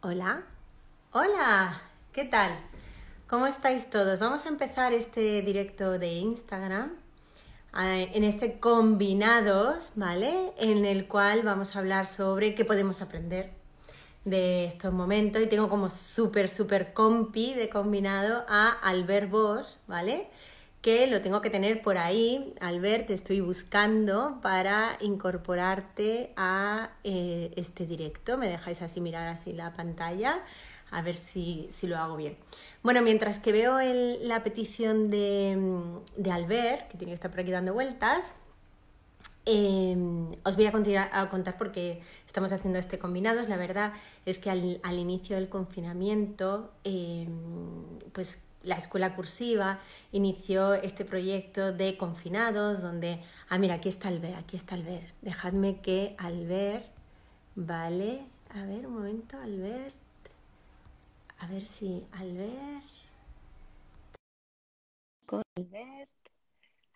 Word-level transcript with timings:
Hola, 0.00 0.44
hola, 1.10 1.82
¿qué 2.12 2.24
tal? 2.24 2.56
¿Cómo 3.28 3.48
estáis 3.48 3.90
todos? 3.90 4.20
Vamos 4.20 4.46
a 4.46 4.48
empezar 4.48 4.92
este 4.92 5.42
directo 5.42 5.98
de 5.98 6.12
Instagram 6.12 6.92
eh, 7.76 8.08
en 8.14 8.22
este 8.22 8.60
combinados, 8.60 9.90
¿vale? 9.96 10.52
En 10.56 10.84
el 10.84 11.08
cual 11.08 11.42
vamos 11.42 11.74
a 11.74 11.80
hablar 11.80 12.06
sobre 12.06 12.54
qué 12.54 12.64
podemos 12.64 13.02
aprender 13.02 13.50
de 14.24 14.66
estos 14.66 14.92
momentos 14.92 15.42
y 15.42 15.48
tengo 15.48 15.68
como 15.68 15.90
súper, 15.90 16.48
súper 16.48 16.92
compi 16.92 17.54
de 17.54 17.68
combinado 17.68 18.44
a 18.48 18.68
Albert 18.68 19.28
Bosch, 19.28 19.66
¿vale? 19.88 20.28
Que 20.82 21.08
lo 21.08 21.20
tengo 21.20 21.40
que 21.42 21.50
tener 21.50 21.82
por 21.82 21.98
ahí. 21.98 22.54
Albert, 22.60 23.08
te 23.08 23.14
estoy 23.14 23.40
buscando 23.40 24.38
para 24.42 24.96
incorporarte 25.00 26.32
a 26.36 26.90
eh, 27.02 27.52
este 27.56 27.84
directo. 27.86 28.38
Me 28.38 28.48
dejáis 28.48 28.80
así 28.82 29.00
mirar 29.00 29.26
así 29.26 29.52
la 29.52 29.72
pantalla, 29.72 30.40
a 30.90 31.02
ver 31.02 31.16
si, 31.16 31.66
si 31.68 31.88
lo 31.88 31.98
hago 31.98 32.16
bien. 32.16 32.36
Bueno, 32.82 33.02
mientras 33.02 33.40
que 33.40 33.50
veo 33.50 33.78
la 34.22 34.44
petición 34.44 35.10
de, 35.10 35.58
de, 36.16 36.30
Albert, 36.30 36.88
que 36.88 36.96
tiene 36.96 37.10
que 37.10 37.14
estar 37.14 37.30
por 37.30 37.40
aquí 37.40 37.50
dando 37.50 37.74
vueltas, 37.74 38.34
em, 39.46 40.28
os 40.44 40.54
voy 40.54 40.66
a, 40.66 41.28
contar 41.28 41.58
porque 41.58 42.02
estamos 42.26 42.52
haciendo 42.52 42.78
este 42.78 43.00
combinados. 43.00 43.48
La 43.48 43.56
verdad 43.56 43.94
es 44.26 44.38
que 44.38 44.48
al, 44.50 44.80
al 44.84 44.98
inicio 44.98 45.34
del 45.34 45.48
confinamiento, 45.48 46.70
em, 46.84 47.28
pues 48.12 48.44
la 48.62 48.76
escuela 48.76 49.14
cursiva 49.14 49.80
inició 50.12 50.74
este 50.74 51.04
proyecto 51.04 51.72
de 51.72 51.96
confinados 51.96 52.82
donde, 52.82 53.22
ah, 53.48 53.58
mira, 53.58 53.74
aquí 53.74 53.88
está 53.88 54.08
Albert, 54.08 54.36
aquí 54.36 54.56
está 54.56 54.74
Albert. 54.74 55.06
Dejadme 55.22 55.80
que 55.80 56.14
Albert, 56.18 56.86
vale, 57.54 58.26
a 58.50 58.64
ver, 58.64 58.86
un 58.86 58.94
momento, 58.94 59.36
Albert. 59.38 59.94
A 61.38 61.46
ver 61.46 61.66
si 61.66 62.04
Albert. 62.12 62.84
Albert. 65.56 66.10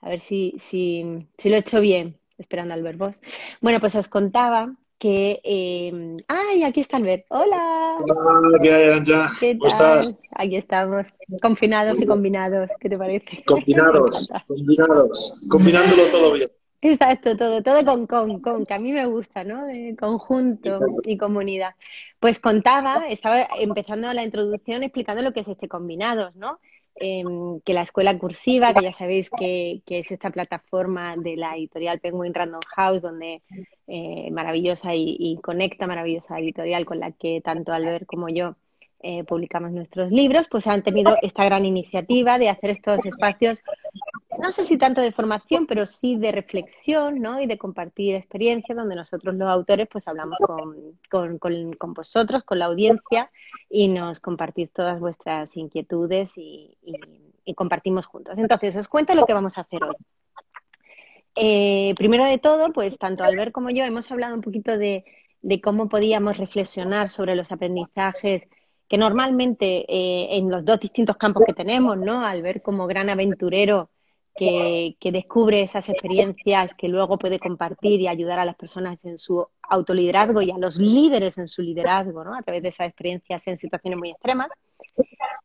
A 0.01 0.09
ver 0.09 0.21
si, 0.21 0.55
si, 0.59 1.29
si 1.39 1.49
lo 1.49 1.57
he 1.57 1.59
hecho 1.61 1.81
bien, 1.81 2.19
esperando 2.39 2.75
a 2.75 2.77
Albert 2.77 2.99
Vos. 2.99 3.21
Bueno, 3.61 3.81
pues 3.81 3.95
os 3.95 4.09
contaba 4.09 4.75
que... 5.03 5.41
Eh... 5.43 6.17
¡Ay, 6.29 6.63
aquí 6.63 6.81
está 6.81 6.99
Albert! 6.99 7.27
¡Hola! 7.31 7.97
Hola, 7.99 8.59
¿qué 8.63 8.73
hay, 8.73 8.89
Aranja? 8.89 9.29
¿Cómo 9.41 9.67
estás? 9.67 10.17
Aquí 10.31 10.55
estamos, 10.55 11.09
confinados 11.41 12.01
y 12.01 12.07
combinados, 12.07 12.71
¿qué 12.79 12.89
te 12.89 12.97
parece? 12.97 13.43
Combinados, 13.45 14.31
combinados, 14.47 15.43
combinándolo 15.49 16.07
todo 16.07 16.33
bien. 16.35 16.51
Exacto, 16.83 17.37
todo, 17.37 17.65
todo 17.65 17.85
con, 17.85 18.07
con, 18.07 18.41
con, 18.41 18.65
que 18.65 18.75
a 18.75 18.79
mí 18.79 18.93
me 18.93 19.07
gusta, 19.07 19.43
¿no? 19.43 19.67
De 19.67 19.97
conjunto 19.99 20.79
y 21.03 21.17
comunidad. 21.17 21.75
Pues 22.21 22.39
contaba, 22.39 23.09
estaba 23.09 23.49
empezando 23.59 24.13
la 24.13 24.23
introducción 24.23 24.85
explicando 24.85 25.23
lo 25.23 25.33
que 25.33 25.41
es 25.41 25.49
este 25.49 25.67
combinados, 25.67 26.37
¿no? 26.37 26.61
Eh, 26.97 27.25
que 27.65 27.73
la 27.73 27.83
escuela 27.83 28.19
cursiva, 28.19 28.75
que 28.75 28.83
ya 28.83 28.93
sabéis 28.93 29.31
que, 29.31 29.81
que, 29.87 30.01
es 30.01 30.13
esta 30.13 30.31
plataforma 30.31 31.17
de 31.17 31.37
la 31.37 31.57
editorial 31.57 32.01
Penguin 32.01 32.35
Random 32.35 32.61
House, 32.77 33.03
donde 33.03 33.43
eh, 33.87 34.31
maravillosa 34.31 34.95
y, 34.95 35.17
y, 35.19 35.39
conecta, 35.39 35.87
maravillosa 35.87 36.39
editorial 36.39 36.85
con 36.85 37.01
la 37.01 37.13
que 37.13 37.41
tanto 37.41 37.73
Albert 37.73 38.07
como 38.07 38.29
yo 38.29 38.57
eh, 39.05 39.25
publicamos 39.25 39.73
nuestros 39.73 40.13
libros, 40.13 40.47
pues 40.49 40.69
han 40.69 40.85
tenido 40.85 41.17
esta 41.23 41.45
gran 41.45 41.65
iniciativa 41.65 42.39
de 42.39 42.49
hacer 42.49 42.71
estos 42.71 43.05
espacios, 43.05 43.61
no 44.43 44.51
sé 44.51 44.65
si 44.65 44.77
tanto 44.77 45.01
de 45.01 45.13
formación, 45.13 45.67
pero 45.67 45.87
sí 45.87 46.17
de 46.17 46.33
reflexión 46.33 47.21
¿no? 47.21 47.41
y 47.41 47.47
de 47.47 47.59
compartir 47.59 48.17
experiencias, 48.17 48.77
donde 48.77 48.97
nosotros 48.97 49.37
los 49.37 49.49
autores 49.49 49.87
pues 49.91 50.09
hablamos 50.09 50.37
con, 50.39 50.99
con, 51.09 51.39
con, 51.39 51.73
con 51.75 51.95
vosotros, 51.95 52.43
con 52.43 52.59
la 52.59 52.65
audiencia, 52.65 53.31
y 53.71 53.87
nos 53.87 54.19
compartís 54.19 54.73
todas 54.73 54.99
vuestras 54.99 55.57
inquietudes 55.57 56.33
y, 56.37 56.77
compartimos 57.55 58.07
juntos. 58.07 58.37
Entonces, 58.39 58.75
os 58.75 58.89
cuento 58.89 59.15
lo 59.15 59.27
que 59.27 59.35
vamos 59.35 59.59
a 59.59 59.61
hacer 59.61 59.85
hoy. 59.85 59.95
Eh, 61.37 61.95
primero 61.97 62.25
de 62.25 62.39
todo, 62.39 62.73
pues 62.73 62.99
tanto 62.99 63.25
Albert 63.25 63.53
como 63.53 63.71
yo 63.71 63.85
hemos 63.85 64.11
hablado 64.11 64.35
un 64.35 64.41
poquito 64.41 64.77
de, 64.77 65.05
cómo 65.63 65.89
podíamos 65.89 66.37
reflexionar 66.37 67.09
sobre 67.09 67.37
los 67.37 67.53
aprendizajes 67.53 68.49
que 68.89 68.99
normalmente 68.99 69.85
eh, 69.89 70.37
en 70.37 70.51
los 70.51 70.65
dos 70.65 70.81
distintos 70.81 71.17
campos 71.17 71.45
que 71.47 71.55
tenemos, 71.55 71.97
¿no? 71.97 72.25
Al 72.25 72.43
ver 72.43 72.61
como 72.61 72.87
gran 72.87 73.09
aventurero 73.09 73.91
que, 74.35 74.97
que, 74.99 75.13
descubre 75.13 75.63
esas 75.63 75.89
experiencias 75.89 76.75
que 76.75 76.89
luego 76.89 77.19
puede 77.19 77.39
compartir 77.39 78.01
y 78.01 78.09
ayudar 78.09 78.39
a 78.39 78.45
las 78.45 78.57
personas 78.57 79.05
en 79.05 79.19
su 79.19 79.47
autoliderazgo 79.63 80.43
y 80.43 80.51
a 80.51 80.59
los 80.59 80.77
líderes 80.77 81.39
en 81.39 81.49
su 81.49 81.63
liderazgo, 81.63 82.25
¿no? 82.25 82.35
A 82.35 82.43
través 82.43 82.63
de 82.63 82.71
esas 82.71 82.89
experiencias 82.89 83.47
en 83.47 83.59
situaciones 83.59 83.99
muy 83.99 84.11
extremas. 84.11 84.49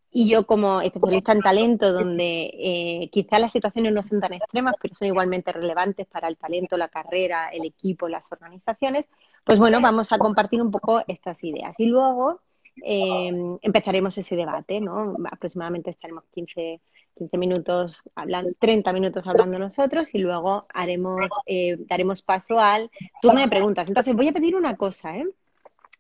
Y 0.10 0.30
yo 0.30 0.48
como 0.48 0.82
especialista 0.82 1.32
en 1.32 1.42
talento, 1.42 1.94
donde 1.94 2.50
eh, 2.58 3.10
quizás 3.12 3.40
las 3.40 3.52
situaciones 3.52 3.94
no 3.94 4.02
son 4.02 4.20
tan 4.20 4.34
extremas, 4.34 4.76
pero 4.82 4.96
son 4.96 5.10
igualmente 5.10 5.52
relevantes 5.52 6.08
para 6.08 6.28
el 6.28 6.38
talento, 6.38 6.78
la 6.78 6.88
carrera, 6.88 7.50
el 7.50 7.66
equipo, 7.66 8.08
las 8.08 8.32
organizaciones, 8.32 9.08
pues 9.44 9.60
bueno, 9.60 9.80
vamos 9.80 10.12
a 10.12 10.18
compartir 10.18 10.62
un 10.62 10.72
poco 10.72 11.04
estas 11.08 11.44
ideas. 11.44 11.80
Y 11.80 11.86
luego 11.86 12.42
eh, 12.84 13.32
empezaremos 13.62 14.18
ese 14.18 14.36
debate, 14.36 14.82
¿no? 14.82 15.16
Aproximadamente 15.32 15.92
estaremos 15.92 16.24
15, 16.34 16.82
15 17.18 17.38
minutos 17.38 17.98
hablando, 18.16 18.52
30 18.60 18.94
minutos 18.94 19.28
hablando 19.28 19.60
nosotros 19.60 20.14
y 20.14 20.20
luego 20.20 20.66
haremos, 20.74 21.32
eh, 21.46 21.76
daremos 21.80 22.22
paso 22.22 22.60
al 22.60 22.90
turno 23.22 23.42
de 23.42 23.48
preguntas. 23.48 23.88
Entonces, 23.88 24.16
voy 24.16 24.28
a 24.28 24.34
pedir 24.34 24.56
una 24.56 24.76
cosa, 24.76 25.18
¿eh? 25.18 25.28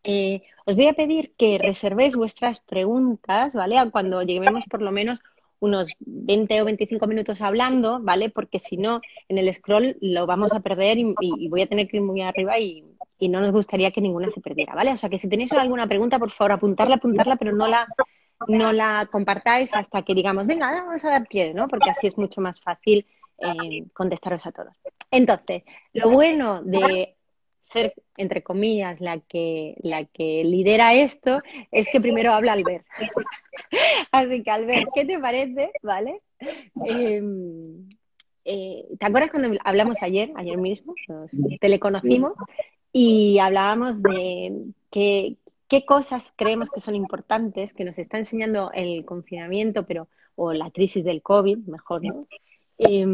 Eh, 0.03 0.41
os 0.65 0.75
voy 0.75 0.87
a 0.87 0.93
pedir 0.93 1.33
que 1.37 1.57
reservéis 1.57 2.15
vuestras 2.15 2.59
preguntas, 2.61 3.53
¿vale? 3.53 3.75
Cuando 3.91 4.21
lleguemos 4.21 4.65
por 4.65 4.81
lo 4.81 4.91
menos 4.91 5.21
unos 5.59 5.89
20 5.99 6.61
o 6.61 6.65
25 6.65 7.07
minutos 7.07 7.41
hablando, 7.41 7.99
¿vale? 7.99 8.29
Porque 8.29 8.59
si 8.59 8.77
no, 8.77 9.01
en 9.27 9.37
el 9.37 9.53
scroll 9.53 9.97
lo 10.01 10.25
vamos 10.25 10.53
a 10.53 10.59
perder 10.59 10.97
y, 10.97 11.47
voy 11.49 11.61
a 11.61 11.67
tener 11.67 11.87
que 11.87 11.97
ir 11.97 12.03
muy 12.03 12.21
arriba 12.21 12.59
y, 12.59 12.85
y, 13.19 13.27
no 13.27 13.41
nos 13.41 13.51
gustaría 13.51 13.91
que 13.91 14.01
ninguna 14.01 14.29
se 14.29 14.39
perdiera, 14.39 14.75
¿vale? 14.75 14.91
O 14.91 14.97
sea, 14.97 15.09
que 15.09 15.17
si 15.17 15.27
tenéis 15.27 15.51
alguna 15.53 15.87
pregunta, 15.87 16.19
por 16.19 16.31
favor, 16.31 16.53
apuntarla, 16.53 16.95
apuntarla, 16.95 17.35
pero 17.37 17.53
no 17.53 17.67
la, 17.67 17.87
no 18.47 18.71
la 18.71 19.07
compartáis 19.11 19.73
hasta 19.73 20.03
que 20.03 20.13
digamos, 20.13 20.45
venga, 20.45 20.71
vamos 20.71 21.03
a 21.03 21.09
dar 21.09 21.27
pie, 21.27 21.53
¿no? 21.53 21.67
Porque 21.67 21.89
así 21.89 22.07
es 22.07 22.17
mucho 22.17 22.41
más 22.41 22.59
fácil 22.59 23.05
eh, 23.39 23.85
contestaros 23.93 24.45
a 24.45 24.51
todos. 24.51 24.75
Entonces, 25.11 25.63
lo 25.93 26.09
bueno 26.11 26.61
de 26.63 27.15
ser, 27.61 27.93
entre 28.15 28.43
comillas, 28.43 28.99
la 29.01 29.19
que, 29.19 29.75
la 29.81 30.05
que 30.05 30.43
lidera 30.43 30.93
esto, 30.93 31.41
es 31.71 31.87
que 31.91 32.01
primero 32.01 32.31
habla 32.31 32.53
Albert. 32.53 32.85
Así 34.11 34.43
que, 34.43 34.51
Albert, 34.51 34.89
¿qué 34.93 35.05
te 35.05 35.19
parece? 35.19 35.71
¿Vale? 35.81 36.21
Eh, 36.85 37.21
eh, 38.45 38.85
¿Te 38.97 39.05
acuerdas 39.05 39.31
cuando 39.31 39.57
hablamos 39.63 40.01
ayer, 40.01 40.31
ayer 40.35 40.57
mismo? 40.57 40.93
Nos 41.07 41.31
teleconocimos 41.59 42.33
y 42.93 43.39
hablábamos 43.39 44.01
de 44.01 44.71
qué, 44.89 45.35
qué 45.67 45.85
cosas 45.85 46.33
creemos 46.35 46.69
que 46.69 46.81
son 46.81 46.95
importantes, 46.95 47.73
que 47.73 47.85
nos 47.85 47.97
está 47.97 48.17
enseñando 48.17 48.71
el 48.73 49.05
confinamiento, 49.05 49.85
pero, 49.85 50.07
o 50.35 50.53
la 50.53 50.71
crisis 50.71 51.03
del 51.03 51.21
COVID, 51.21 51.59
mejor, 51.67 52.03
¿no? 52.03 52.27
Eh, 52.77 53.05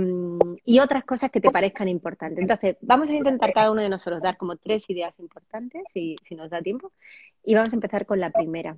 y 0.65 0.79
otras 0.79 1.05
cosas 1.05 1.31
que 1.31 1.39
te 1.39 1.49
parezcan 1.49 1.87
importantes. 1.87 2.39
Entonces, 2.39 2.77
vamos 2.81 3.09
a 3.09 3.13
intentar 3.13 3.53
cada 3.53 3.71
uno 3.71 3.81
de 3.81 3.89
nosotros 3.89 4.21
dar 4.21 4.37
como 4.37 4.57
tres 4.57 4.89
ideas 4.89 5.17
importantes, 5.19 5.83
si, 5.93 6.17
nos 6.31 6.49
da 6.49 6.61
tiempo, 6.61 6.91
y 7.43 7.55
vamos 7.55 7.73
a 7.73 7.77
empezar 7.77 8.05
con 8.05 8.19
la 8.19 8.29
primera. 8.29 8.77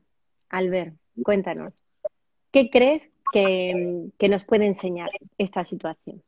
Albert, 0.50 0.96
cuéntanos, 1.24 1.74
¿qué 2.52 2.70
crees 2.70 3.10
que 3.34 4.30
nos 4.30 4.46
puede 4.46 4.68
enseñar 4.68 5.10
esta 5.38 5.64
situación? 5.64 6.22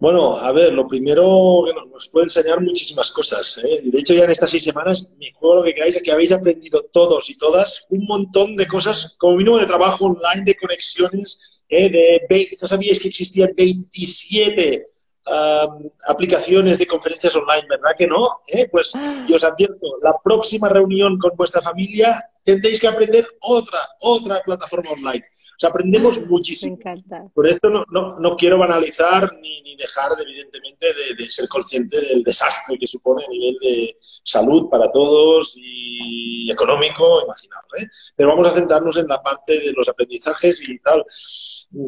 Bueno, 0.00 0.38
a 0.38 0.50
ver, 0.52 0.72
lo 0.72 0.88
primero 0.88 1.62
que 1.66 1.74
nos 1.74 2.08
puede 2.08 2.24
enseñar 2.24 2.62
muchísimas 2.62 3.10
cosas. 3.12 3.60
¿eh? 3.62 3.82
De 3.84 4.00
hecho, 4.00 4.14
ya 4.14 4.24
en 4.24 4.30
estas 4.30 4.50
seis 4.50 4.64
semanas, 4.64 5.06
me 5.18 5.30
juego 5.34 5.56
lo 5.56 5.62
que 5.62 5.74
queráis 5.74 5.94
es 5.94 6.02
que 6.02 6.10
habéis 6.10 6.32
aprendido 6.32 6.82
todos 6.90 7.28
y 7.28 7.36
todas 7.36 7.86
un 7.90 8.06
montón 8.06 8.56
de 8.56 8.66
cosas, 8.66 9.14
como 9.18 9.36
mínimo 9.36 9.58
de 9.58 9.66
trabajo 9.66 10.06
online, 10.06 10.42
de 10.46 10.56
conexiones, 10.56 11.38
¿eh? 11.68 11.90
de 11.90 12.22
20, 12.30 12.56
no 12.62 12.66
sabíais 12.66 12.98
que 12.98 13.08
existían 13.08 13.52
27 13.54 14.89
um, 15.30 15.88
aplicaciones 16.08 16.78
de 16.78 16.86
conferencias 16.86 17.34
online, 17.36 17.66
¿verdad 17.68 17.92
que 17.96 18.06
no? 18.06 18.40
¿Eh? 18.46 18.68
Pues 18.70 18.92
yo 19.28 19.36
os 19.36 19.44
advierto, 19.44 19.98
la 20.02 20.16
próxima 20.22 20.68
reunión 20.68 21.18
con 21.18 21.36
vuestra 21.36 21.60
familia 21.60 22.22
tendréis 22.42 22.80
que 22.80 22.88
aprender 22.88 23.26
otra, 23.40 23.78
otra 24.00 24.40
plataforma 24.44 24.90
online. 24.90 25.24
O 25.24 25.60
sea, 25.60 25.68
aprendemos 25.68 26.26
muchísimo. 26.26 26.78
Me 26.82 26.90
encanta. 26.92 27.30
Por 27.34 27.46
esto 27.46 27.68
no, 27.68 27.84
no, 27.90 28.18
no 28.18 28.34
quiero 28.34 28.56
banalizar 28.56 29.30
ni, 29.42 29.60
ni 29.60 29.76
dejar, 29.76 30.16
de, 30.16 30.22
evidentemente, 30.22 30.86
de, 30.86 31.22
de, 31.22 31.28
ser 31.28 31.48
consciente 31.48 32.00
del 32.00 32.22
desastre 32.22 32.78
que 32.78 32.86
supone 32.86 33.26
a 33.26 33.28
nivel 33.28 33.56
de 33.60 33.98
salud 34.00 34.70
para 34.70 34.90
todos 34.90 35.52
y 35.56 36.50
económico, 36.50 37.22
imaginaos. 37.24 37.66
¿eh? 37.78 37.86
Pero 38.16 38.30
vamos 38.30 38.46
a 38.46 38.52
centrarnos 38.52 38.96
en 38.96 39.06
la 39.06 39.20
parte 39.20 39.60
de 39.60 39.72
los 39.76 39.86
aprendizajes 39.86 40.66
y 40.66 40.78
tal. 40.78 41.04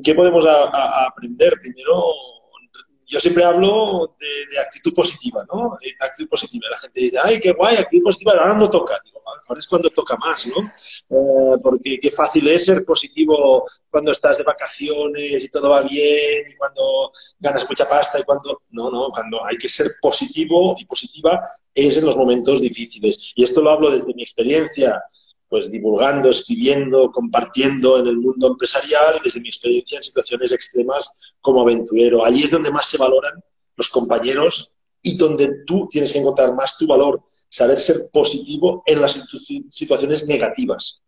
¿Qué 0.04 0.14
podemos 0.14 0.44
a, 0.44 0.64
a 0.64 1.06
aprender? 1.06 1.54
Primero, 1.58 2.04
yo 3.12 3.20
siempre 3.20 3.44
hablo 3.44 4.16
de, 4.18 4.58
actitud 4.58 4.94
positiva, 4.94 5.44
¿no? 5.52 5.76
De 5.82 5.94
actitud 6.00 6.30
positiva. 6.30 6.66
La 6.70 6.78
gente 6.78 7.00
dice, 7.00 7.18
ay, 7.22 7.38
qué 7.38 7.52
guay, 7.52 7.76
actitud 7.76 8.04
positiva, 8.04 8.32
ahora 8.32 8.54
no 8.54 8.70
toca. 8.70 8.98
Digo, 9.04 9.20
ahora 9.26 9.60
es 9.60 9.66
cuando 9.66 9.90
toca 9.90 10.16
más, 10.16 10.46
¿no? 10.46 10.62
Eh, 10.64 11.58
porque 11.62 12.00
qué 12.00 12.10
fácil 12.10 12.48
es 12.48 12.64
ser 12.64 12.86
positivo 12.86 13.68
cuando 13.90 14.12
estás 14.12 14.38
de 14.38 14.44
vacaciones 14.44 15.44
y 15.44 15.48
todo 15.50 15.68
va 15.68 15.82
bien, 15.82 16.52
y 16.52 16.56
cuando 16.56 17.12
ganas 17.38 17.68
mucha 17.68 17.86
pasta 17.86 18.18
y 18.18 18.22
cuando... 18.22 18.62
No, 18.70 18.90
no, 18.90 19.10
cuando 19.10 19.44
hay 19.44 19.58
que 19.58 19.68
ser 19.68 19.90
positivo 20.00 20.74
y 20.78 20.86
positiva 20.86 21.42
es 21.74 21.98
en 21.98 22.06
los 22.06 22.16
momentos 22.16 22.62
difíciles. 22.62 23.32
Y 23.34 23.44
esto 23.44 23.60
lo 23.60 23.72
hablo 23.72 23.90
desde 23.90 24.14
mi 24.14 24.22
experiencia, 24.22 25.02
pues 25.52 25.70
divulgando, 25.70 26.30
escribiendo, 26.30 27.12
compartiendo 27.12 27.98
en 27.98 28.06
el 28.06 28.16
mundo 28.16 28.46
empresarial 28.46 29.16
y 29.16 29.20
desde 29.22 29.38
mi 29.42 29.48
experiencia 29.48 29.98
en 29.98 30.02
situaciones 30.02 30.50
extremas 30.50 31.10
como 31.42 31.60
aventurero. 31.60 32.24
Allí 32.24 32.42
es 32.42 32.50
donde 32.50 32.70
más 32.70 32.86
se 32.86 32.96
valoran 32.96 33.34
los 33.76 33.90
compañeros 33.90 34.72
y 35.02 35.14
donde 35.18 35.62
tú 35.66 35.86
tienes 35.90 36.10
que 36.10 36.20
encontrar 36.20 36.54
más 36.54 36.78
tu 36.78 36.86
valor, 36.86 37.20
saber 37.50 37.78
ser 37.80 38.08
positivo 38.10 38.82
en 38.86 39.02
las 39.02 39.28
situaciones 39.68 40.26
negativas 40.26 41.02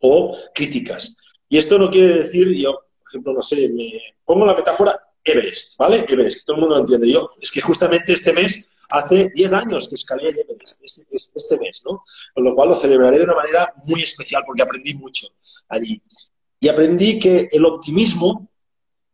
o 0.00 0.36
críticas. 0.52 1.18
Y 1.48 1.56
esto 1.56 1.78
no 1.78 1.88
quiere 1.88 2.24
decir, 2.24 2.56
yo, 2.56 2.72
por 2.72 3.08
ejemplo, 3.08 3.34
no 3.34 3.42
sé, 3.42 3.68
me 3.72 3.92
pongo 4.24 4.46
la 4.46 4.56
metáfora 4.56 5.00
Everest, 5.22 5.78
¿vale? 5.78 6.04
Everest, 6.08 6.38
que 6.38 6.44
todo 6.44 6.56
el 6.56 6.60
mundo 6.62 6.74
lo 6.74 6.80
entiende. 6.80 7.08
Yo, 7.08 7.28
es 7.40 7.52
que 7.52 7.60
justamente 7.60 8.12
este 8.14 8.32
mes, 8.32 8.66
hace 8.88 9.30
10 9.34 9.52
años 9.52 9.88
que 9.88 9.94
escalé 9.94 10.28
el 10.28 10.38
Everest, 10.40 10.82
este, 10.82 11.16
este 11.16 11.58
mes, 11.58 11.82
¿no? 11.84 12.04
Con 12.34 12.44
lo 12.44 12.54
cual 12.54 12.70
lo 12.70 12.74
celebraré 12.74 13.18
de 13.18 13.24
una 13.24 13.34
manera 13.34 13.72
muy 13.84 14.02
especial 14.02 14.42
porque 14.46 14.62
aprendí 14.62 14.94
mucho 14.94 15.28
allí. 15.68 16.02
Y 16.60 16.68
aprendí 16.68 17.18
que 17.18 17.48
el 17.52 17.64
optimismo 17.64 18.48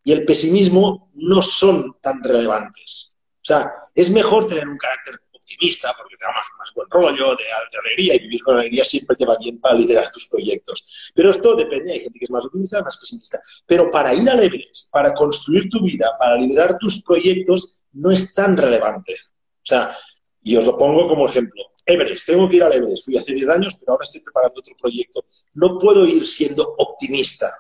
y 0.05 0.13
el 0.13 0.25
pesimismo 0.25 1.11
no 1.15 1.43
son 1.43 1.97
tan 2.01 2.23
relevantes. 2.23 3.17
O 3.37 3.45
sea, 3.45 3.73
es 3.95 4.11
mejor 4.11 4.47
tener 4.47 4.69
un 4.69 4.79
carácter 4.79 5.17
optimista 5.33 5.93
porque 5.97 6.17
te 6.17 6.25
da 6.25 6.33
más, 6.59 6.73
buen 6.75 6.89
rollo, 6.91 7.35
de, 7.37 7.45
alegría 7.85 8.15
y 8.15 8.21
vivir 8.21 8.43
con 8.43 8.57
alegría 8.57 8.85
siempre 8.85 9.17
te 9.17 9.27
va 9.27 9.37
bien 9.39 9.61
para 9.61 9.75
liderar 9.75 10.11
tus 10.11 10.27
proyectos. 10.29 11.11
Pero 11.15 11.31
esto 11.31 11.55
depende, 11.55 11.93
hay 11.93 12.01
gente 12.01 12.19
que 12.19 12.25
es 12.25 12.31
más 12.31 12.47
optimista, 12.47 12.83
más 12.83 12.99
pesimista. 12.99 13.41
Pero 13.67 13.91
para 13.91 14.15
ir 14.15 14.29
al 14.29 14.43
Everest, 14.43 14.91
para 14.91 15.13
construir 15.13 15.69
tu 15.69 15.83
vida, 15.83 16.07
para 16.19 16.37
liderar 16.37 16.79
tus 16.79 17.03
proyectos, 17.03 17.77
no 17.93 18.11
es 18.11 18.35
tan 18.35 18.57
relevante. 18.57 19.15
O 19.63 19.67
sea, 19.67 19.97
y 20.43 20.57
os 20.57 20.65
lo 20.65 20.77
pongo 20.77 21.07
como 21.07 21.29
ejemplo. 21.29 21.63
Everest, 21.87 22.27
tengo 22.27 22.49
que 22.49 22.57
ir 22.57 22.65
al 22.65 22.73
Everest. 22.73 23.05
Fui 23.05 23.17
hace 23.17 23.35
10 23.35 23.49
años, 23.49 23.77
pero 23.79 23.93
ahora 23.93 24.05
estoy 24.05 24.21
preparando 24.21 24.61
otro 24.61 24.75
proyecto. 24.81 25.25
No 25.55 25.79
puedo 25.79 26.07
ir 26.07 26.27
siendo 26.27 26.75
optimista 26.79 27.53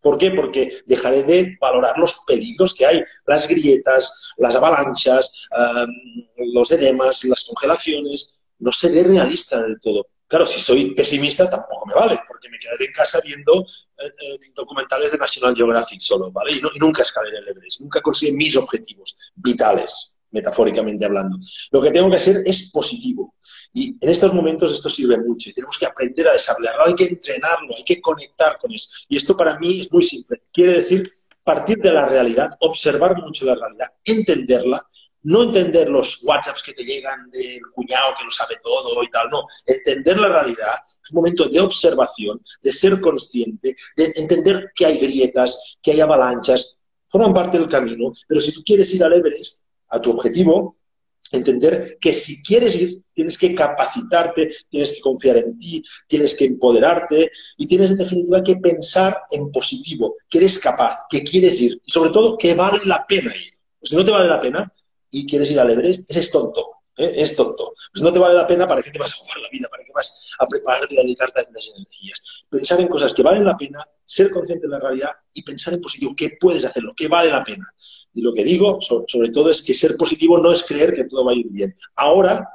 ¿Por 0.00 0.16
qué? 0.16 0.30
Porque 0.30 0.80
dejaré 0.86 1.22
de 1.24 1.56
valorar 1.60 1.98
los 1.98 2.20
peligros 2.26 2.74
que 2.74 2.86
hay, 2.86 3.02
las 3.26 3.48
grietas, 3.48 4.32
las 4.36 4.54
avalanchas, 4.54 5.48
los 6.36 6.70
edemas, 6.70 7.24
las 7.24 7.44
congelaciones. 7.44 8.30
No 8.58 8.72
seré 8.72 9.02
realista 9.02 9.60
del 9.62 9.80
todo. 9.80 10.06
Claro, 10.28 10.46
si 10.46 10.60
soy 10.60 10.94
pesimista 10.94 11.48
tampoco 11.48 11.86
me 11.86 11.94
vale, 11.94 12.20
porque 12.28 12.50
me 12.50 12.58
quedaré 12.58 12.84
en 12.84 12.92
casa 12.92 13.18
viendo 13.24 13.62
eh, 13.98 14.04
eh, 14.06 14.38
documentales 14.54 15.10
de 15.10 15.18
National 15.18 15.56
Geographic 15.56 16.00
solo, 16.00 16.30
¿vale? 16.30 16.52
Y, 16.52 16.58
y 16.58 16.78
nunca 16.78 17.02
escalaré 17.02 17.38
el 17.38 17.48
Everest, 17.48 17.80
nunca 17.80 18.02
conseguiré 18.02 18.36
mis 18.36 18.54
objetivos 18.56 19.16
vitales, 19.34 20.20
metafóricamente 20.30 21.06
hablando. 21.06 21.38
Lo 21.70 21.80
que 21.80 21.90
tengo 21.90 22.10
que 22.10 22.16
hacer 22.16 22.42
es 22.44 22.70
positivo. 22.70 23.34
Y 23.72 23.96
en 24.00 24.10
estos 24.10 24.34
momentos 24.34 24.70
esto 24.70 24.90
sirve 24.90 25.18
mucho 25.18 25.50
y 25.50 25.54
tenemos 25.54 25.78
que 25.78 25.86
aprender 25.86 26.28
a 26.28 26.32
desarrollarlo, 26.32 26.86
hay 26.86 26.94
que 26.94 27.04
entrenarlo, 27.04 27.74
hay 27.76 27.84
que 27.84 28.00
conectar 28.00 28.58
con 28.58 28.72
eso. 28.72 28.88
Y 29.08 29.16
esto 29.16 29.36
para 29.36 29.58
mí 29.58 29.80
es 29.80 29.90
muy 29.90 30.02
simple. 30.02 30.42
Quiere 30.52 30.74
decir 30.74 31.10
partir 31.48 31.78
de 31.78 31.90
la 31.90 32.04
realidad, 32.04 32.50
observar 32.60 33.16
mucho 33.22 33.46
la 33.46 33.54
realidad, 33.54 33.86
entenderla, 34.04 34.86
no 35.22 35.42
entender 35.42 35.88
los 35.88 36.22
WhatsApps 36.24 36.62
que 36.62 36.72
te 36.72 36.84
llegan 36.84 37.30
del 37.30 37.60
cuñado 37.74 38.14
que 38.18 38.24
lo 38.24 38.30
sabe 38.30 38.56
todo 38.62 39.02
y 39.02 39.10
tal, 39.10 39.28
no, 39.30 39.44
entender 39.66 40.18
la 40.18 40.28
realidad, 40.28 40.76
es 40.86 41.10
un 41.10 41.16
momento 41.16 41.48
de 41.48 41.60
observación, 41.60 42.40
de 42.62 42.72
ser 42.72 43.00
consciente, 43.00 43.74
de 43.96 44.12
entender 44.16 44.72
que 44.74 44.86
hay 44.86 44.98
grietas, 44.98 45.78
que 45.82 45.92
hay 45.92 46.00
avalanchas, 46.00 46.78
forman 47.08 47.34
parte 47.34 47.58
del 47.58 47.68
camino, 47.68 48.12
pero 48.26 48.40
si 48.40 48.52
tú 48.52 48.62
quieres 48.64 48.92
ir 48.94 49.02
al 49.04 49.12
Everest, 49.12 49.62
a 49.88 50.00
tu 50.00 50.10
objetivo, 50.10 50.76
entender 51.32 51.98
que 52.00 52.12
si 52.12 52.42
quieres 52.42 52.76
ir, 52.76 53.02
tienes 53.12 53.36
que 53.36 53.54
capacitarte, 53.54 54.50
tienes 54.68 54.92
que 54.92 55.00
confiar 55.00 55.36
en 55.36 55.58
ti, 55.58 55.82
tienes 56.06 56.34
que 56.34 56.46
empoderarte 56.46 57.30
y 57.56 57.66
tienes 57.66 57.90
en 57.90 57.98
definitiva 57.98 58.42
que 58.42 58.56
pensar 58.56 59.22
en 59.30 59.50
positivo, 59.50 60.16
que 60.28 60.38
eres 60.38 60.58
capaz, 60.58 61.00
que 61.10 61.22
quieres 61.22 61.60
ir 61.60 61.80
y 61.84 61.90
sobre 61.90 62.10
todo 62.10 62.38
que 62.38 62.54
vale 62.54 62.80
la 62.84 63.04
pena 63.06 63.34
ir. 63.36 63.52
Si 63.82 63.94
no 63.94 64.04
te 64.04 64.10
vale 64.10 64.28
la 64.28 64.40
pena 64.40 64.72
y 65.10 65.26
quieres 65.26 65.50
ir 65.50 65.60
al 65.60 65.70
Everest, 65.70 66.10
eres 66.10 66.30
tonto. 66.30 66.78
¿eh? 66.98 67.14
es 67.16 67.34
tonto. 67.34 67.72
Pues 67.92 68.02
no 68.02 68.12
te 68.12 68.18
vale 68.18 68.34
la 68.34 68.46
pena, 68.46 68.66
¿para 68.68 68.82
qué 68.82 68.90
te 68.90 68.98
vas 68.98 69.12
a 69.12 69.16
jugar 69.16 69.38
la 69.40 69.48
vida? 69.50 69.68
¿Para 69.70 69.84
qué 69.84 69.92
vas 69.94 70.20
a 70.38 70.46
prepararte 70.46 70.94
y 70.94 70.98
a 70.98 71.02
dedicarte 71.02 71.40
a 71.40 71.42
estas 71.42 71.72
energías? 71.74 72.20
Pensar 72.50 72.80
en 72.80 72.88
cosas 72.88 73.14
que 73.14 73.22
valen 73.22 73.44
la 73.44 73.56
pena, 73.56 73.86
ser 74.04 74.30
consciente 74.30 74.66
de 74.66 74.72
la 74.72 74.80
realidad 74.80 75.12
y 75.32 75.42
pensar 75.42 75.72
en 75.74 75.80
positivo, 75.80 76.14
¿qué 76.16 76.36
puedes 76.38 76.64
hacerlo? 76.64 76.92
¿Qué 76.94 77.08
vale 77.08 77.30
la 77.30 77.42
pena? 77.42 77.64
Y 78.12 78.20
lo 78.20 78.34
que 78.34 78.44
digo, 78.44 78.78
sobre 78.80 79.30
todo, 79.30 79.50
es 79.50 79.62
que 79.62 79.74
ser 79.74 79.96
positivo 79.96 80.38
no 80.38 80.52
es 80.52 80.64
creer 80.64 80.92
que 80.94 81.04
todo 81.04 81.24
va 81.24 81.32
a 81.32 81.34
ir 81.36 81.46
bien. 81.48 81.74
Ahora 81.94 82.48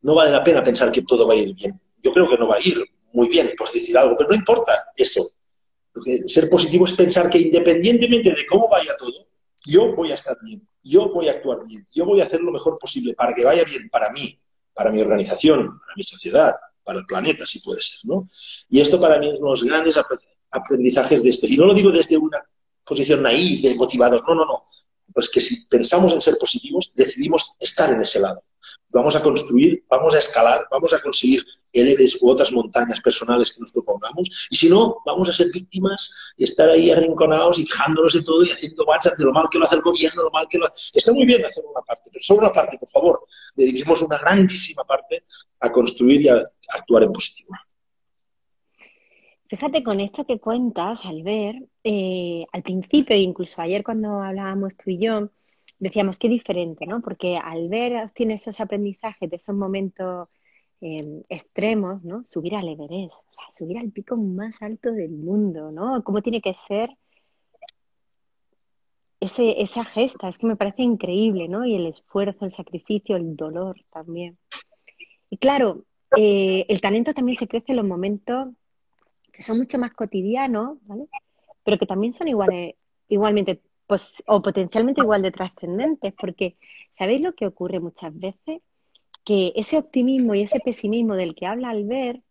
no 0.00 0.14
vale 0.14 0.30
la 0.30 0.42
pena 0.42 0.64
pensar 0.64 0.90
que 0.90 1.02
todo 1.02 1.26
va 1.26 1.34
a 1.34 1.36
ir 1.36 1.54
bien. 1.54 1.78
Yo 2.02 2.12
creo 2.12 2.28
que 2.28 2.36
no 2.36 2.48
va 2.48 2.56
a 2.56 2.60
ir 2.60 2.82
muy 3.12 3.28
bien, 3.28 3.52
por 3.56 3.70
decir 3.70 3.96
algo, 3.96 4.16
pero 4.16 4.30
no 4.30 4.36
importa 4.36 4.86
eso. 4.96 5.28
ser 6.26 6.48
positivo 6.48 6.86
es 6.86 6.94
pensar 6.94 7.28
que 7.28 7.38
independientemente 7.38 8.30
de 8.30 8.46
cómo 8.46 8.68
vaya 8.68 8.96
todo, 8.96 9.12
yo 9.64 9.94
voy 9.94 10.12
a 10.12 10.14
estar 10.14 10.36
bien, 10.42 10.66
yo 10.82 11.08
voy 11.10 11.28
a 11.28 11.32
actuar 11.32 11.64
bien, 11.66 11.84
yo 11.94 12.04
voy 12.04 12.20
a 12.20 12.24
hacer 12.24 12.40
lo 12.40 12.52
mejor 12.52 12.78
posible 12.78 13.14
para 13.14 13.34
que 13.34 13.44
vaya 13.44 13.64
bien 13.64 13.88
para 13.90 14.10
mí, 14.10 14.38
para 14.74 14.90
mi 14.90 15.00
organización, 15.00 15.78
para 15.78 15.94
mi 15.96 16.02
sociedad, 16.02 16.54
para 16.84 16.98
el 16.98 17.06
planeta, 17.06 17.46
si 17.46 17.60
puede 17.60 17.80
ser, 17.80 18.00
¿no? 18.04 18.26
Y 18.68 18.80
esto 18.80 19.00
para 19.00 19.18
mí 19.18 19.30
es 19.30 19.40
uno 19.40 19.50
de 19.50 19.52
los 19.52 19.64
grandes 19.64 19.98
aprendizajes 20.50 21.22
de 21.22 21.30
este. 21.30 21.46
Y 21.48 21.56
no 21.56 21.66
lo 21.66 21.74
digo 21.74 21.90
desde 21.90 22.16
una 22.16 22.38
posición 22.84 23.22
naif, 23.22 23.62
de 23.62 23.74
motivador, 23.74 24.24
no, 24.26 24.34
no, 24.34 24.44
no. 24.44 24.64
Pues 25.12 25.28
que 25.28 25.40
si 25.40 25.66
pensamos 25.66 26.12
en 26.12 26.20
ser 26.20 26.36
positivos, 26.38 26.90
decidimos 26.94 27.54
estar 27.60 27.90
en 27.90 28.00
ese 28.00 28.18
lado. 28.18 28.42
Vamos 28.90 29.16
a 29.16 29.22
construir, 29.22 29.84
vamos 29.88 30.14
a 30.14 30.18
escalar, 30.18 30.66
vamos 30.70 30.92
a 30.92 31.00
conseguir 31.00 31.44
el 31.72 31.96
u 32.20 32.30
otras 32.30 32.52
montañas 32.52 33.00
personales 33.00 33.52
que 33.52 33.60
nos 33.60 33.72
propongamos. 33.72 34.48
Y 34.50 34.56
si 34.56 34.68
no, 34.68 34.98
vamos 35.06 35.28
a 35.28 35.32
ser 35.32 35.50
víctimas 35.50 36.32
y 36.36 36.44
estar 36.44 36.68
ahí 36.68 36.90
arrinconados 36.90 37.58
y 37.58 37.64
quejándonos 37.64 38.12
de 38.12 38.22
todo 38.22 38.44
y 38.44 38.50
haciendo 38.50 38.84
WhatsApp 38.84 39.16
de 39.18 39.24
lo 39.24 39.32
mal 39.32 39.46
que 39.50 39.58
lo 39.58 39.64
hace 39.64 39.76
el 39.76 39.82
gobierno, 39.82 40.24
lo 40.24 40.30
mal 40.30 40.46
que 40.48 40.58
lo 40.58 40.66
hace. 40.66 40.90
Está 40.92 41.12
muy 41.12 41.24
bien 41.24 41.44
hacer 41.44 41.64
una 41.64 41.80
parte, 41.82 42.10
pero 42.12 42.22
solo 42.22 42.40
una 42.40 42.52
parte, 42.52 42.78
por 42.78 42.88
favor. 42.88 43.24
Dediquemos 43.54 44.02
una 44.02 44.18
grandísima 44.18 44.84
parte 44.84 45.24
a 45.60 45.72
construir 45.72 46.20
y 46.20 46.28
a 46.28 46.44
actuar 46.74 47.04
en 47.04 47.12
positivo. 47.12 47.54
Fíjate, 49.48 49.82
con 49.82 50.00
esto 50.00 50.24
que 50.24 50.40
cuentas, 50.40 51.00
al 51.04 51.22
ver, 51.22 51.56
eh, 51.84 52.46
al 52.52 52.62
principio, 52.62 53.14
incluso 53.14 53.60
ayer 53.60 53.84
cuando 53.84 54.22
hablábamos 54.22 54.74
tú 54.76 54.90
y 54.90 54.98
yo, 54.98 55.28
decíamos 55.82 56.18
qué 56.18 56.28
diferente, 56.28 56.86
¿no? 56.86 57.00
Porque 57.00 57.36
al 57.36 57.68
ver, 57.68 58.10
tienes 58.12 58.42
esos 58.42 58.60
aprendizajes 58.60 59.28
de 59.28 59.36
esos 59.36 59.54
momentos 59.54 60.28
Em, 60.84 61.22
extremos, 61.28 62.02
¿no? 62.02 62.24
Subir 62.24 62.56
al 62.56 62.68
Everest, 62.68 63.12
o 63.12 63.32
sea, 63.32 63.44
subir 63.56 63.78
al 63.78 63.92
pico 63.92 64.16
más 64.16 64.60
alto 64.60 64.90
del 64.90 65.10
mundo, 65.10 65.70
¿no? 65.70 66.02
¿Cómo 66.02 66.22
tiene 66.22 66.40
que 66.40 66.56
ser 66.66 66.90
ese, 69.20 69.62
esa 69.62 69.84
gesta? 69.84 70.28
Es 70.28 70.38
que 70.38 70.48
me 70.48 70.56
parece 70.56 70.82
increíble, 70.82 71.46
¿no? 71.46 71.64
Y 71.64 71.76
el 71.76 71.86
esfuerzo, 71.86 72.44
el 72.44 72.50
sacrificio, 72.50 73.14
el 73.14 73.36
dolor 73.36 73.76
también. 73.92 74.36
Y 75.30 75.36
claro, 75.36 75.84
eh, 76.16 76.66
el 76.68 76.80
talento 76.80 77.14
también 77.14 77.38
se 77.38 77.46
crece 77.46 77.66
en 77.68 77.76
los 77.76 77.86
momentos 77.86 78.48
que 79.32 79.42
son 79.42 79.58
mucho 79.58 79.78
más 79.78 79.92
cotidianos, 79.92 80.78
¿vale? 80.82 81.06
Pero 81.62 81.78
que 81.78 81.86
también 81.86 82.12
son 82.12 82.26
iguales, 82.26 82.74
igualmente, 83.06 83.62
pues, 83.92 84.22
o 84.26 84.40
potencialmente 84.40 85.02
igual 85.02 85.20
de 85.20 85.32
trascendentes, 85.32 86.14
porque 86.18 86.56
¿sabéis 86.88 87.20
lo 87.20 87.34
que 87.34 87.46
ocurre 87.46 87.78
muchas 87.78 88.18
veces? 88.18 88.62
que 89.22 89.52
ese 89.54 89.76
optimismo 89.76 90.34
y 90.34 90.40
ese 90.40 90.60
pesimismo 90.60 91.14
del 91.14 91.34
que 91.34 91.44
habla 91.44 91.68
Albert 91.68 92.22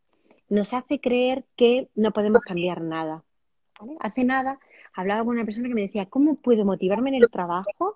nos 0.49 0.73
hace 0.73 0.99
creer 0.99 1.45
que 1.55 1.87
no 1.93 2.13
podemos 2.13 2.41
cambiar 2.41 2.81
nada. 2.81 3.23
Hace 3.99 4.23
nada 4.23 4.57
hablaba 4.95 5.23
con 5.23 5.35
una 5.35 5.45
persona 5.45 5.67
que 5.67 5.75
me 5.75 5.83
decía, 5.83 6.07
¿cómo 6.07 6.33
puedo 6.33 6.65
motivarme 6.65 7.09
en 7.09 7.23
el 7.23 7.29
trabajo 7.29 7.95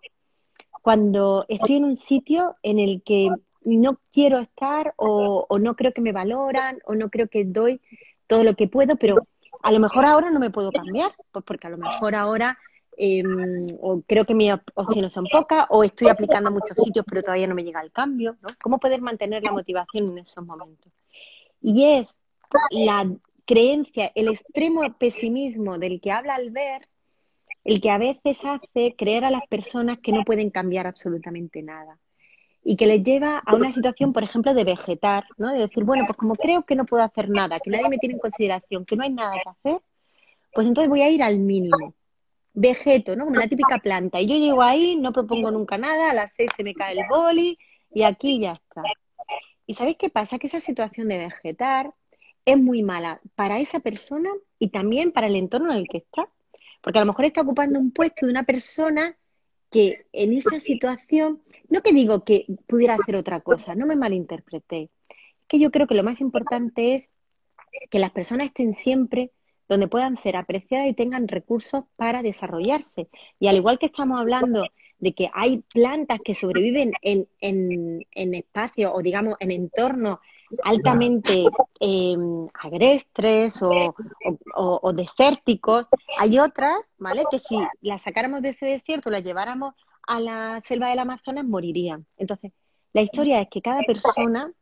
cuando 0.83 1.47
estoy 1.49 1.77
en 1.77 1.85
un 1.85 1.95
sitio 1.95 2.57
en 2.61 2.77
el 2.77 3.01
que 3.01 3.31
no 3.63 3.99
quiero 4.13 4.37
estar 4.37 4.93
o, 4.95 5.47
o 5.49 5.57
no 5.57 5.75
creo 5.75 5.91
que 5.91 6.01
me 6.01 6.11
valoran 6.11 6.77
o 6.85 6.93
no 6.93 7.09
creo 7.09 7.29
que 7.29 7.45
doy 7.45 7.81
todo 8.27 8.43
lo 8.43 8.55
que 8.55 8.67
puedo, 8.67 8.95
pero 8.95 9.27
a 9.63 9.71
lo 9.71 9.79
mejor 9.79 10.05
ahora 10.05 10.29
no 10.29 10.39
me 10.39 10.51
puedo 10.51 10.71
cambiar, 10.71 11.13
pues 11.31 11.43
porque 11.43 11.65
a 11.65 11.71
lo 11.71 11.77
mejor 11.77 12.13
ahora 12.13 12.59
Em, 12.97 13.77
o 13.81 14.01
creo 14.07 14.25
que 14.25 14.33
mis 14.33 14.53
opciones 14.73 15.11
son 15.11 15.25
pocas, 15.29 15.65
o 15.69 15.83
estoy 15.83 16.07
aplicando 16.07 16.49
a 16.49 16.53
muchos 16.53 16.77
sitios 16.77 17.05
pero 17.05 17.21
todavía 17.23 17.47
no 17.47 17.55
me 17.55 17.63
llega 17.63 17.81
el 17.81 17.91
cambio, 17.91 18.37
¿no? 18.41 18.49
¿Cómo 18.61 18.79
poder 18.79 19.01
mantener 19.01 19.43
la 19.43 19.51
motivación 19.51 20.09
en 20.09 20.19
esos 20.19 20.45
momentos? 20.45 20.91
Y 21.61 21.83
es 21.83 22.17
la 22.71 23.03
creencia, 23.45 24.11
el 24.15 24.29
extremo 24.29 24.81
pesimismo 24.97 25.77
del 25.77 25.99
que 25.99 26.11
habla 26.11 26.35
Albert, 26.35 26.87
el 27.65 27.81
que 27.81 27.89
a 27.89 27.97
veces 27.97 28.45
hace 28.45 28.95
creer 28.97 29.25
a 29.25 29.31
las 29.31 29.45
personas 29.47 29.99
que 29.99 30.11
no 30.11 30.23
pueden 30.23 30.49
cambiar 30.49 30.87
absolutamente 30.87 31.61
nada. 31.61 31.99
y 32.67 32.77
que 32.77 32.87
les 32.87 33.03
lleva 33.03 33.37
a 33.45 33.53
una 33.55 33.71
situación, 33.71 34.11
por 34.11 34.23
ejemplo, 34.23 34.55
de 34.55 34.63
vegetar, 34.63 35.25
¿no? 35.37 35.51
De 35.53 35.59
decir, 35.59 35.83
bueno, 35.83 36.05
pues 36.07 36.17
como 36.17 36.35
creo 36.35 36.63
que 36.63 36.75
no 36.75 36.85
puedo 36.85 37.03
hacer 37.03 37.29
nada, 37.29 37.59
que 37.59 37.69
nadie 37.69 37.89
me 37.89 37.99
tiene 37.99 38.15
en 38.15 38.19
consideración, 38.19 38.85
que 38.85 38.95
no 38.95 39.03
hay 39.03 39.11
nada 39.13 39.33
que 39.43 39.49
hacer, 39.49 39.81
pues 40.51 40.65
entonces 40.65 40.89
voy 40.89 41.03
a 41.03 41.09
ir 41.11 41.21
al 41.21 41.37
mínimo. 41.37 41.93
Vegeto, 42.55 43.15
¿no? 43.15 43.25
Como 43.25 43.37
la 43.37 43.47
típica 43.47 43.79
planta. 43.79 44.19
Y 44.21 44.27
yo 44.27 44.35
llego 44.35 44.61
ahí, 44.61 44.95
no 44.95 45.11
propongo 45.11 45.51
nunca 45.51 45.77
nada, 45.77 46.11
a 46.11 46.13
las 46.13 46.31
seis 46.33 46.49
se 46.55 46.63
me 46.63 46.73
cae 46.73 46.93
el 46.97 47.05
boli 47.09 47.59
y 47.93 48.03
aquí 48.03 48.39
ya 48.39 48.53
está. 48.53 48.81
¿Y 49.67 49.73
sabéis 49.73 49.97
qué 49.97 50.09
pasa? 50.09 50.39
Que 50.39 50.47
esa 50.47 50.59
situación 50.59 51.09
de 51.09 51.17
vegetar 51.17 51.93
es 52.45 52.57
muy 52.57 52.81
mala 52.81 53.19
para 53.35 53.59
esa 53.59 53.79
persona 53.79 54.29
y 54.57 54.69
también 54.69 55.11
para 55.11 55.27
el 55.27 55.35
entorno 55.35 55.71
en 55.71 55.79
el 55.79 55.87
que 55.87 55.97
está. 55.97 56.29
Porque 56.81 56.99
a 56.99 57.01
lo 57.01 57.07
mejor 57.07 57.25
está 57.25 57.41
ocupando 57.41 57.79
un 57.79 57.91
puesto 57.91 58.25
de 58.25 58.31
una 58.31 58.43
persona 58.43 59.17
que 59.69 60.05
en 60.13 60.31
esa 60.31 60.59
situación, 60.59 61.41
no 61.67 61.81
que 61.81 61.91
digo 61.91 62.23
que 62.23 62.45
pudiera 62.67 62.95
hacer 62.95 63.15
otra 63.17 63.41
cosa, 63.41 63.75
no 63.75 63.85
me 63.85 63.95
malinterpreté. 63.95 64.91
Es 65.09 65.47
que 65.47 65.59
yo 65.59 65.71
creo 65.71 65.87
que 65.87 65.95
lo 65.95 66.03
más 66.03 66.21
importante 66.21 66.95
es 66.95 67.09
que 67.89 67.99
las 67.99 68.11
personas 68.11 68.47
estén 68.47 68.75
siempre 68.75 69.31
donde 69.67 69.87
puedan 69.87 70.17
ser 70.17 70.35
apreciadas 70.35 70.87
y 70.87 70.93
tengan 70.93 71.27
recursos 71.27 71.83
para 71.95 72.21
desarrollarse. 72.21 73.09
Y 73.39 73.47
al 73.47 73.57
igual 73.57 73.79
que 73.79 73.87
estamos 73.87 74.19
hablando 74.19 74.65
de 74.99 75.13
que 75.13 75.29
hay 75.33 75.63
plantas 75.73 76.19
que 76.23 76.33
sobreviven 76.33 76.93
en, 77.01 77.27
en, 77.39 78.33
espacios 78.33 78.91
o 78.93 79.01
digamos 79.01 79.35
en 79.39 79.51
entornos 79.51 80.19
altamente 80.63 81.45
em, 81.79 82.47
agrestres 82.53 83.59
o, 83.61 84.93
desérticos, 84.93 85.87
hay 86.19 86.39
otras, 86.39 86.89
¿vale? 86.97 87.23
Que 87.29 87.39
si 87.39 87.57
las 87.81 88.03
sacáramos 88.03 88.41
de 88.41 88.49
ese 88.49 88.67
desierto, 88.67 89.09
las 89.09 89.23
lleváramos 89.23 89.73
a 90.07 90.19
la 90.19 90.61
selva 90.61 90.89
del 90.89 90.99
Amazonas, 90.99 91.45
morirían. 91.45 92.05
Entonces, 92.17 92.51
la 92.93 93.01
historia 93.01 93.41
es 93.41 93.49
que 93.49 93.61
cada 93.61 93.81
persona 93.81 94.53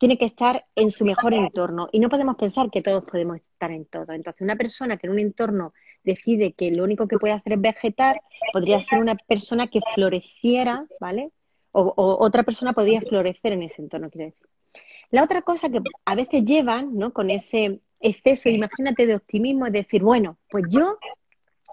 tiene 0.00 0.16
que 0.16 0.24
estar 0.24 0.64
en 0.76 0.90
su 0.90 1.04
mejor 1.04 1.34
entorno 1.34 1.90
y 1.92 2.00
no 2.00 2.08
podemos 2.08 2.36
pensar 2.36 2.70
que 2.70 2.80
todos 2.80 3.04
podemos 3.04 3.36
estar 3.36 3.70
en 3.70 3.84
todo. 3.84 4.10
Entonces, 4.14 4.40
una 4.40 4.56
persona 4.56 4.96
que 4.96 5.06
en 5.06 5.12
un 5.12 5.18
entorno 5.18 5.74
decide 6.02 6.54
que 6.54 6.70
lo 6.70 6.84
único 6.84 7.06
que 7.06 7.18
puede 7.18 7.34
hacer 7.34 7.52
es 7.52 7.60
vegetar, 7.60 8.18
podría 8.50 8.80
ser 8.80 8.98
una 9.00 9.14
persona 9.14 9.66
que 9.66 9.80
floreciera, 9.94 10.86
¿vale? 11.00 11.32
O, 11.72 11.92
otra 12.18 12.44
persona 12.44 12.72
podría 12.72 13.02
florecer 13.02 13.52
en 13.52 13.62
ese 13.62 13.82
entorno, 13.82 14.08
quiero 14.08 14.30
decir. 14.30 14.48
La 15.10 15.22
otra 15.22 15.42
cosa 15.42 15.68
que 15.68 15.82
a 16.06 16.14
veces 16.14 16.46
llevan, 16.46 16.96
¿no? 16.96 17.12
Con 17.12 17.28
ese 17.28 17.80
exceso, 18.00 18.48
imagínate, 18.48 19.06
de 19.06 19.16
optimismo, 19.16 19.66
es 19.66 19.72
decir, 19.74 20.02
bueno, 20.02 20.38
pues 20.48 20.64
yo 20.70 20.96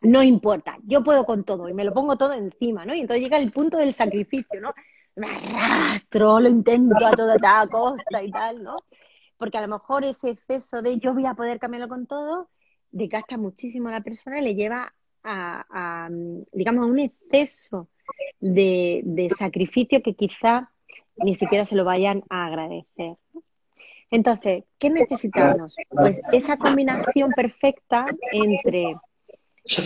no 0.02 0.22
importa, 0.22 0.78
yo 0.84 1.02
puedo 1.02 1.26
con 1.26 1.46
todo 1.46 1.70
y 1.70 1.74
me 1.74 1.86
lo 1.86 1.94
pongo 1.94 2.18
todo 2.18 2.34
encima, 2.34 2.86
¿no? 2.86 2.94
Y 2.94 3.00
entonces 3.00 3.24
llega 3.24 3.38
el 3.38 3.54
punto 3.54 3.78
del 3.78 3.94
sacrificio, 3.94 4.60
¿no? 4.60 4.74
Me 5.18 5.28
arrastro, 5.28 6.40
lo 6.40 6.48
intento 6.48 7.06
a 7.06 7.12
toda, 7.12 7.68
costa 7.68 8.24
y 8.24 8.32
tal, 8.32 8.64
¿no? 8.64 8.78
Porque 9.38 9.58
a 9.58 9.62
lo 9.62 9.68
mejor 9.68 10.06
ese 10.06 10.30
exceso 10.30 10.82
de 10.82 11.00
yo 11.00 11.14
voy 11.14 11.26
a 11.26 11.34
poder 11.34 11.60
cambiarlo 11.60 11.90
con 11.90 12.06
todo 12.08 12.50
desgasta 12.92 13.38
muchísimo 13.38 13.90
a 13.90 13.94
la 13.94 14.02
persona 14.02 14.40
y 14.40 14.44
le 14.44 14.56
lleva 14.56 14.94
a, 15.24 16.08
digamos, 16.54 16.86
a 16.86 16.90
un 16.90 17.00
exceso 17.00 17.90
de, 18.40 19.02
de, 19.04 19.30
sacrificio 19.30 20.02
que 20.02 20.14
quizá 20.14 20.72
ni 21.18 21.34
siquiera 21.34 21.66
se 21.66 21.76
lo 21.76 21.84
vayan 21.84 22.24
a 22.30 22.46
agradecer. 22.46 23.18
Entonces, 24.10 24.64
¿qué 24.80 24.90
necesitamos? 24.90 25.76
Pues 25.90 26.20
esa 26.32 26.56
combinación 26.58 27.32
perfecta 27.32 28.06
entre 28.32 28.96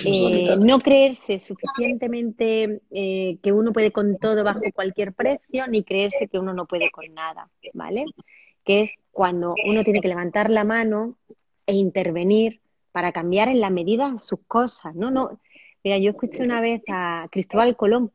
eh, 0.05 0.57
no 0.63 0.79
creerse 0.79 1.39
suficientemente 1.39 2.81
eh, 2.91 3.38
que 3.41 3.51
uno 3.51 3.73
puede 3.73 3.91
con 3.91 4.17
todo 4.17 4.43
bajo 4.43 4.61
cualquier 4.73 5.13
precio, 5.13 5.67
ni 5.67 5.83
creerse 5.83 6.27
que 6.27 6.39
uno 6.39 6.53
no 6.53 6.65
puede 6.65 6.91
con 6.91 7.11
nada, 7.13 7.50
¿vale? 7.73 8.05
Que 8.63 8.81
es 8.81 8.91
cuando 9.11 9.55
uno 9.65 9.83
tiene 9.83 10.01
que 10.01 10.07
levantar 10.07 10.50
la 10.50 10.63
mano 10.63 11.17
e 11.65 11.73
intervenir 11.73 12.61
para 12.91 13.11
cambiar 13.11 13.50
en 13.50 13.61
la 13.61 13.69
medida 13.69 14.17
sus 14.17 14.39
cosas, 14.47 14.95
¿no? 14.95 15.09
no 15.09 15.39
Mira, 15.83 15.97
yo 15.97 16.11
escuché 16.11 16.43
una 16.43 16.61
vez 16.61 16.83
a 16.89 17.27
Cristóbal 17.31 17.75
Colón, 17.75 18.11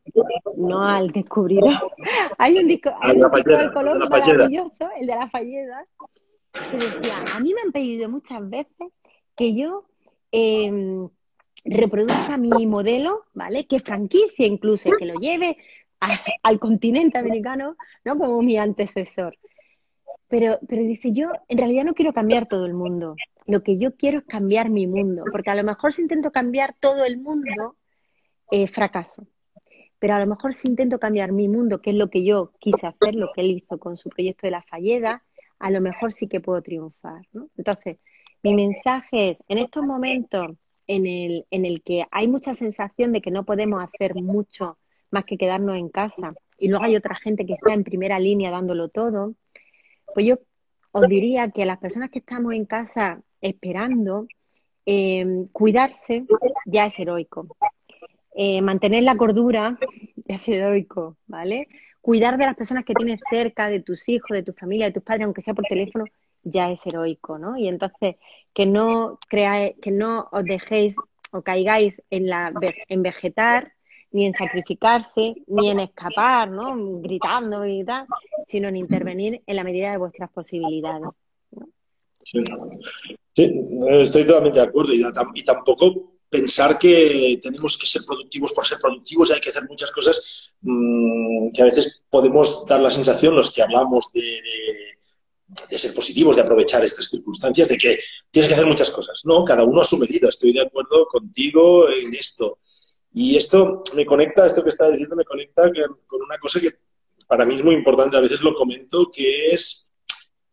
no 0.56 0.86
al 0.86 1.10
descubridor. 1.10 1.74
hay 2.38 2.58
un, 2.58 2.68
disco, 2.68 2.90
hay 3.00 3.20
un 3.20 3.28
Cristóbal 3.28 3.72
Colón 3.72 3.98
maravilloso, 4.08 4.88
el 5.00 5.08
de 5.08 5.14
la 5.16 5.28
falleda, 5.28 5.84
que 6.52 6.76
decía, 6.76 7.36
a 7.36 7.40
mí 7.40 7.52
me 7.52 7.62
han 7.62 7.72
pedido 7.72 8.08
muchas 8.08 8.48
veces 8.48 8.92
que 9.34 9.54
yo 9.54 9.84
eh, 10.30 11.08
reproduzca 11.66 12.36
mi 12.36 12.66
modelo, 12.66 13.24
¿vale? 13.34 13.66
Que 13.66 13.80
franquicia 13.80 14.46
incluso, 14.46 14.90
que 14.98 15.06
lo 15.06 15.14
lleve 15.14 15.56
al 16.42 16.58
continente 16.58 17.18
americano, 17.18 17.76
¿no? 18.04 18.18
Como 18.18 18.42
mi 18.42 18.56
antecesor. 18.56 19.36
Pero, 20.28 20.58
pero 20.68 20.82
dice, 20.82 21.12
yo 21.12 21.30
en 21.48 21.58
realidad 21.58 21.84
no 21.84 21.94
quiero 21.94 22.12
cambiar 22.12 22.46
todo 22.46 22.66
el 22.66 22.74
mundo. 22.74 23.16
Lo 23.46 23.62
que 23.62 23.78
yo 23.78 23.96
quiero 23.96 24.18
es 24.18 24.24
cambiar 24.24 24.70
mi 24.70 24.86
mundo. 24.86 25.24
Porque 25.30 25.50
a 25.50 25.54
lo 25.54 25.64
mejor 25.64 25.92
si 25.92 26.02
intento 26.02 26.32
cambiar 26.32 26.74
todo 26.80 27.04
el 27.04 27.18
mundo, 27.18 27.76
eh, 28.50 28.66
fracaso. 28.66 29.26
Pero 29.98 30.14
a 30.14 30.20
lo 30.20 30.26
mejor 30.26 30.52
si 30.52 30.68
intento 30.68 30.98
cambiar 30.98 31.32
mi 31.32 31.48
mundo, 31.48 31.80
que 31.80 31.90
es 31.90 31.96
lo 31.96 32.10
que 32.10 32.24
yo 32.24 32.52
quise 32.58 32.86
hacer, 32.86 33.14
lo 33.14 33.32
que 33.34 33.40
él 33.40 33.50
hizo 33.52 33.78
con 33.78 33.96
su 33.96 34.08
proyecto 34.10 34.46
de 34.46 34.50
la 34.50 34.62
falleda, 34.62 35.22
a 35.58 35.70
lo 35.70 35.80
mejor 35.80 36.12
sí 36.12 36.28
que 36.28 36.40
puedo 36.40 36.60
triunfar. 36.60 37.22
¿no? 37.32 37.48
Entonces, 37.56 37.98
mi 38.42 38.54
mensaje 38.54 39.30
es, 39.30 39.38
en 39.48 39.58
estos 39.58 39.84
momentos 39.84 40.50
en 40.86 41.06
el, 41.06 41.46
en 41.50 41.64
el 41.64 41.82
que 41.82 42.06
hay 42.10 42.28
mucha 42.28 42.54
sensación 42.54 43.12
de 43.12 43.20
que 43.20 43.30
no 43.30 43.44
podemos 43.44 43.82
hacer 43.82 44.14
mucho 44.14 44.78
más 45.10 45.24
que 45.24 45.38
quedarnos 45.38 45.76
en 45.76 45.88
casa, 45.88 46.34
y 46.58 46.68
luego 46.68 46.84
hay 46.84 46.96
otra 46.96 47.14
gente 47.14 47.46
que 47.46 47.54
está 47.54 47.72
en 47.72 47.84
primera 47.84 48.18
línea 48.18 48.50
dándolo 48.50 48.88
todo, 48.88 49.34
pues 50.14 50.26
yo 50.26 50.38
os 50.92 51.08
diría 51.08 51.50
que 51.50 51.62
a 51.62 51.66
las 51.66 51.78
personas 51.78 52.10
que 52.10 52.20
estamos 52.20 52.54
en 52.54 52.64
casa 52.64 53.20
esperando, 53.40 54.26
em, 54.86 55.48
cuidarse 55.48 56.24
ya 56.64 56.86
es 56.86 56.98
heroico. 56.98 57.46
Eh, 58.34 58.62
mantener 58.62 59.02
la 59.02 59.16
cordura 59.16 59.78
ya 60.24 60.34
es 60.36 60.48
heroico, 60.48 61.16
¿vale? 61.26 61.68
Cuidar 62.00 62.38
de 62.38 62.46
las 62.46 62.54
personas 62.54 62.84
que 62.84 62.94
tienes 62.94 63.20
cerca, 63.30 63.68
de 63.68 63.80
tus 63.80 64.08
hijos, 64.08 64.30
de 64.30 64.42
tu 64.42 64.52
familia, 64.52 64.86
de 64.86 64.92
tus 64.92 65.02
padres, 65.02 65.24
aunque 65.24 65.42
sea 65.42 65.54
por 65.54 65.64
teléfono, 65.64 66.04
ya 66.46 66.70
es 66.70 66.86
heroico, 66.86 67.38
¿no? 67.38 67.56
Y 67.56 67.68
entonces 67.68 68.16
que 68.54 68.66
no 68.66 69.18
creáis, 69.28 69.74
que 69.82 69.90
no 69.90 70.28
os 70.32 70.44
dejéis 70.44 70.96
o 71.32 71.42
caigáis 71.42 72.00
en 72.08 72.28
la 72.28 72.52
en 72.88 73.02
vegetar, 73.02 73.72
ni 74.12 74.26
en 74.26 74.34
sacrificarse, 74.34 75.34
ni 75.48 75.68
en 75.68 75.80
escapar, 75.80 76.50
¿no? 76.50 77.00
Gritando 77.00 77.66
y 77.66 77.84
tal, 77.84 78.06
sino 78.46 78.68
en 78.68 78.76
intervenir 78.76 79.42
en 79.44 79.56
la 79.56 79.64
medida 79.64 79.90
de 79.90 79.98
vuestras 79.98 80.30
posibilidades. 80.30 81.08
Sí. 82.22 82.42
estoy 84.00 84.24
totalmente 84.24 84.58
de 84.58 84.66
acuerdo 84.66 84.92
y, 84.92 85.04
y, 85.34 85.44
tampoco 85.44 86.14
pensar 86.28 86.76
que 86.76 87.38
tenemos 87.40 87.78
que 87.78 87.86
ser 87.86 88.02
productivos 88.04 88.52
por 88.52 88.66
ser 88.66 88.78
productivos, 88.80 89.30
hay 89.30 89.40
que 89.40 89.50
hacer 89.50 89.62
muchas 89.68 89.92
cosas 89.92 90.50
mmm, 90.62 91.50
que 91.50 91.62
a 91.62 91.66
veces 91.66 92.02
podemos 92.10 92.66
dar 92.66 92.80
la 92.80 92.90
sensación, 92.90 93.36
los 93.36 93.52
que 93.52 93.62
hablamos 93.62 94.10
de 94.12 94.40
ser 95.54 95.94
positivos, 95.94 96.36
de 96.36 96.42
aprovechar 96.42 96.84
estas 96.84 97.08
circunstancias, 97.08 97.68
de 97.68 97.76
que 97.76 97.98
tienes 98.30 98.48
que 98.48 98.54
hacer 98.54 98.66
muchas 98.66 98.90
cosas. 98.90 99.22
No, 99.24 99.44
cada 99.44 99.64
uno 99.64 99.80
a 99.80 99.84
su 99.84 99.96
medida. 99.98 100.28
Estoy 100.28 100.52
de 100.52 100.62
acuerdo 100.62 101.06
contigo 101.06 101.88
en 101.88 102.14
esto. 102.14 102.58
Y 103.12 103.36
esto 103.36 103.82
me 103.94 104.04
conecta, 104.04 104.46
esto 104.46 104.62
que 104.62 104.68
estás 104.68 104.92
diciendo, 104.92 105.16
me 105.16 105.24
conecta 105.24 105.70
con 106.06 106.22
una 106.22 106.36
cosa 106.38 106.60
que 106.60 106.70
para 107.26 107.44
mí 107.44 107.54
es 107.54 107.64
muy 107.64 107.74
importante, 107.74 108.16
a 108.16 108.20
veces 108.20 108.42
lo 108.42 108.54
comento, 108.54 109.10
que 109.10 109.48
es, 109.48 109.92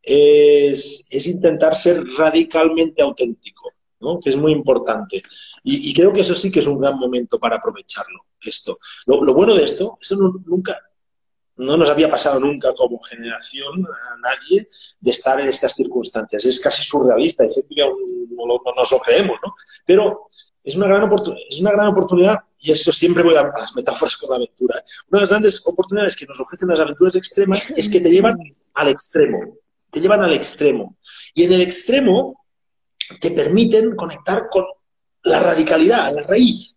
es, 0.01 1.27
intentar 1.27 1.75
ser 1.77 2.03
radicalmente 2.17 3.01
auténtico, 3.01 3.71
¿no? 3.99 4.19
que 4.19 4.29
es 4.29 4.35
muy 4.35 4.51
importante. 4.51 5.21
Y, 5.63 5.93
creo 5.93 6.11
que 6.11 6.21
eso 6.21 6.35
sí 6.35 6.51
que 6.51 6.59
es 6.59 6.67
un 6.67 6.79
gran 6.79 6.97
momento 6.97 7.39
para 7.39 7.57
aprovecharlo, 7.57 8.25
esto. 8.41 8.77
Lo, 9.07 9.33
bueno 9.33 9.55
de 9.55 9.63
esto, 9.63 9.97
eso 10.01 10.15
nunca, 10.45 10.77
no 11.55 11.77
nos 11.77 11.89
había 11.89 12.09
pasado 12.09 12.39
nunca 12.39 12.73
como 12.73 12.99
generación 12.99 13.85
a 13.85 14.15
nadie 14.17 14.67
de 14.99 15.11
estar 15.11 15.39
en 15.39 15.47
estas 15.47 15.73
circunstancias. 15.73 16.45
Es 16.45 16.59
casi 16.59 16.83
surrealista, 16.83 17.45
y 17.45 17.53
gente 17.53 17.75
no, 17.75 18.73
nos 18.75 18.91
lo 18.91 18.99
creemos, 18.99 19.37
¿no? 19.43 19.53
Pero 19.85 20.25
es 20.63 20.75
una, 20.75 20.87
gran 20.87 21.09
es 21.49 21.61
una 21.61 21.71
gran 21.71 21.87
oportunidad, 21.87 22.39
y 22.59 22.71
eso 22.71 22.91
siempre 22.91 23.23
voy 23.23 23.35
a, 23.35 23.43
las 23.43 23.75
metáforas 23.75 24.17
con 24.17 24.29
la 24.31 24.37
aventura. 24.37 24.83
Una 25.09 25.19
de 25.19 25.21
las 25.21 25.29
grandes 25.29 25.67
oportunidades 25.67 26.15
que 26.15 26.25
nos 26.25 26.39
ofrecen 26.39 26.69
las 26.69 26.79
aventuras 26.79 27.15
extremas 27.15 27.69
es 27.75 27.89
que 27.89 28.01
te 28.01 28.09
llevan 28.09 28.37
al 28.73 28.87
extremo, 28.87 29.57
te 29.91 29.99
llevan 29.99 30.21
al 30.21 30.33
extremo. 30.33 30.97
Y 31.33 31.43
en 31.43 31.53
el 31.53 31.61
extremo 31.61 32.45
te 33.19 33.31
permiten 33.31 33.95
conectar 33.95 34.47
con 34.49 34.65
la 35.23 35.39
radicalidad, 35.39 36.13
la 36.13 36.23
raíz, 36.23 36.75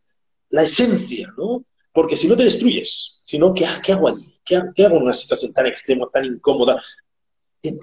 la 0.50 0.62
esencia, 0.62 1.32
¿no? 1.36 1.64
Porque 1.92 2.16
si 2.16 2.28
no 2.28 2.36
te 2.36 2.44
destruyes, 2.44 3.15
si 3.26 3.40
no, 3.40 3.52
¿qué, 3.52 3.66
hago 3.66 4.08
allí? 4.08 4.24
¿Qué, 4.44 4.54
hago 4.54 4.98
en 4.98 5.02
una 5.02 5.12
situación 5.12 5.52
tan 5.52 5.66
extrema, 5.66 6.06
tan 6.12 6.24
incómoda? 6.24 6.80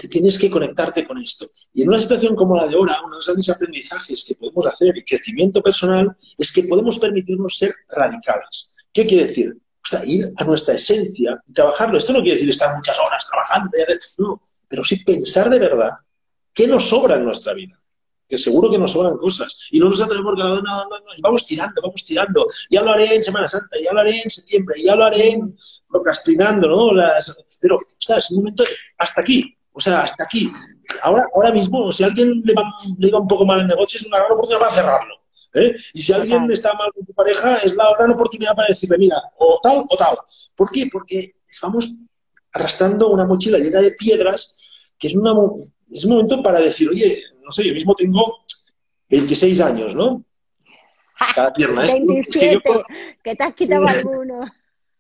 tienes 0.09 0.39
que 0.39 0.49
conectarte 0.49 1.05
con 1.05 1.17
esto. 1.17 1.49
Y 1.73 1.81
en 1.81 1.89
una 1.89 1.99
situación 1.99 2.33
como 2.33 2.55
la 2.55 2.65
de 2.65 2.75
ahora, 2.75 3.01
uno 3.03 3.09
de 3.09 3.17
los 3.17 3.25
grandes 3.25 3.49
aprendizajes 3.49 4.23
que 4.23 4.35
podemos 4.35 4.65
hacer 4.67 4.95
y 4.95 5.03
crecimiento 5.03 5.61
personal 5.61 6.15
es 6.37 6.49
que 6.49 6.63
podemos 6.63 6.97
permitirnos 6.97 7.57
ser 7.57 7.75
radicales. 7.89 8.73
¿Qué 8.93 9.05
quiere 9.05 9.27
decir? 9.27 9.57
ir 10.05 10.33
a 10.37 10.45
nuestra 10.45 10.75
esencia 10.75 11.43
y 11.45 11.53
trabajarlo. 11.53 11.97
Esto 11.97 12.13
no 12.13 12.21
quiere 12.21 12.35
decir 12.35 12.49
estar 12.49 12.73
muchas 12.73 12.97
horas 12.97 13.27
trabajando, 13.27 13.77
no, 14.19 14.41
pero 14.69 14.85
sí 14.85 15.03
pensar 15.03 15.49
de 15.49 15.59
verdad 15.59 15.91
qué 16.53 16.67
nos 16.67 16.87
sobra 16.87 17.15
en 17.15 17.25
nuestra 17.25 17.53
vida. 17.53 17.77
Que 18.27 18.37
seguro 18.37 18.71
que 18.71 18.77
nos 18.77 18.91
sobran 18.91 19.17
cosas. 19.17 19.67
Y 19.71 19.79
no 19.79 19.89
nos 19.89 20.01
atrevemos 20.01 20.33
a 20.33 20.37
no, 20.37 20.61
no, 20.61 20.61
no, 20.61 21.15
y 21.15 21.21
vamos 21.21 21.45
tirando, 21.45 21.81
vamos 21.81 22.03
tirando. 22.05 22.47
Ya 22.69 22.81
lo 22.81 22.91
haré 22.91 23.15
en 23.15 23.23
Semana 23.23 23.47
Santa, 23.47 23.77
ya 23.83 23.93
lo 23.93 23.99
haré 23.99 24.21
en 24.21 24.29
septiembre, 24.29 24.75
ya 24.81 24.95
lo 24.95 25.05
haré 25.05 25.31
en 25.31 25.55
procrastinando, 25.87 26.67
¿no? 26.67 26.93
Las, 26.93 27.35
pero, 27.59 27.79
está, 27.99 28.17
es 28.17 28.31
un 28.31 28.37
momento 28.37 28.63
hasta 28.97 29.21
aquí. 29.21 29.55
O 29.71 29.81
sea, 29.81 30.01
hasta 30.01 30.23
aquí. 30.23 30.51
Ahora, 31.01 31.25
ahora 31.35 31.51
mismo, 31.51 31.91
si 31.91 32.03
a 32.03 32.07
alguien 32.07 32.41
le 32.43 32.53
va, 32.53 32.63
le 32.97 33.11
va 33.11 33.19
un 33.19 33.27
poco 33.27 33.45
mal 33.45 33.61
el 33.61 33.67
negocio, 33.67 33.99
es 33.99 34.05
una 34.05 34.19
gran 34.19 34.31
oportunidad 34.31 34.59
para 34.59 34.75
cerrarlo. 34.75 35.15
¿eh? 35.53 35.75
Y 35.93 36.03
si 36.03 36.13
alguien 36.13 36.51
está 36.51 36.73
mal 36.73 36.91
con 36.93 37.05
tu 37.05 37.13
pareja, 37.13 37.57
es 37.57 37.75
la 37.75 37.85
gran 37.97 38.11
oportunidad 38.11 38.55
para 38.55 38.67
decirle, 38.67 38.97
mira, 38.97 39.21
o 39.37 39.59
tal 39.61 39.85
o 39.89 39.97
tal. 39.97 40.17
¿Por 40.55 40.71
qué? 40.71 40.89
Porque 40.91 41.31
estamos 41.47 41.89
arrastrando 42.51 43.09
una 43.09 43.25
mochila 43.25 43.57
llena 43.57 43.81
de 43.81 43.91
piedras, 43.91 44.55
que 44.97 45.07
es, 45.07 45.15
una, 45.15 45.33
es 45.91 46.05
un 46.05 46.11
momento 46.11 46.41
para 46.43 46.59
decir, 46.59 46.89
oye, 46.89 47.21
no 47.43 47.51
sé, 47.51 47.65
yo 47.65 47.73
mismo 47.73 47.95
tengo 47.95 48.43
26 49.09 49.61
años, 49.61 49.95
¿no? 49.95 50.23
Cada 51.35 51.53
pierna. 51.53 51.85
Es, 51.85 51.93
27, 51.93 52.61
que, 53.23 53.35
te 53.35 53.43
has 53.43 53.53
quitado 53.53 53.87
alguno. 53.87 54.45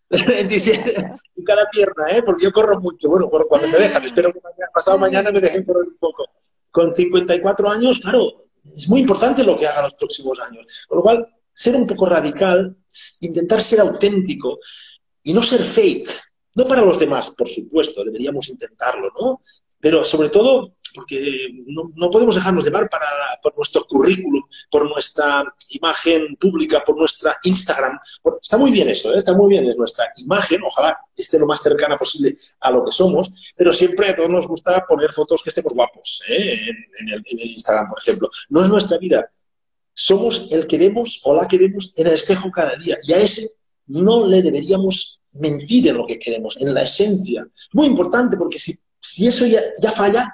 27, 0.27 0.95
cada 1.43 1.69
pierna, 1.71 2.03
¿eh? 2.11 2.21
Porque 2.23 2.43
yo 2.43 2.51
corro 2.51 2.79
mucho. 2.79 3.09
Bueno, 3.09 3.29
cuando 3.49 3.67
me 3.67 3.77
dejan, 3.79 4.03
espero 4.03 4.31
que 4.31 4.39
mañana, 4.41 4.69
pasado 4.73 4.97
mañana 4.97 5.31
me 5.31 5.41
dejen 5.41 5.63
correr 5.63 5.87
un 5.87 5.97
poco. 5.97 6.25
Con 6.69 6.93
54 6.95 7.69
años, 7.69 7.99
claro, 7.99 8.45
es 8.63 8.87
muy 8.87 9.01
importante 9.01 9.43
lo 9.43 9.57
que 9.57 9.67
haga 9.67 9.83
los 9.83 9.95
próximos 9.95 10.39
años. 10.39 10.65
Con 10.87 10.97
lo 10.97 11.03
cual, 11.03 11.27
ser 11.51 11.75
un 11.75 11.87
poco 11.87 12.05
radical, 12.05 12.77
intentar 13.21 13.61
ser 13.61 13.81
auténtico 13.81 14.59
y 15.23 15.33
no 15.33 15.43
ser 15.43 15.61
fake. 15.61 16.09
No 16.55 16.65
para 16.65 16.83
los 16.83 16.99
demás, 16.99 17.31
por 17.31 17.49
supuesto, 17.49 18.03
deberíamos 18.03 18.47
intentarlo, 18.49 19.11
¿no? 19.19 19.41
Pero 19.83 20.05
sobre 20.05 20.29
todo 20.29 20.75
porque 20.95 21.49
no, 21.65 22.09
podemos 22.09 22.35
dejarnos 22.35 22.63
llevar 22.63 22.89
por 23.41 23.55
nuestro 23.57 23.85
currículum, 23.85 24.43
por 24.71 24.87
nuestra 24.89 25.43
imagen 25.71 26.35
pública, 26.37 26.83
por 26.85 26.97
nuestra 26.97 27.37
Instagram. 27.43 27.99
está 28.41 28.57
muy 28.57 28.71
bien 28.71 28.89
eso, 28.89 29.13
¿eh? 29.13 29.17
está 29.17 29.33
muy 29.33 29.49
bien, 29.49 29.67
es 29.67 29.75
nuestra 29.75 30.05
imagen, 30.17 30.61
ojalá 30.63 30.97
esté 31.15 31.39
lo 31.39 31.47
más 31.47 31.61
cercana 31.61 31.97
posible 31.97 32.35
a 32.61 32.71
lo 32.71 32.85
que 32.85 32.91
somos, 32.91 33.33
pero 33.57 33.73
siempre 33.73 34.09
a 34.09 34.15
todos 34.15 34.29
nos 34.29 34.47
gusta 34.47 34.85
poner 34.87 35.11
fotos 35.11 35.41
que 35.43 35.49
estemos 35.49 35.73
guapos 35.73 36.23
¿eh? 36.29 36.59
en, 36.99 37.09
el, 37.09 37.23
en 37.25 37.39
el 37.39 37.51
Instagram, 37.51 37.87
por 37.87 37.99
ejemplo. 37.99 38.29
No 38.49 38.63
es 38.63 38.69
nuestra 38.69 38.97
vida, 38.97 39.29
somos 39.93 40.47
el 40.51 40.67
que 40.67 40.77
vemos 40.77 41.21
o 41.23 41.35
la 41.35 41.47
que 41.47 41.57
vemos 41.57 41.93
en 41.97 42.07
el 42.07 42.13
espejo 42.13 42.51
cada 42.51 42.75
día 42.77 42.97
y 43.03 43.13
a 43.13 43.17
ese 43.17 43.49
no 43.87 44.27
le 44.27 44.41
deberíamos 44.41 45.21
mentir 45.33 45.87
en 45.87 45.97
lo 45.97 46.05
que 46.05 46.19
queremos, 46.19 46.61
en 46.61 46.73
la 46.73 46.83
esencia. 46.83 47.45
Muy 47.73 47.87
importante 47.87 48.37
porque 48.37 48.59
si, 48.59 48.77
si 49.03 49.27
eso 49.27 49.45
ya, 49.45 49.61
ya, 49.81 49.91
falla, 49.91 50.33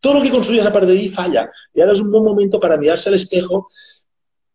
todo 0.00 0.14
lo 0.14 0.22
que 0.22 0.30
construyas 0.30 0.66
a 0.66 0.72
partir 0.72 0.90
de 0.90 0.98
ahí 0.98 1.08
falla. 1.08 1.50
Y 1.74 1.80
ahora 1.80 1.94
es 1.94 2.00
un 2.00 2.10
buen 2.10 2.22
momento 2.22 2.60
para 2.60 2.76
mirarse 2.76 3.08
al 3.08 3.14
espejo. 3.16 3.68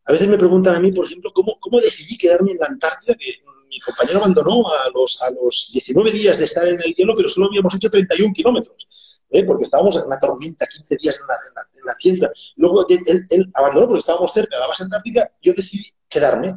A 0.05 0.11
veces 0.11 0.27
me 0.27 0.37
preguntan 0.37 0.75
a 0.75 0.79
mí, 0.79 0.91
por 0.91 1.05
ejemplo, 1.05 1.31
¿cómo, 1.33 1.59
cómo 1.59 1.81
decidí 1.81 2.17
quedarme 2.17 2.51
en 2.51 2.59
la 2.59 2.67
Antártida? 2.67 3.15
Que 3.15 3.33
mi 3.67 3.79
compañero 3.79 4.19
abandonó 4.19 4.67
a 4.67 4.89
los, 4.93 5.21
a 5.23 5.31
los 5.31 5.69
19 5.73 6.11
días 6.11 6.37
de 6.37 6.45
estar 6.45 6.67
en 6.67 6.79
el 6.81 6.93
hielo, 6.93 7.15
pero 7.15 7.27
solo 7.27 7.47
habíamos 7.47 7.73
hecho 7.73 7.89
31 7.89 8.31
kilómetros. 8.33 8.87
¿eh? 9.31 9.43
porque 9.43 9.63
estábamos 9.63 9.95
en 9.97 10.05
una 10.05 10.19
tormenta, 10.19 10.65
15 10.65 10.95
días 10.97 11.19
en 11.19 11.27
la, 11.27 11.35
en 11.73 11.85
la, 11.85 11.95
tienda. 11.95 12.31
Luego 12.55 12.87
él, 12.87 13.25
él, 13.29 13.51
abandonó 13.53 13.87
porque 13.87 13.99
estábamos 13.99 14.31
cerca 14.31 14.55
de 14.55 14.61
la 14.61 14.67
base 14.67 14.83
antártica. 14.83 15.31
Yo 15.41 15.53
decidí 15.53 15.91
quedarme. 16.07 16.55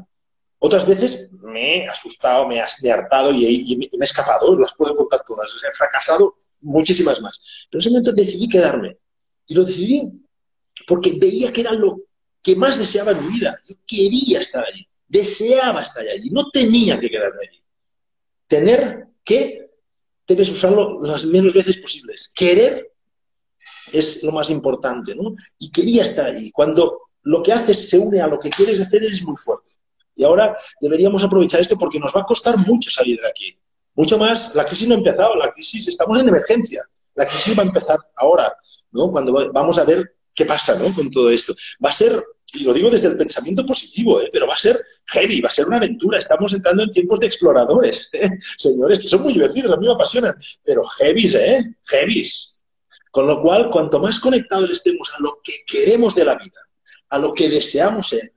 Otras 0.60 0.86
veces 0.86 1.32
me 1.42 1.78
he 1.78 1.88
asustado, 1.88 2.46
me 2.46 2.56
he, 2.56 2.90
hartado 2.90 3.30
y, 3.32 3.76
me, 3.76 3.84
he 3.86 4.04
escapado, 4.04 4.58
las 4.58 4.74
puedo 4.74 4.96
contar 4.96 5.22
todas. 5.26 5.54
O 5.54 5.58
sea, 5.58 5.70
he 5.70 5.74
fracasado 5.74 6.36
muchísimas 6.60 7.20
más. 7.20 7.66
Pero 7.70 7.78
en 7.78 7.80
ese 7.80 7.90
momento 7.90 8.12
decidí 8.12 8.48
quedarme. 8.48 8.98
Y 9.46 9.54
lo 9.54 9.64
decidí 9.64 10.12
porque 10.86 11.18
veía 11.20 11.52
que 11.52 11.62
era 11.62 11.72
lo 11.72 12.02
que 12.42 12.56
más 12.56 12.78
deseaba 12.78 13.12
en 13.12 13.26
mi 13.26 13.35
vida. 13.35 13.56
Yo 13.68 13.74
quería 13.87 14.40
estar 14.40 14.64
allí, 14.64 14.87
deseaba 15.06 15.83
estar 15.83 16.06
allí, 16.06 16.30
no 16.30 16.50
tenía 16.50 16.98
que 16.98 17.11
quedarme 17.11 17.46
allí. 17.48 17.62
Tener 18.46 19.06
que, 19.24 19.70
debes 20.26 20.50
usarlo 20.50 21.02
las 21.02 21.26
menos 21.26 21.52
veces 21.52 21.78
posibles. 21.78 22.33
Querer 22.35 22.92
es 23.92 24.22
lo 24.22 24.33
más 24.33 24.50
importante. 24.50 25.14
Y 25.59 25.70
quería 25.70 26.02
estar 26.02 26.26
allí. 26.26 26.50
Cuando 26.50 27.09
lo 27.22 27.42
que 27.42 27.52
haces 27.52 27.88
se 27.88 27.98
une 27.98 28.20
a 28.20 28.26
lo 28.26 28.38
que 28.38 28.50
quieres 28.50 28.80
hacer, 28.80 29.02
es 29.04 29.22
muy 29.22 29.37
fuerte. 29.37 29.70
Y 30.16 30.24
ahora 30.24 30.56
deberíamos 30.80 31.22
aprovechar 31.22 31.61
esto 31.61 31.76
porque 31.78 32.00
nos 32.00 32.14
va 32.14 32.22
a 32.22 32.24
costar 32.24 32.56
mucho 32.59 32.90
salir 32.90 33.18
de 33.20 33.28
aquí. 33.28 33.59
Mucho 33.98 34.16
más, 34.16 34.54
la 34.54 34.64
crisis 34.64 34.87
no 34.87 34.94
ha 34.94 34.98
empezado, 34.98 35.34
la 35.34 35.52
crisis, 35.52 35.88
estamos 35.88 36.20
en 36.20 36.28
emergencia. 36.28 36.88
La 37.16 37.26
crisis 37.26 37.58
va 37.58 37.64
a 37.64 37.66
empezar 37.66 37.98
ahora, 38.14 38.56
¿no? 38.92 39.11
Cuando 39.11 39.32
vamos 39.52 39.76
a 39.76 39.84
ver 39.84 40.14
qué 40.32 40.46
pasa, 40.46 40.76
¿no? 40.76 40.94
Con 40.94 41.11
todo 41.11 41.28
esto. 41.30 41.52
Va 41.84 41.90
a 41.90 41.92
ser, 41.92 42.22
y 42.54 42.62
lo 42.62 42.72
digo 42.72 42.90
desde 42.90 43.08
el 43.08 43.16
pensamiento 43.16 43.66
positivo, 43.66 44.20
¿eh? 44.20 44.30
pero 44.32 44.46
va 44.46 44.54
a 44.54 44.58
ser 44.58 44.80
heavy, 45.06 45.40
va 45.40 45.48
a 45.48 45.50
ser 45.50 45.66
una 45.66 45.78
aventura. 45.78 46.20
Estamos 46.20 46.52
entrando 46.52 46.84
en 46.84 46.92
tiempos 46.92 47.18
de 47.18 47.26
exploradores, 47.26 48.08
¿eh? 48.12 48.30
señores, 48.58 49.00
que 49.00 49.08
son 49.08 49.22
muy 49.22 49.32
divertidos, 49.32 49.72
a 49.72 49.76
mí 49.76 49.88
me 49.88 49.92
apasionan, 49.92 50.37
pero 50.62 50.84
heavies, 51.00 51.34
¿eh? 51.34 51.74
Heavies. 51.87 52.62
Con 53.11 53.26
lo 53.26 53.42
cual, 53.42 53.68
cuanto 53.68 53.98
más 53.98 54.20
conectados 54.20 54.70
estemos 54.70 55.11
a 55.18 55.22
lo 55.24 55.40
que 55.42 55.54
queremos 55.66 56.14
de 56.14 56.24
la 56.24 56.37
vida, 56.37 56.61
a 57.08 57.18
lo 57.18 57.34
que 57.34 57.48
deseamos 57.48 58.11
ser, 58.11 58.32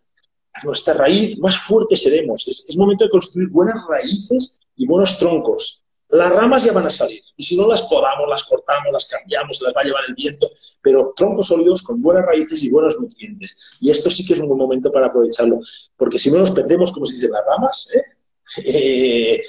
a 0.54 0.64
nuestra 0.64 0.96
raíz, 0.96 1.38
más 1.38 1.56
fuertes 1.56 2.02
seremos. 2.02 2.48
Es 2.48 2.76
momento 2.76 3.04
de 3.04 3.12
construir 3.12 3.48
buenas 3.50 3.76
raíces 3.88 4.58
y 4.82 4.88
buenos 4.88 5.20
troncos. 5.20 5.86
Las 6.10 6.34
ramas 6.34 6.64
ya 6.64 6.74
van 6.74 6.88
a 6.88 6.92
salir. 6.92 7.22
Y 7.38 7.44
si 7.44 7.56
no 7.56 7.68
las 7.68 7.84
podamos, 7.84 8.28
las 8.28 8.44
cortamos, 8.44 8.92
las 8.92 9.06
cambiamos, 9.06 9.62
las 9.62 9.74
va 9.76 9.82
a 9.82 9.84
llevar 9.84 10.04
el 10.08 10.16
viento. 10.16 10.50
Pero 10.82 11.14
troncos 11.16 11.48
sólidos 11.48 11.84
con 11.84 12.02
buenas 12.02 12.26
raíces 12.26 12.64
y 12.64 12.70
buenos 12.70 13.00
nutrientes. 13.00 13.56
Y 13.80 13.92
esto 13.92 14.10
sí 14.10 14.26
que 14.26 14.34
es 14.34 14.40
un 14.40 14.48
buen 14.48 14.58
momento 14.58 14.92
para 14.92 15.06
aprovecharlo. 15.06 15.60
Porque 15.96 16.18
si 16.18 16.32
no 16.32 16.40
nos 16.40 16.50
perdemos, 16.50 16.92
como 16.92 17.06
se 17.06 17.14
dice, 17.14 17.30
las 17.30 17.44
ramas, 17.46 17.90
¿eh? 17.94 18.02
Eh, 18.66 19.42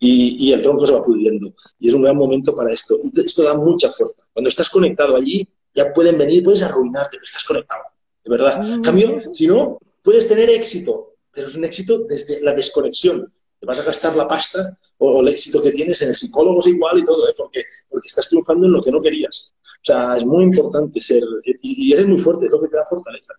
y, 0.00 0.52
el 0.52 0.62
tronco 0.62 0.86
se 0.86 0.92
va 0.92 1.02
pudriendo. 1.02 1.52
Y 1.78 1.88
es 1.88 1.94
un 1.94 2.02
gran 2.02 2.16
momento 2.16 2.54
para 2.54 2.72
esto. 2.72 2.96
Y 3.02 3.20
esto 3.20 3.42
da 3.42 3.54
mucha 3.54 3.90
fuerza. 3.90 4.22
Cuando 4.32 4.48
estás 4.48 4.70
conectado 4.70 5.16
allí, 5.16 5.46
ya 5.74 5.92
pueden 5.92 6.16
venir, 6.16 6.42
puedes 6.42 6.62
arruinarte, 6.62 7.18
pero 7.18 7.24
estás 7.24 7.44
conectado. 7.44 7.82
De 8.24 8.30
verdad. 8.30 8.72
En 8.72 8.82
cambio, 8.82 9.20
si 9.30 9.46
no, 9.46 9.78
puedes 10.02 10.26
tener 10.26 10.48
éxito, 10.48 11.14
pero 11.30 11.48
es 11.48 11.56
un 11.56 11.64
éxito 11.64 12.06
desde 12.08 12.40
la 12.40 12.54
desconexión 12.54 13.32
te 13.58 13.66
vas 13.66 13.80
a 13.80 13.84
gastar 13.84 14.16
la 14.16 14.28
pasta 14.28 14.78
o, 14.98 15.20
el 15.20 15.28
éxito 15.28 15.62
que 15.62 15.72
tienes 15.72 16.00
en 16.02 16.10
el 16.10 16.16
psicólogo 16.16 16.60
es 16.60 16.68
igual 16.68 16.98
y 16.98 17.04
todo, 17.04 17.28
¿eh? 17.28 17.34
porque, 17.36 17.64
porque 17.88 18.08
estás 18.08 18.28
triunfando 18.28 18.66
en 18.66 18.72
lo 18.72 18.82
que 18.82 18.92
no 18.92 19.00
querías. 19.00 19.54
O 19.64 19.84
sea, 19.84 20.16
es 20.16 20.24
muy 20.24 20.44
importante 20.44 21.00
ser, 21.00 21.22
y, 21.44 21.92
eres 21.92 22.06
muy 22.06 22.18
fuerte, 22.18 22.46
es 22.46 22.52
lo 22.52 22.60
que 22.60 22.68
te 22.68 22.76
da 22.76 22.86
fortaleza. 22.86 23.34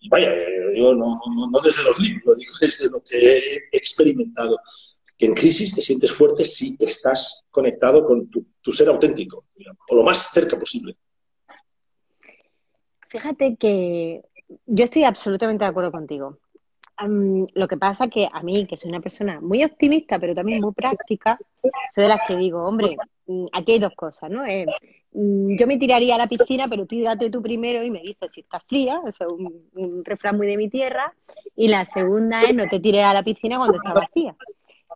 Y 0.00 0.08
vaya, 0.08 0.36
yo 0.74 0.94
no, 0.94 1.18
no, 1.50 1.60
desde 1.60 1.84
los 1.84 1.98
libros, 2.00 2.22
lo 2.26 2.34
digo 2.34 2.52
desde 2.60 2.90
lo 2.90 3.02
que 3.02 3.38
he 3.38 3.76
experimentado. 3.76 4.58
Que 5.16 5.26
en 5.26 5.34
crisis 5.34 5.74
te 5.74 5.82
sientes 5.82 6.10
fuerte 6.10 6.44
si 6.44 6.76
estás 6.80 7.44
conectado 7.50 8.04
con 8.04 8.28
tu, 8.28 8.44
tu 8.60 8.72
ser 8.72 8.88
auténtico, 8.88 9.46
o 9.90 9.96
lo 9.96 10.02
más 10.02 10.32
cerca 10.32 10.58
posible. 10.58 10.96
Fíjate 13.08 13.56
que 13.56 14.22
yo 14.66 14.84
estoy 14.84 15.04
absolutamente 15.04 15.64
de 15.64 15.70
acuerdo 15.70 15.92
contigo 15.92 16.38
lo 16.98 17.68
que 17.68 17.76
pasa 17.76 18.08
que 18.08 18.28
a 18.30 18.42
mí, 18.42 18.66
que 18.66 18.76
soy 18.76 18.90
una 18.90 19.00
persona 19.00 19.40
muy 19.40 19.64
optimista, 19.64 20.18
pero 20.18 20.34
también 20.34 20.60
muy 20.60 20.72
práctica, 20.72 21.38
soy 21.90 22.04
de 22.04 22.08
las 22.08 22.20
que 22.26 22.36
digo, 22.36 22.60
hombre, 22.60 22.96
mm, 23.26 23.46
aquí 23.52 23.72
hay 23.72 23.78
dos 23.78 23.94
cosas, 23.94 24.30
¿no? 24.30 24.44
Eh, 24.46 24.66
mm, 25.12 25.56
yo 25.58 25.66
me 25.66 25.78
tiraría 25.78 26.14
a 26.14 26.18
la 26.18 26.28
piscina, 26.28 26.68
pero 26.68 26.86
tírate 26.86 27.30
tú 27.30 27.42
primero 27.42 27.82
y 27.82 27.90
me 27.90 28.00
dices 28.00 28.30
si 28.32 28.42
está 28.42 28.60
fría, 28.60 29.00
eso 29.06 29.24
es 29.24 29.32
un, 29.74 30.04
refrán 30.04 30.36
muy 30.36 30.46
de 30.46 30.56
mi 30.56 30.68
tierra, 30.68 31.12
y 31.56 31.68
la 31.68 31.84
segunda 31.86 32.42
es 32.42 32.54
no 32.54 32.68
te 32.68 32.78
tires 32.78 33.04
a 33.04 33.14
la 33.14 33.22
piscina 33.22 33.58
cuando 33.58 33.76
está 33.76 33.92
vacía. 33.92 34.36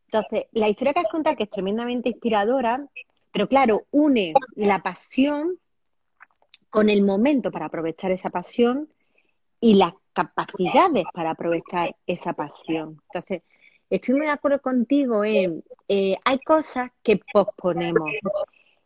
Entonces, 0.07 0.47
la 0.53 0.69
historia 0.69 0.95
que 0.95 1.01
has 1.01 1.11
contado, 1.11 1.37
que 1.37 1.45
es 1.45 1.51
tremendamente 1.51 2.11
inspiradora, 2.11 2.87
pero 3.33 3.49
claro, 3.49 3.85
une 3.91 4.33
la 4.55 4.83
pasión 4.83 5.59
con 6.71 6.89
el 6.91 7.03
momento 7.03 7.51
para 7.51 7.67
aprovechar 7.67 8.13
esa 8.13 8.31
pasión 8.31 8.89
y 9.61 9.75
la 9.75 9.95
capacidades 10.17 11.05
para 11.13 11.33
aprovechar 11.33 11.95
esa 12.07 12.33
pasión. 12.33 13.03
Entonces, 13.13 13.43
estoy 13.91 14.15
muy 14.15 14.27
de 14.27 14.33
acuerdo 14.33 14.63
contigo 14.63 15.23
en, 15.25 15.63
eh, 15.89 16.17
hay 16.25 16.39
cosas 16.39 16.91
que 17.03 17.21
posponemos 17.33 18.11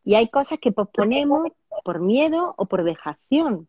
y 0.04 0.16
hay 0.16 0.28
cosas 0.28 0.58
que 0.58 0.72
posponemos 0.72 1.52
por 1.84 2.00
miedo 2.00 2.52
o 2.58 2.66
por 2.66 2.82
dejación. 2.82 3.68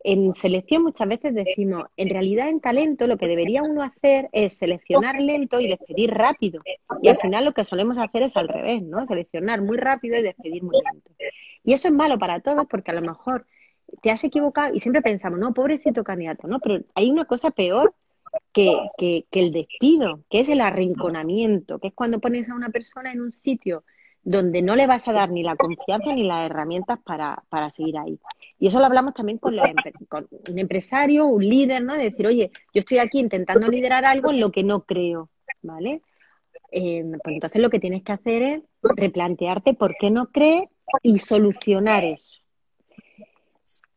En 0.00 0.34
selección 0.34 0.82
muchas 0.82 1.08
veces 1.08 1.32
decimos, 1.32 1.84
en 1.96 2.10
realidad 2.10 2.48
en 2.48 2.60
talento 2.60 3.06
lo 3.06 3.16
que 3.16 3.28
debería 3.28 3.62
uno 3.62 3.82
hacer 3.82 4.28
es 4.32 4.56
seleccionar 4.58 5.20
lento 5.20 5.60
y 5.60 5.68
despedir 5.68 6.10
rápido. 6.12 6.60
Y 7.02 7.08
al 7.08 7.16
final 7.16 7.44
lo 7.44 7.52
que 7.52 7.64
solemos 7.64 7.98
hacer 7.98 8.24
es 8.24 8.36
al 8.36 8.48
revés, 8.48 8.82
¿no? 8.82 9.06
Seleccionar 9.06 9.62
muy 9.62 9.76
rápido 9.76 10.18
y 10.18 10.22
despedir 10.22 10.62
muy 10.62 10.76
lento. 10.84 11.12
Y 11.64 11.72
eso 11.72 11.86
es 11.86 11.94
malo 11.94 12.18
para 12.18 12.40
todos 12.40 12.66
porque 12.68 12.90
a 12.90 12.94
lo 12.94 13.02
mejor 13.02 13.46
te 14.02 14.10
has 14.10 14.22
equivocado 14.24 14.74
y 14.74 14.80
siempre 14.80 15.02
pensamos, 15.02 15.38
no, 15.38 15.54
pobrecito 15.54 16.04
candidato, 16.04 16.46
¿no? 16.46 16.60
Pero 16.60 16.84
hay 16.94 17.10
una 17.10 17.24
cosa 17.24 17.50
peor 17.50 17.94
que, 18.52 18.74
que, 18.98 19.26
el 19.32 19.52
despido, 19.52 20.24
que 20.30 20.40
es 20.40 20.48
el 20.48 20.60
arrinconamiento, 20.60 21.78
que 21.78 21.88
es 21.88 21.94
cuando 21.94 22.20
pones 22.20 22.48
a 22.48 22.54
una 22.54 22.70
persona 22.70 23.12
en 23.12 23.20
un 23.20 23.32
sitio 23.32 23.84
donde 24.22 24.60
no 24.60 24.74
le 24.74 24.88
vas 24.88 25.06
a 25.06 25.12
dar 25.12 25.30
ni 25.30 25.44
la 25.44 25.54
confianza 25.54 26.12
ni 26.12 26.24
las 26.24 26.50
herramientas 26.50 26.98
para, 27.04 27.44
para 27.48 27.70
seguir 27.70 27.96
ahí. 27.96 28.18
Y 28.58 28.66
eso 28.66 28.80
lo 28.80 28.86
hablamos 28.86 29.14
también 29.14 29.38
con, 29.38 29.54
con, 30.08 30.28
un 30.48 30.58
empresario, 30.58 31.26
un 31.26 31.48
líder, 31.48 31.84
¿no? 31.84 31.94
De 31.94 32.10
decir, 32.10 32.26
oye, 32.26 32.50
yo 32.74 32.80
estoy 32.80 32.98
aquí 32.98 33.20
intentando 33.20 33.68
liderar 33.68 34.04
algo 34.04 34.32
en 34.32 34.40
lo 34.40 34.50
que 34.50 34.64
no 34.64 34.84
creo, 34.84 35.30
¿vale? 35.62 36.02
Eh, 36.72 37.04
pues 37.22 37.34
entonces 37.34 37.62
lo 37.62 37.70
que 37.70 37.78
tienes 37.78 38.02
que 38.02 38.12
hacer 38.12 38.42
es 38.42 38.62
replantearte 38.82 39.74
por 39.74 39.94
qué 39.96 40.10
no 40.10 40.26
crees 40.26 40.68
y 41.02 41.20
solucionar 41.20 42.02
eso. 42.02 42.40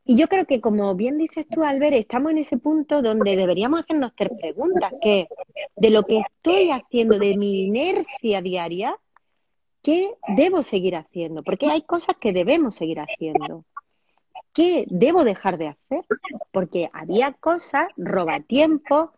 Y 0.09 0.15
yo 0.15 0.27
creo 0.27 0.47
que, 0.47 0.59
como 0.59 0.95
bien 0.95 1.19
dices 1.19 1.47
tú, 1.47 1.63
Albert, 1.63 1.95
estamos 1.95 2.31
en 2.31 2.39
ese 2.39 2.57
punto 2.57 3.03
donde 3.03 3.35
deberíamos 3.35 3.81
hacernos 3.81 4.15
tres 4.15 4.31
preguntas, 4.41 4.91
que 4.99 5.27
de 5.75 5.89
lo 5.91 6.01
que 6.01 6.21
estoy 6.21 6.71
haciendo, 6.71 7.19
de 7.19 7.37
mi 7.37 7.65
inercia 7.65 8.41
diaria, 8.41 8.97
¿qué 9.83 10.09
debo 10.35 10.63
seguir 10.63 10.95
haciendo? 10.95 11.43
Porque 11.43 11.67
hay 11.67 11.83
cosas 11.83 12.15
que 12.19 12.33
debemos 12.33 12.73
seguir 12.73 12.99
haciendo. 12.99 13.65
¿Qué 14.51 14.85
debo 14.89 15.23
dejar 15.23 15.59
de 15.59 15.67
hacer? 15.67 16.03
Porque 16.51 16.89
había 16.91 17.33
cosas, 17.33 17.87
robatiempo, 17.95 19.11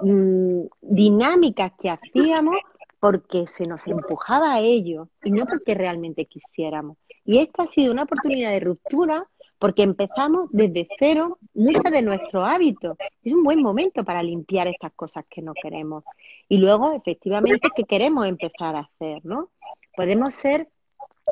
mmm, 0.00 0.62
dinámicas 0.80 1.72
que 1.78 1.90
hacíamos 1.90 2.56
porque 3.00 3.46
se 3.46 3.66
nos 3.66 3.86
empujaba 3.86 4.54
a 4.54 4.60
ello 4.60 5.10
y 5.22 5.30
no 5.30 5.44
porque 5.44 5.74
realmente 5.74 6.24
quisiéramos. 6.24 6.96
Y 7.26 7.40
esta 7.40 7.64
ha 7.64 7.66
sido 7.66 7.92
una 7.92 8.04
oportunidad 8.04 8.52
de 8.52 8.60
ruptura 8.60 9.29
porque 9.60 9.82
empezamos 9.82 10.48
desde 10.50 10.88
cero 10.98 11.38
muchos 11.54 11.92
de 11.92 12.00
nuestros 12.00 12.48
hábitos. 12.48 12.96
Es 13.22 13.32
un 13.34 13.44
buen 13.44 13.62
momento 13.62 14.02
para 14.04 14.22
limpiar 14.22 14.66
estas 14.66 14.92
cosas 14.94 15.24
que 15.28 15.42
no 15.42 15.52
queremos. 15.52 16.02
Y 16.48 16.56
luego, 16.56 16.92
efectivamente, 16.94 17.68
¿qué 17.76 17.84
queremos 17.84 18.26
empezar 18.26 18.74
a 18.74 18.80
hacer? 18.80 19.20
¿no? 19.22 19.50
Podemos 19.94 20.32
ser 20.32 20.68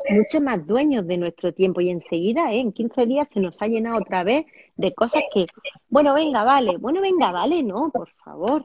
mucho 0.09 0.41
más 0.41 0.65
dueños 0.65 1.07
de 1.07 1.17
nuestro 1.17 1.53
tiempo 1.53 1.81
y 1.81 1.89
enseguida, 1.89 2.53
¿eh? 2.53 2.59
en 2.59 2.71
15 2.71 3.07
días, 3.07 3.27
se 3.29 3.39
nos 3.39 3.61
ha 3.63 3.67
llenado 3.67 3.97
otra 3.97 4.23
vez 4.23 4.45
de 4.77 4.93
cosas 4.93 5.23
que, 5.33 5.47
bueno, 5.89 6.13
venga, 6.13 6.43
vale, 6.43 6.77
bueno, 6.77 7.01
venga, 7.01 7.31
vale, 7.31 7.63
no, 7.63 7.89
por 7.89 8.09
favor. 8.23 8.63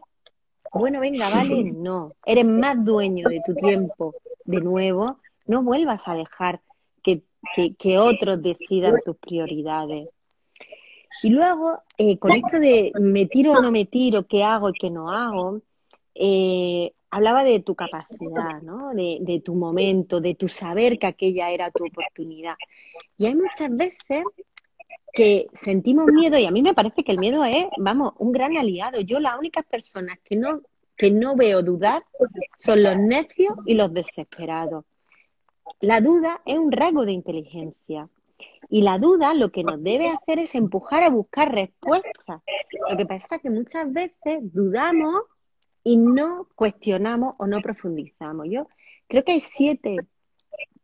Bueno, 0.72 1.00
venga, 1.00 1.30
vale, 1.30 1.72
no. 1.74 2.12
Eres 2.26 2.44
más 2.44 2.84
dueño 2.84 3.28
de 3.30 3.40
tu 3.46 3.54
tiempo 3.54 4.14
de 4.44 4.60
nuevo. 4.60 5.18
No 5.46 5.62
vuelvas 5.62 6.06
a 6.06 6.14
dejar 6.14 6.60
que, 7.54 7.74
que, 7.74 7.98
otros 7.98 8.42
decidan 8.42 8.96
tus 9.04 9.16
prioridades. 9.16 10.08
Y 11.22 11.34
luego, 11.34 11.78
eh, 11.96 12.18
con 12.18 12.32
esto 12.32 12.58
de 12.58 12.92
me 13.00 13.26
tiro 13.26 13.52
o 13.52 13.62
no 13.62 13.70
me 13.70 13.84
tiro, 13.84 14.26
qué 14.26 14.42
hago 14.42 14.70
y 14.70 14.72
qué 14.72 14.90
no 14.90 15.10
hago, 15.10 15.60
eh, 16.14 16.92
hablaba 17.10 17.44
de 17.44 17.60
tu 17.60 17.74
capacidad, 17.74 18.60
¿no? 18.62 18.92
De, 18.94 19.18
de, 19.20 19.40
tu 19.40 19.54
momento, 19.54 20.20
de 20.20 20.34
tu 20.34 20.48
saber 20.48 20.98
que 20.98 21.06
aquella 21.06 21.50
era 21.50 21.70
tu 21.70 21.84
oportunidad. 21.86 22.54
Y 23.16 23.26
hay 23.26 23.34
muchas 23.36 23.74
veces 23.76 24.24
que 25.14 25.46
sentimos 25.62 26.06
miedo 26.06 26.36
y 26.36 26.44
a 26.44 26.50
mí 26.50 26.60
me 26.60 26.74
parece 26.74 27.04
que 27.04 27.12
el 27.12 27.18
miedo 27.18 27.44
es, 27.44 27.66
vamos, 27.78 28.14
un 28.18 28.32
gran 28.32 28.56
aliado. 28.56 29.00
Yo 29.00 29.20
las 29.20 29.38
únicas 29.38 29.64
personas 29.64 30.18
que 30.24 30.34
no, 30.34 30.60
que 30.96 31.10
no 31.10 31.36
veo 31.36 31.62
dudar 31.62 32.04
son 32.58 32.82
los 32.82 32.98
necios 32.98 33.54
y 33.64 33.74
los 33.74 33.94
desesperados. 33.94 34.84
La 35.80 36.00
duda 36.00 36.40
es 36.44 36.58
un 36.58 36.72
rasgo 36.72 37.04
de 37.04 37.12
inteligencia. 37.12 38.08
Y 38.68 38.82
la 38.82 38.98
duda 38.98 39.34
lo 39.34 39.50
que 39.50 39.62
nos 39.62 39.82
debe 39.82 40.08
hacer 40.08 40.38
es 40.38 40.54
empujar 40.54 41.02
a 41.02 41.10
buscar 41.10 41.52
respuestas. 41.52 42.42
Lo 42.90 42.96
que 42.96 43.06
pasa 43.06 43.36
es 43.36 43.42
que 43.42 43.50
muchas 43.50 43.92
veces 43.92 44.40
dudamos 44.52 45.22
y 45.82 45.96
no 45.96 46.48
cuestionamos 46.54 47.34
o 47.38 47.46
no 47.46 47.60
profundizamos. 47.60 48.46
Yo 48.50 48.66
creo 49.06 49.22
que 49.22 49.32
hay 49.32 49.40
siete 49.40 49.96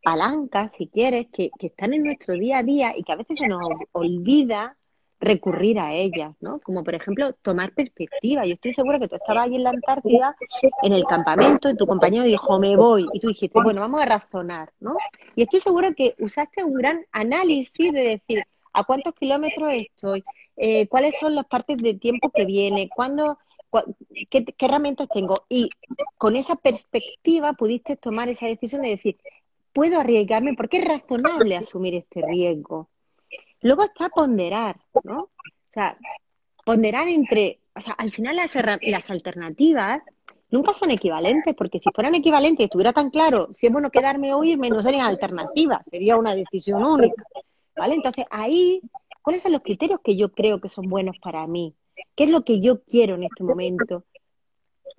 palancas, 0.03 0.73
si 0.73 0.87
quieres, 0.87 1.27
que, 1.31 1.49
que, 1.59 1.67
están 1.67 1.93
en 1.93 2.03
nuestro 2.03 2.35
día 2.35 2.59
a 2.59 2.63
día 2.63 2.95
y 2.95 3.03
que 3.03 3.11
a 3.11 3.17
veces 3.17 3.39
se 3.39 3.47
nos 3.47 3.61
olvida 3.91 4.77
recurrir 5.21 5.79
a 5.79 5.93
ellas, 5.93 6.35
¿no? 6.41 6.59
Como 6.59 6.83
por 6.83 6.95
ejemplo 6.95 7.33
tomar 7.41 7.71
perspectiva. 7.73 8.45
Yo 8.45 8.55
estoy 8.55 8.73
segura 8.73 8.99
que 8.99 9.07
tú 9.07 9.15
estabas 9.15 9.45
ahí 9.45 9.55
en 9.55 9.63
la 9.63 9.69
Antártida, 9.69 10.35
en 10.81 10.93
el 10.93 11.05
campamento, 11.05 11.69
y 11.69 11.77
tu 11.77 11.85
compañero 11.85 12.25
dijo, 12.25 12.59
me 12.59 12.75
voy, 12.75 13.07
y 13.13 13.19
tú 13.19 13.27
dijiste, 13.27 13.59
bueno, 13.63 13.81
vamos 13.81 14.01
a 14.01 14.05
razonar, 14.05 14.73
¿no? 14.79 14.97
Y 15.35 15.43
estoy 15.43 15.59
segura 15.59 15.93
que 15.93 16.15
usaste 16.19 16.63
un 16.63 16.73
gran 16.73 17.05
análisis 17.11 17.93
de 17.93 18.01
decir, 18.01 18.43
¿a 18.73 18.83
cuántos 18.83 19.13
kilómetros 19.13 19.71
estoy? 19.71 20.23
Eh, 20.57 20.87
¿Cuáles 20.87 21.17
son 21.19 21.35
las 21.35 21.45
partes 21.45 21.77
de 21.77 21.93
tiempo 21.93 22.31
que 22.31 22.45
viene? 22.45 22.89
¿Cuándo? 22.93 23.37
qué, 24.29 24.43
¿Qué 24.43 24.65
herramientas 24.65 25.07
tengo? 25.13 25.35
Y 25.47 25.69
con 26.17 26.35
esa 26.35 26.55
perspectiva 26.55 27.53
pudiste 27.53 27.95
tomar 27.95 28.27
esa 28.27 28.47
decisión 28.47 28.81
de 28.81 28.89
decir, 28.89 29.17
puedo 29.71 29.99
arriesgarme 29.99 30.55
porque 30.55 30.77
es 30.77 30.85
razonable 30.85 31.55
asumir 31.55 31.95
este 31.95 32.21
riesgo. 32.25 32.89
Luego 33.61 33.83
está 33.83 34.09
ponderar, 34.09 34.79
¿no? 35.03 35.17
O 35.17 35.73
sea, 35.73 35.97
ponderar 36.65 37.07
entre, 37.07 37.59
o 37.75 37.81
sea, 37.81 37.93
al 37.93 38.11
final 38.11 38.35
las, 38.35 39.09
alternativas 39.09 40.01
nunca 40.49 40.73
son 40.73 40.91
equivalentes, 40.91 41.55
porque 41.55 41.79
si 41.79 41.89
fueran 41.93 42.15
equivalentes 42.15 42.61
y 42.61 42.63
estuviera 42.65 42.93
tan 42.93 43.09
claro 43.09 43.49
si 43.51 43.67
es 43.67 43.73
bueno 43.73 43.89
quedarme 43.89 44.33
o 44.33 44.43
irme, 44.43 44.69
no 44.69 44.81
serían 44.81 45.05
alternativas, 45.05 45.83
sería 45.89 46.17
una 46.17 46.35
decisión 46.35 46.83
única, 46.83 47.23
¿vale? 47.75 47.95
Entonces 47.95 48.25
ahí, 48.29 48.81
¿cuáles 49.21 49.41
son 49.41 49.53
los 49.53 49.61
criterios 49.61 50.01
que 50.03 50.17
yo 50.17 50.31
creo 50.31 50.59
que 50.59 50.67
son 50.67 50.89
buenos 50.89 51.17
para 51.19 51.45
mí? 51.47 51.75
¿Qué 52.15 52.25
es 52.25 52.29
lo 52.29 52.43
que 52.43 52.59
yo 52.59 52.83
quiero 52.83 53.15
en 53.15 53.23
este 53.23 53.43
momento? 53.43 54.03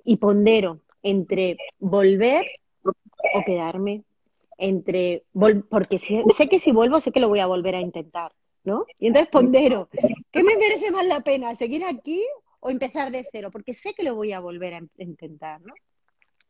Y 0.04 0.16
pondero 0.16 0.80
entre 1.02 1.56
volver 1.78 2.46
o 2.84 3.44
quedarme, 3.44 4.04
entre 4.58 5.24
porque 5.68 5.98
sé, 5.98 6.48
que 6.48 6.58
si 6.58 6.72
vuelvo 6.72 7.00
sé 7.00 7.12
que 7.12 7.20
lo 7.20 7.28
voy 7.28 7.40
a 7.40 7.46
volver 7.46 7.74
a 7.74 7.80
intentar, 7.80 8.32
¿no? 8.64 8.86
Y 8.98 9.08
entonces 9.08 9.30
pondero, 9.30 9.88
¿qué 10.30 10.42
me 10.42 10.56
merece 10.56 10.90
más 10.90 11.06
la 11.06 11.20
pena? 11.20 11.54
¿Seguir 11.54 11.84
aquí 11.84 12.24
o 12.60 12.70
empezar 12.70 13.10
de 13.10 13.26
cero? 13.30 13.50
Porque 13.50 13.74
sé 13.74 13.94
que 13.94 14.02
lo 14.02 14.14
voy 14.14 14.32
a 14.32 14.40
volver 14.40 14.74
a 14.74 14.80
intentar, 14.98 15.60
¿no? 15.62 15.74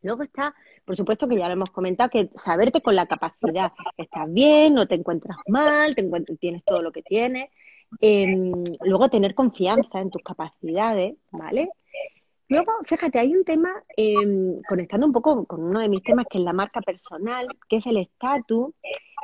Luego 0.03 0.25
está, 0.25 0.55
por 0.85 0.97
supuesto 0.97 1.29
que 1.29 1.37
ya 1.37 1.47
lo 1.47 1.55
hemos 1.55 1.71
comentado, 1.71 2.11
que 2.11 2.29
saberte 2.43 2.81
con 2.81 2.97
la 2.97 3.07
capacidad. 3.07 3.73
Estás 3.97 4.33
bien, 4.33 4.75
no 4.75 4.87
te 4.87 4.97
encuentras 4.97 5.39
mal, 5.47 5.95
te 5.95 6.03
tienes 6.41 6.65
todo 6.65 6.83
lo 6.83 6.91
que 6.91 7.03
tienes. 7.03 7.51
Em, 8.01 8.53
luego 8.81 9.09
tener 9.09 9.35
confianza 9.35 10.01
en 10.01 10.11
tus 10.11 10.23
capacidades, 10.23 11.15
¿vale? 11.31 11.71
Luego, 12.53 12.73
fíjate, 12.85 13.19
hay 13.19 13.35
un 13.35 13.45
tema, 13.45 13.83
em, 13.97 14.61
conectando 14.69 15.07
un 15.07 15.13
poco 15.15 15.47
con 15.47 15.63
uno 15.63 15.81
de 15.81 15.89
mis 15.89 16.03
temas, 16.03 16.27
que 16.29 16.37
es 16.37 16.45
la 16.45 16.53
marca 16.53 16.83
personal, 16.83 17.47
que 17.67 17.77
es 17.77 17.87
el 17.87 17.97
estatus. 17.97 18.75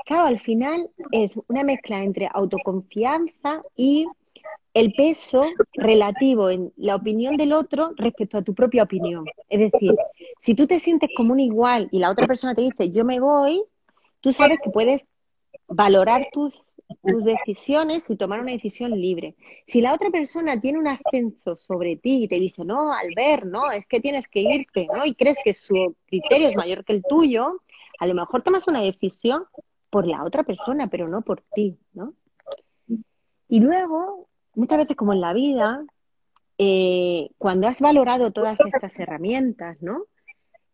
Claro, 0.07 0.25
al 0.25 0.39
final 0.39 0.89
es 1.13 1.39
una 1.47 1.63
mezcla 1.63 2.03
entre 2.03 2.31
autoconfianza 2.33 3.63
y 3.77 4.07
el 4.73 4.95
peso 4.95 5.43
relativo 5.75 6.49
en 6.49 6.73
la 6.77 6.97
opinión 6.97 7.37
del 7.37 7.53
otro 7.53 7.93
respecto 7.97 8.39
a 8.39 8.43
tu 8.43 8.55
propia 8.55 8.85
opinión. 8.85 9.27
Es 9.51 9.71
decir, 9.71 9.95
si 10.41 10.55
tú 10.55 10.67
te 10.67 10.81
sientes 10.81 11.11
como 11.15 11.35
un 11.35 11.41
igual 11.41 11.91
y 11.93 11.99
la 11.99 12.11
otra 12.11 12.27
persona 12.27 12.55
te 12.55 12.63
dice 12.63 12.91
yo 12.93 13.05
me 13.05 13.21
voy, 13.21 13.63
tú 14.23 14.33
sabes 14.33 14.59
que 14.63 14.71
puedes 14.71 15.07
valorar 15.67 16.29
tus 16.33 16.68
tus 17.03 17.25
decisiones 17.25 18.09
y 18.11 18.17
tomar 18.17 18.41
una 18.41 18.53
decisión 18.53 18.91
libre. 18.93 19.37
Si 19.67 19.81
la 19.81 19.95
otra 19.95 20.11
persona 20.11 20.61
tiene 20.61 20.79
un 20.79 20.89
ascenso 20.89 21.57
sobre 21.57 21.97
ti 21.97 22.25
y 22.25 22.29
te 22.29 22.37
dice, 22.37 22.65
no, 22.65 22.93
Albert, 22.93 23.45
no, 23.45 23.71
es 23.71 23.87
que 23.87 24.01
tienes 24.01 24.27
que 24.29 24.41
irte, 24.41 24.87
¿no? 24.95 25.05
Y 25.05 25.15
crees 25.15 25.39
que 25.43 25.55
su 25.55 25.95
criterio 26.07 26.49
es 26.49 26.57
mayor 26.57 26.85
que 26.85 26.95
el 26.95 27.03
tuyo, 27.09 27.61
a 27.99 28.07
lo 28.07 28.15
mejor 28.15 28.43
tomas 28.43 28.67
una 28.69 28.83
decisión 28.83 29.45
por 29.91 30.07
la 30.07 30.25
otra 30.25 30.45
persona, 30.45 30.89
pero 30.89 31.09
no 31.09 31.23
por 31.23 31.43
ti, 31.55 31.79
¿no? 31.93 32.15
Y 33.49 33.61
luego, 33.61 34.29
muchas 34.55 34.79
veces 34.79 34.97
como 34.97 35.13
en 35.13 35.21
la 35.21 35.33
vida, 35.33 35.85
eh, 36.59 37.31
cuando 37.39 37.69
has 37.69 37.81
valorado 37.81 38.33
todas 38.33 38.59
estas 38.61 38.99
herramientas, 38.99 39.81
¿no? 39.81 40.05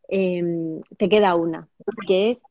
Em, 0.09 0.81
te 0.97 1.09
queda 1.09 1.35
una, 1.35 1.69
que 2.07 2.33
es 2.33 2.43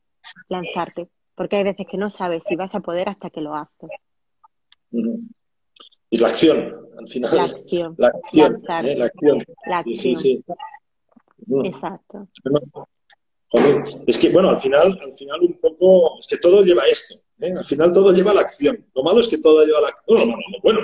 lanzarte 0.48 1.08
porque 1.34 1.56
hay 1.56 1.64
veces 1.64 1.86
que 1.90 1.96
no 1.96 2.10
sabes 2.10 2.44
si 2.44 2.56
vas 2.56 2.74
a 2.74 2.80
poder 2.80 3.08
hasta 3.08 3.30
que 3.30 3.40
lo 3.40 3.54
haces. 3.54 3.90
Y 6.10 6.18
la 6.18 6.28
acción, 6.28 6.72
al 6.98 7.08
final. 7.08 7.36
La 7.36 7.42
acción. 7.42 7.94
La 7.98 8.08
acción. 8.08 8.62
¿eh? 8.84 8.96
La 8.96 9.06
acción. 9.06 9.38
La 9.66 9.78
acción. 9.78 9.96
Sí, 9.96 10.16
sí. 10.16 10.44
Exacto. 11.64 12.28
Es 14.06 14.18
que, 14.18 14.30
bueno, 14.30 14.50
al 14.50 14.60
final, 14.60 14.98
al 15.02 15.12
final 15.12 15.40
un 15.42 15.54
poco, 15.54 16.18
es 16.18 16.26
que 16.26 16.38
todo 16.38 16.62
lleva 16.62 16.84
esto. 16.86 17.14
¿eh? 17.40 17.52
Al 17.56 17.64
final 17.64 17.92
todo 17.92 18.12
lleva 18.12 18.32
a 18.32 18.34
la 18.34 18.40
acción. 18.40 18.84
Lo 18.94 19.02
malo 19.02 19.20
es 19.20 19.28
que 19.28 19.38
todo 19.38 19.64
lleva 19.64 19.78
a 19.78 19.82
la 19.82 19.88
acción. 19.88 20.18
No, 20.18 20.36
no, 20.36 20.58
bueno, 20.62 20.80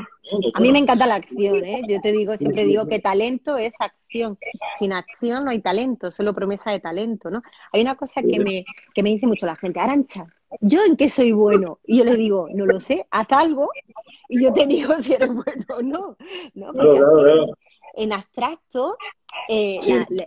a 0.55 0.61
mí 0.61 0.73
me 0.73 0.79
encanta 0.79 1.07
la 1.07 1.17
acción, 1.17 1.65
¿eh? 1.65 1.83
Yo 1.89 2.01
te 2.01 2.13
digo, 2.13 2.37
siempre 2.37 2.65
digo 2.65 2.87
que 2.87 3.01
talento 3.01 3.57
es 3.57 3.75
acción. 3.79 4.39
Sin 4.79 4.93
acción 4.93 5.45
no 5.45 5.51
hay 5.51 5.61
talento, 5.61 6.11
solo 6.11 6.35
promesa 6.35 6.71
de 6.71 6.81
talento, 6.81 7.31
¿no? 7.31 7.43
Hay 7.73 7.83
una 7.83 7.97
cosa 7.97 8.23
que 8.23 8.39
me, 8.41 8.65
que 8.95 9.03
me 9.03 9.11
dice 9.11 9.27
mucho 9.27 9.47
la 9.47 9.57
gente, 9.57 9.81
Arancha, 9.81 10.27
¿yo 10.61 10.85
en 10.85 10.97
qué 10.97 11.09
soy 11.09 11.33
bueno? 11.33 11.79
Y 11.85 11.99
yo 11.99 12.05
le 12.05 12.17
digo, 12.17 12.49
no 12.53 12.67
lo 12.67 12.81
sé, 12.81 13.07
haz 13.11 13.31
algo 13.33 13.69
y 14.29 14.43
yo 14.43 14.53
te 14.53 14.67
digo 14.67 14.95
si 15.01 15.13
eres 15.13 15.33
bueno 15.33 15.65
o 15.77 15.83
no. 15.83 16.17
¿no? 16.55 16.73
en 17.95 18.13
abstracto, 18.13 18.97
eh, 19.49 19.77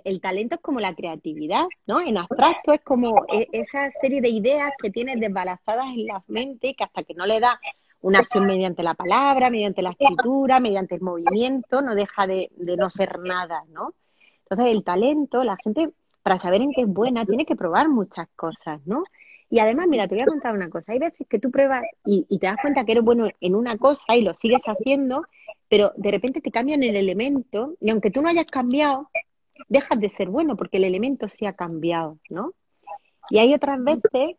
el 0.03 0.21
talento 0.21 0.55
es 0.55 0.62
como 0.62 0.79
la 0.79 0.95
creatividad, 0.95 1.65
¿no? 1.86 2.01
En 2.01 2.17
abstracto 2.17 2.73
es 2.73 2.81
como 2.81 3.25
e, 3.31 3.47
esa 3.51 3.91
serie 4.01 4.21
de 4.21 4.29
ideas 4.29 4.71
que 4.81 4.91
tienes 4.91 5.19
desbalazadas 5.19 5.88
en 5.93 6.05
la 6.05 6.23
mente 6.27 6.75
que 6.75 6.83
hasta 6.83 7.03
que 7.03 7.13
no 7.13 7.25
le 7.25 7.39
da 7.39 7.59
una 8.01 8.19
acción 8.19 8.45
mediante 8.45 8.83
la 8.83 8.95
palabra, 8.95 9.49
mediante 9.49 9.81
la 9.81 9.91
escritura, 9.91 10.59
mediante 10.59 10.95
el 10.95 11.01
movimiento, 11.01 11.81
no 11.81 11.95
deja 11.95 12.27
de, 12.27 12.49
de 12.55 12.75
no 12.75 12.89
ser 12.89 13.19
nada, 13.19 13.63
¿no? 13.69 13.93
Entonces 14.41 14.73
el 14.73 14.83
talento, 14.83 15.43
la 15.43 15.57
gente, 15.63 15.89
para 16.21 16.39
saber 16.39 16.62
en 16.62 16.73
qué 16.73 16.81
es 16.81 16.88
buena, 16.88 17.25
tiene 17.25 17.45
que 17.45 17.55
probar 17.55 17.88
muchas 17.88 18.27
cosas, 18.36 18.81
¿no? 18.86 19.03
Y 19.53 19.59
además, 19.59 19.85
mira, 19.87 20.07
te 20.07 20.15
voy 20.15 20.23
a 20.23 20.25
contar 20.25 20.55
una 20.55 20.67
cosa. 20.67 20.93
Hay 20.93 20.97
veces 20.97 21.27
que 21.29 21.37
tú 21.37 21.51
pruebas 21.51 21.83
y, 22.03 22.25
te 22.39 22.47
das 22.47 22.57
cuenta 22.59 22.85
que 22.85 22.93
eres 22.93 23.03
bueno 23.03 23.27
en 23.39 23.53
una 23.53 23.77
cosa 23.77 24.15
y 24.15 24.23
lo 24.23 24.33
sigues 24.33 24.63
haciendo, 24.63 25.27
pero 25.69 25.91
de 25.95 26.09
repente 26.09 26.41
te 26.41 26.49
cambian 26.49 26.81
el 26.81 26.95
elemento 26.95 27.75
y 27.79 27.91
aunque 27.91 28.09
tú 28.09 28.23
no 28.23 28.29
hayas 28.29 28.47
cambiado, 28.47 29.11
dejas 29.67 29.99
de 29.99 30.09
ser 30.09 30.29
bueno 30.29 30.55
porque 30.55 30.77
el 30.77 30.85
elemento 30.85 31.27
sí 31.27 31.45
ha 31.45 31.53
cambiado, 31.53 32.17
¿no? 32.31 32.53
Y 33.29 33.37
hay 33.37 33.53
otras 33.53 33.77
veces 33.83 34.37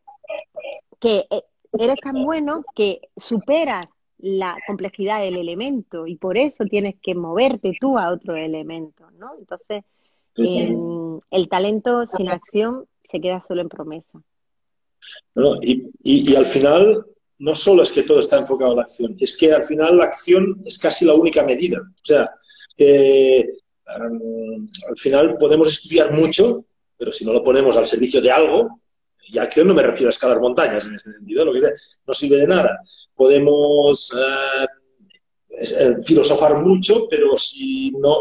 que 0.99 1.27
eh, 1.31 1.43
eres 1.79 2.01
tan 2.01 2.25
bueno 2.25 2.65
que 2.75 3.03
superas 3.17 3.87
la 4.19 4.59
complejidad 4.67 5.21
del 5.21 5.37
elemento 5.37 6.09
y 6.09 6.17
por 6.17 6.37
eso 6.37 6.65
tienes 6.65 6.97
que 7.01 7.15
moverte 7.15 7.71
tú 7.81 7.99
a 7.99 8.09
otro 8.09 8.35
elemento, 8.35 9.09
¿no? 9.13 9.31
Entonces, 9.39 9.85
em, 10.39 11.21
el 11.31 11.49
talento 11.49 12.05
sin 12.05 12.31
acción 12.31 12.87
se 13.09 13.21
queda 13.21 13.41
solo 13.41 13.61
en 13.61 13.69
promesa. 13.69 14.21
Y, 15.63 16.35
al 16.37 16.47
final, 16.47 17.05
no 17.39 17.55
solo 17.55 17.83
es 17.83 17.93
que 17.93 18.03
todo 18.03 18.21
está 18.21 18.39
enfocado 18.39 18.73
en 18.73 18.77
la 18.77 18.83
acción, 18.83 19.17
es 19.19 19.37
que 19.37 19.53
al 19.53 19.65
final 19.65 19.99
la 19.99 20.05
acción 20.05 20.63
es 20.65 20.79
casi 20.79 21.05
la 21.05 21.15
única 21.15 21.43
medida. 21.43 21.81
O 21.81 22.05
sea, 22.05 22.31
al 23.87 24.97
final 24.97 25.37
podemos 25.39 25.69
estudiar 25.71 26.13
mucho, 26.13 26.65
pero 26.97 27.13
si 27.13 27.25
no 27.25 27.33
lo 27.33 27.43
ponemos 27.43 27.77
al 27.77 27.87
servicio 27.87 28.21
de 28.21 28.31
algo, 28.31 28.81
y 29.27 29.39
acción 29.39 29.67
no 29.67 29.75
me 29.75 29.83
refiero 29.83 30.09
a 30.09 30.11
escalar 30.11 30.41
montañas 30.41 30.85
en 30.85 30.95
este 30.95 31.13
sentido, 31.13 31.45
lo 31.45 31.53
que 31.53 31.61
sea, 31.61 31.71
no 32.07 32.15
sirve 32.15 32.37
de 32.37 32.47
nada. 32.47 32.79
Podemos 33.15 34.13
eh, 34.13 34.67
eh, 35.61 35.95
filosofar 36.05 36.63
mucho, 36.63 37.07
pero 37.09 37.37
si 37.39 37.91
no, 37.93 38.17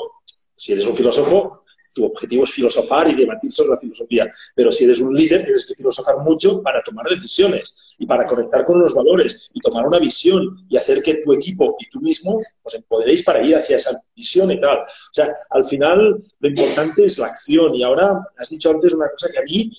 si 0.55 0.73
eres 0.73 0.87
un 0.87 0.95
filósofo, 0.95 1.62
tu 1.93 2.05
objetivo 2.05 2.43
es 2.43 2.51
filosofar 2.51 3.09
y 3.09 3.15
debatir 3.15 3.51
sobre 3.51 3.71
la 3.71 3.79
filosofía, 3.79 4.31
pero 4.55 4.71
si 4.71 4.85
eres 4.85 4.99
un 5.01 5.15
líder 5.15 5.43
tienes 5.43 5.65
que 5.65 5.75
filosofar 5.75 6.17
mucho 6.19 6.61
para 6.61 6.81
tomar 6.81 7.05
decisiones 7.07 7.95
y 7.99 8.05
para 8.05 8.27
conectar 8.27 8.65
con 8.65 8.79
los 8.79 8.93
valores 8.93 9.49
y 9.53 9.59
tomar 9.59 9.87
una 9.87 9.99
visión 9.99 10.65
y 10.69 10.77
hacer 10.77 11.01
que 11.01 11.15
tu 11.15 11.33
equipo 11.33 11.75
y 11.79 11.89
tú 11.89 12.01
mismo 12.01 12.39
os 12.61 12.73
empoderéis 12.73 13.23
para 13.23 13.41
ir 13.41 13.55
hacia 13.55 13.77
esa 13.77 14.01
visión 14.15 14.51
y 14.51 14.59
tal. 14.59 14.79
O 14.79 15.13
sea, 15.13 15.33
al 15.49 15.65
final 15.65 16.21
lo 16.39 16.49
importante 16.49 17.05
es 17.05 17.17
la 17.17 17.27
acción. 17.27 17.75
Y 17.75 17.83
ahora 17.83 18.19
has 18.37 18.49
dicho 18.49 18.71
antes 18.71 18.93
una 18.93 19.09
cosa 19.09 19.31
que 19.31 19.39
a 19.39 19.43
mí 19.43 19.71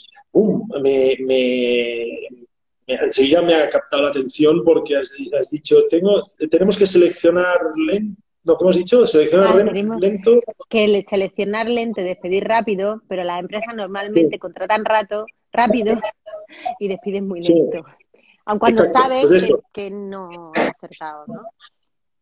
me, 0.82 1.16
enseguida 2.86 3.42
me 3.42 3.54
ha 3.54 3.68
captado 3.68 4.04
la 4.04 4.08
atención 4.10 4.62
porque 4.64 4.96
has, 4.96 5.50
dicho, 5.50 5.84
tengo, 5.88 6.22
tenemos 6.50 6.76
que 6.76 6.86
seleccionar 6.86 7.58
lento 7.76 8.23
no, 8.44 8.56
¿cómo 8.56 8.70
has 8.70 8.76
dicho? 8.76 9.06
Seleccionar 9.06 9.56
lento. 9.64 10.40
Que 10.68 11.04
seleccionar 11.08 11.68
lento 11.68 12.00
y 12.00 12.04
despedir 12.04 12.44
rápido, 12.44 13.02
pero 13.08 13.24
las 13.24 13.40
empresas 13.40 13.74
normalmente 13.74 14.38
contratan 14.38 14.84
rato, 14.84 15.26
rápido 15.52 15.94
y 16.78 16.88
despiden 16.88 17.26
muy 17.26 17.40
lento. 17.40 17.84
Aun 18.46 18.58
cuando 18.58 18.84
saben 18.84 19.26
pues 19.26 19.48
que, 19.72 19.90
no 19.90 20.52
es 20.54 20.70
acertado, 20.70 21.24
¿no? 21.26 21.42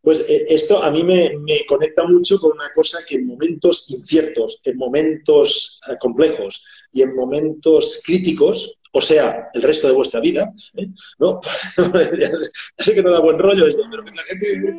Pues 0.00 0.20
eh, 0.28 0.46
esto 0.48 0.82
a 0.82 0.90
mí 0.90 1.04
me, 1.04 1.30
conecta 1.68 2.04
mucho 2.04 2.38
con 2.38 2.52
una 2.52 2.70
cosa 2.74 2.98
que 3.08 3.16
en 3.16 3.26
momentos 3.26 3.88
inciertos, 3.90 4.60
en 4.64 4.76
momentos 4.76 5.80
eh, 5.88 5.96
complejos 6.00 6.64
y 6.92 7.02
en 7.02 7.14
momentos 7.14 8.02
críticos, 8.04 8.78
o 8.92 9.00
sea, 9.00 9.44
el 9.54 9.62
resto 9.62 9.88
de 9.88 9.94
vuestra 9.94 10.20
vida, 10.20 10.52
¿eh? 10.76 10.86
¿no? 11.18 11.40
ya 12.20 12.28
sé 12.78 12.94
que 12.94 13.02
no 13.02 13.10
da 13.10 13.20
buen 13.20 13.38
rollo 13.38 13.66
esto, 13.66 13.82
pero 13.90 14.04
que 14.04 14.10
la 14.10 14.22
gente 14.22 14.46
dice, 14.46 14.74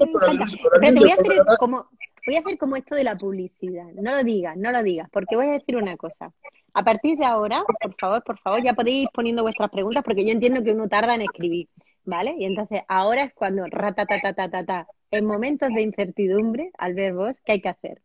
voy 1.00 1.12
a 1.12 1.16
hacer 1.16 1.58
como, 1.60 1.90
voy 2.26 2.36
a 2.36 2.40
hacer 2.40 2.58
como 2.60 2.76
esto 2.76 2.96
de 2.96 3.04
la 3.04 3.18
publicidad. 3.18 3.86
No 3.96 4.12
lo 4.12 4.24
digas, 4.24 4.56
no 4.56 4.72
lo 4.72 4.84
digas, 4.84 5.10
porque 5.12 5.36
voy 5.36 5.48
a 5.48 5.54
decir 5.54 5.78
una 5.78 5.98
cosa. 5.98 6.32
A 6.76 6.84
partir 6.84 7.18
de 7.18 7.26
ahora, 7.26 7.64
por 7.82 7.96
favor, 8.00 8.24
por 8.24 8.40
favor, 8.40 8.64
ya 8.64 8.74
podéis 8.74 9.04
ir 9.04 9.10
poniendo 9.14 9.42
vuestras 9.42 9.72
preguntas, 9.72 10.04
porque 10.04 10.26
yo 10.26 10.32
entiendo 10.32 10.64
que 10.64 10.72
uno 10.72 10.88
tarda 10.88 11.16
en 11.16 11.22
escribir, 11.22 11.68
¿vale? 12.06 12.36
Y 12.38 12.46
entonces 12.46 12.82
ahora 12.88 13.24
es 13.24 13.34
cuando 13.34 13.66
ta 13.66 14.88
En 15.12 15.26
momentos 15.26 15.70
de 15.74 15.82
incertidumbre, 15.82 16.72
al 16.78 16.94
ver 16.94 17.14
vos, 17.14 17.36
¿qué 17.46 17.54
hay 17.54 17.62
que 17.62 17.70
hacer? 17.70 18.02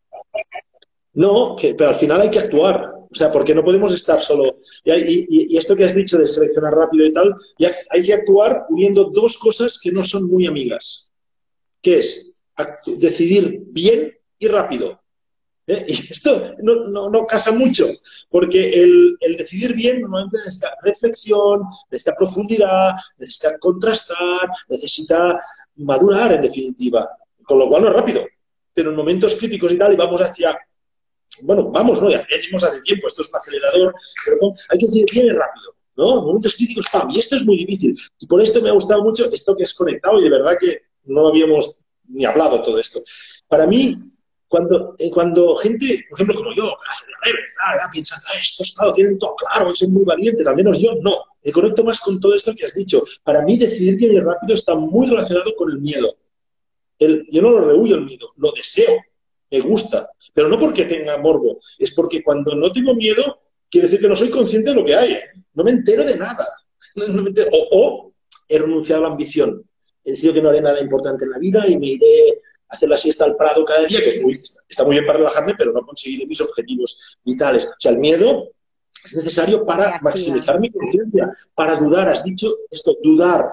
No, 1.18 1.56
pero 1.60 1.88
al 1.88 1.96
final 1.96 2.20
hay 2.20 2.30
que 2.30 2.38
actuar. 2.38 2.94
O 3.10 3.14
sea, 3.14 3.32
porque 3.32 3.52
no 3.52 3.64
podemos 3.64 3.92
estar 3.92 4.22
solo. 4.22 4.60
Y, 4.84 5.56
esto 5.56 5.74
que 5.74 5.84
has 5.84 5.94
dicho 5.94 6.16
de 6.16 6.28
seleccionar 6.28 6.72
rápido 6.72 7.06
y 7.06 7.12
tal, 7.12 7.34
hay 7.90 8.04
que 8.04 8.14
actuar 8.14 8.66
uniendo 8.70 9.06
dos 9.06 9.36
cosas 9.36 9.80
que 9.82 9.90
no 9.90 10.04
son 10.04 10.30
muy 10.30 10.46
amigas. 10.46 11.10
Que 11.82 11.98
es 11.98 12.44
decidir 13.00 13.64
bien 13.66 14.16
y 14.38 14.46
rápido. 14.46 15.00
¿Eh? 15.66 15.86
Y 15.88 16.12
esto 16.12 16.54
no, 16.60 17.26
casa 17.26 17.50
mucho, 17.50 17.88
porque 18.30 18.80
el, 18.80 19.18
decidir 19.36 19.74
bien 19.74 20.00
normalmente 20.00 20.38
necesita 20.38 20.76
reflexión, 20.82 21.62
necesita 21.90 22.14
profundidad, 22.14 22.92
necesita 23.18 23.58
contrastar, 23.58 24.48
necesita 24.68 25.42
madurar 25.74 26.34
en 26.34 26.42
definitiva. 26.42 27.08
Con 27.42 27.58
lo 27.58 27.68
cual 27.68 27.82
no 27.82 27.88
es 27.88 27.94
rápido. 27.94 28.24
Pero 28.72 28.90
en 28.90 28.96
momentos 28.96 29.34
críticos 29.34 29.72
y 29.72 29.78
tal, 29.78 29.92
y 29.92 29.96
vamos 29.96 30.20
hacia 30.20 30.56
bueno, 31.42 31.70
vamos, 31.70 32.00
¿no? 32.00 32.10
Ya 32.10 32.24
venimos 32.30 32.64
hace 32.64 32.80
tiempo, 32.82 33.08
esto 33.08 33.22
es 33.22 33.28
un 33.28 33.36
acelerador, 33.36 33.94
pero 34.24 34.54
hay 34.70 34.78
que 34.78 34.86
decir 34.86 35.06
bien 35.12 35.36
rápido, 35.36 35.74
¿no? 35.96 36.22
Momentos 36.22 36.56
críticos, 36.56 36.86
¡pam! 36.92 37.08
Y 37.10 37.18
esto 37.18 37.36
es 37.36 37.44
muy 37.44 37.58
difícil. 37.58 37.96
Y 38.18 38.26
por 38.26 38.42
esto 38.42 38.60
me 38.60 38.70
ha 38.70 38.72
gustado 38.72 39.02
mucho 39.02 39.30
esto 39.32 39.56
que 39.56 39.62
es 39.64 39.74
conectado 39.74 40.18
y 40.18 40.24
de 40.24 40.30
verdad 40.30 40.56
que 40.60 40.82
no 41.04 41.28
habíamos 41.28 41.84
ni 42.08 42.24
hablado 42.24 42.60
todo 42.62 42.78
esto. 42.78 43.00
Para 43.46 43.66
mí, 43.66 43.98
cuando, 44.48 44.94
eh, 44.98 45.10
cuando 45.10 45.56
gente, 45.56 46.04
por 46.08 46.16
ejemplo, 46.16 46.36
como 46.36 46.54
yo, 46.54 46.74
piensan, 47.92 48.18
ah, 48.26 48.38
estos, 48.40 48.72
claro, 48.72 48.92
tienen 48.94 49.18
todo 49.18 49.36
claro, 49.36 49.74
son 49.74 49.92
muy 49.92 50.04
valientes, 50.04 50.46
al 50.46 50.56
menos 50.56 50.78
yo 50.78 50.94
no. 51.02 51.16
Me 51.44 51.52
conecto 51.52 51.84
más 51.84 52.00
con 52.00 52.18
todo 52.18 52.34
esto 52.34 52.54
que 52.54 52.64
has 52.64 52.74
dicho. 52.74 53.02
Para 53.22 53.42
mí, 53.42 53.58
decidir 53.58 53.96
bien 53.96 54.12
y 54.12 54.20
rápido 54.20 54.54
está 54.54 54.74
muy 54.74 55.06
relacionado 55.08 55.54
con 55.54 55.70
el 55.70 55.78
miedo. 55.78 56.16
Yo 56.98 57.42
no 57.42 57.50
lo 57.50 57.68
rehuyo 57.68 57.96
el 57.96 58.06
miedo, 58.06 58.32
lo 58.36 58.50
deseo, 58.52 58.98
me 59.50 59.60
gusta. 59.60 60.08
Pero 60.34 60.48
no 60.48 60.58
porque 60.58 60.84
tenga 60.84 61.18
morbo, 61.18 61.58
es 61.78 61.94
porque 61.94 62.22
cuando 62.22 62.54
no 62.54 62.72
tengo 62.72 62.94
miedo, 62.94 63.40
quiere 63.70 63.86
decir 63.86 64.00
que 64.00 64.08
no 64.08 64.16
soy 64.16 64.30
consciente 64.30 64.70
de 64.70 64.76
lo 64.76 64.84
que 64.84 64.94
hay. 64.94 65.16
No 65.54 65.64
me 65.64 65.72
entero 65.72 66.04
de 66.04 66.16
nada. 66.16 66.46
O, 67.70 68.12
he 68.48 68.58
renunciado 68.58 69.04
a 69.04 69.08
la 69.08 69.12
ambición. 69.12 69.62
He 70.04 70.12
decidido 70.12 70.34
que 70.34 70.42
no 70.42 70.48
haré 70.48 70.60
nada 70.60 70.80
importante 70.80 71.24
en 71.24 71.30
la 71.30 71.38
vida 71.38 71.64
y 71.68 71.76
me 71.76 71.86
iré 71.86 72.40
a 72.68 72.74
hacer 72.74 72.88
la 72.88 72.98
siesta 72.98 73.24
al 73.24 73.36
Prado 73.36 73.64
cada 73.64 73.84
día, 73.86 74.00
que 74.00 74.22
está 74.68 74.84
muy 74.84 74.94
bien 74.94 75.06
para 75.06 75.18
relajarme, 75.18 75.54
pero 75.56 75.72
no 75.72 75.84
conseguiré 75.84 76.26
mis 76.26 76.40
objetivos 76.40 77.18
vitales. 77.24 77.66
O 77.66 77.74
sea, 77.78 77.92
el 77.92 77.98
miedo 77.98 78.50
es 79.04 79.14
necesario 79.14 79.64
para 79.64 80.00
maximizar 80.00 80.58
mi 80.58 80.70
conciencia, 80.70 81.32
para 81.54 81.76
dudar. 81.76 82.08
Has 82.08 82.24
dicho 82.24 82.52
esto, 82.70 82.96
dudar. 83.02 83.44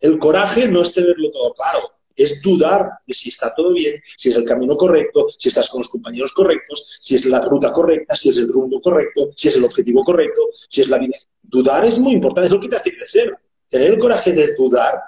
El 0.00 0.18
coraje 0.18 0.68
no 0.68 0.82
es 0.82 0.92
tenerlo 0.92 1.30
todo 1.30 1.54
claro 1.54 1.92
es 2.16 2.40
dudar 2.42 2.88
de 3.06 3.14
si 3.14 3.28
está 3.28 3.54
todo 3.54 3.72
bien, 3.72 4.00
si 4.16 4.28
es 4.30 4.36
el 4.36 4.44
camino 4.44 4.76
correcto, 4.76 5.26
si 5.38 5.48
estás 5.48 5.68
con 5.68 5.80
los 5.80 5.88
compañeros 5.88 6.32
correctos, 6.32 6.98
si 7.00 7.14
es 7.14 7.24
la 7.26 7.40
ruta 7.40 7.72
correcta, 7.72 8.16
si 8.16 8.30
es 8.30 8.38
el 8.38 8.48
rumbo 8.48 8.80
correcto, 8.80 9.30
si 9.36 9.48
es 9.48 9.56
el 9.56 9.64
objetivo 9.64 10.04
correcto, 10.04 10.42
si 10.68 10.82
es 10.82 10.88
la 10.88 10.98
vida. 10.98 11.16
Dudar 11.42 11.84
es 11.84 11.98
muy 11.98 12.12
importante, 12.14 12.46
es 12.46 12.52
lo 12.52 12.60
que 12.60 12.68
te 12.68 12.76
hace 12.76 12.96
crecer. 12.96 13.34
Tener 13.68 13.92
el 13.92 13.98
coraje 13.98 14.32
de 14.32 14.54
dudar. 14.56 15.00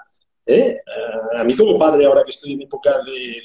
¿eh? 0.45 0.79
A 1.35 1.43
mí 1.43 1.55
como 1.55 1.77
padre, 1.77 2.05
ahora 2.05 2.23
que 2.23 2.31
estoy 2.31 2.53
en 2.53 2.63
época 2.63 2.91
de, 3.03 3.41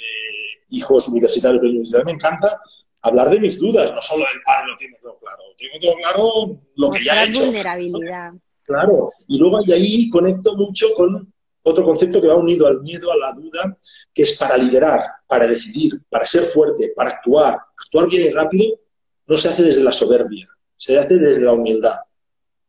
hijos 0.70 1.09
universitarios, 1.09 1.62
me 2.05 2.12
encanta 2.12 2.61
hablar 3.03 3.31
de 3.31 3.40
mis 3.40 3.59
dudas, 3.59 3.92
no 3.94 4.01
solo 4.03 4.25
el 4.33 4.42
padre 4.42 4.68
lo 4.70 4.77
tiene 4.77 4.96
todo 5.01 5.18
claro, 5.18 5.42
tengo 5.57 5.81
todo 5.81 5.94
claro 5.94 6.61
lo 6.77 6.90
que 6.90 7.05
ya 7.05 7.25
he 7.25 7.29
hecho. 7.29 7.44
vulnerabilidad. 7.44 8.33
Claro, 8.64 9.11
y 9.27 9.38
luego 9.38 9.59
ahí 9.59 10.09
conecto 10.11 10.55
mucho 10.57 10.87
con 10.94 11.33
otro 11.62 11.85
concepto 11.85 12.20
que 12.20 12.29
va 12.29 12.37
unido 12.37 12.66
al 12.66 12.81
miedo, 12.81 13.12
a 13.12 13.16
la 13.16 13.33
duda, 13.33 13.79
que 14.12 14.23
es 14.23 14.33
para 14.33 14.57
liderar, 14.57 15.05
para 15.27 15.46
decidir, 15.46 16.01
para 16.09 16.27
ser 16.27 16.42
fuerte, 16.42 16.92
para 16.94 17.11
actuar. 17.11 17.59
Actuar 17.79 18.09
bien 18.09 18.29
y 18.29 18.31
rápido 18.31 18.81
no 19.27 19.38
se 19.38 19.49
hace 19.49 19.62
desde 19.62 19.83
la 19.83 19.92
soberbia, 19.92 20.49
se 20.77 20.99
hace 20.99 21.16
desde 21.16 21.44
la 21.44 21.53
humildad, 21.53 21.96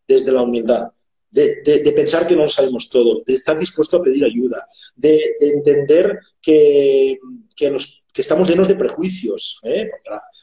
desde 0.08 0.32
la 0.32 0.44
humildad, 0.44 0.92
de, 1.32 1.94
pensar 1.96 2.28
que 2.28 2.36
no 2.36 2.48
sabemos 2.48 2.90
todo, 2.90 3.24
de 3.26 3.34
estar 3.34 3.58
dispuesto 3.58 3.98
a 3.98 4.04
pedir 4.04 4.24
ayuda, 4.26 4.68
de, 4.96 5.20
entender 5.40 6.20
que, 6.42 7.18
que, 7.56 7.76
estamos 8.16 8.48
llenos 8.48 8.68
de 8.68 8.76
prejuicios, 8.76 9.60
¿eh? 9.64 9.90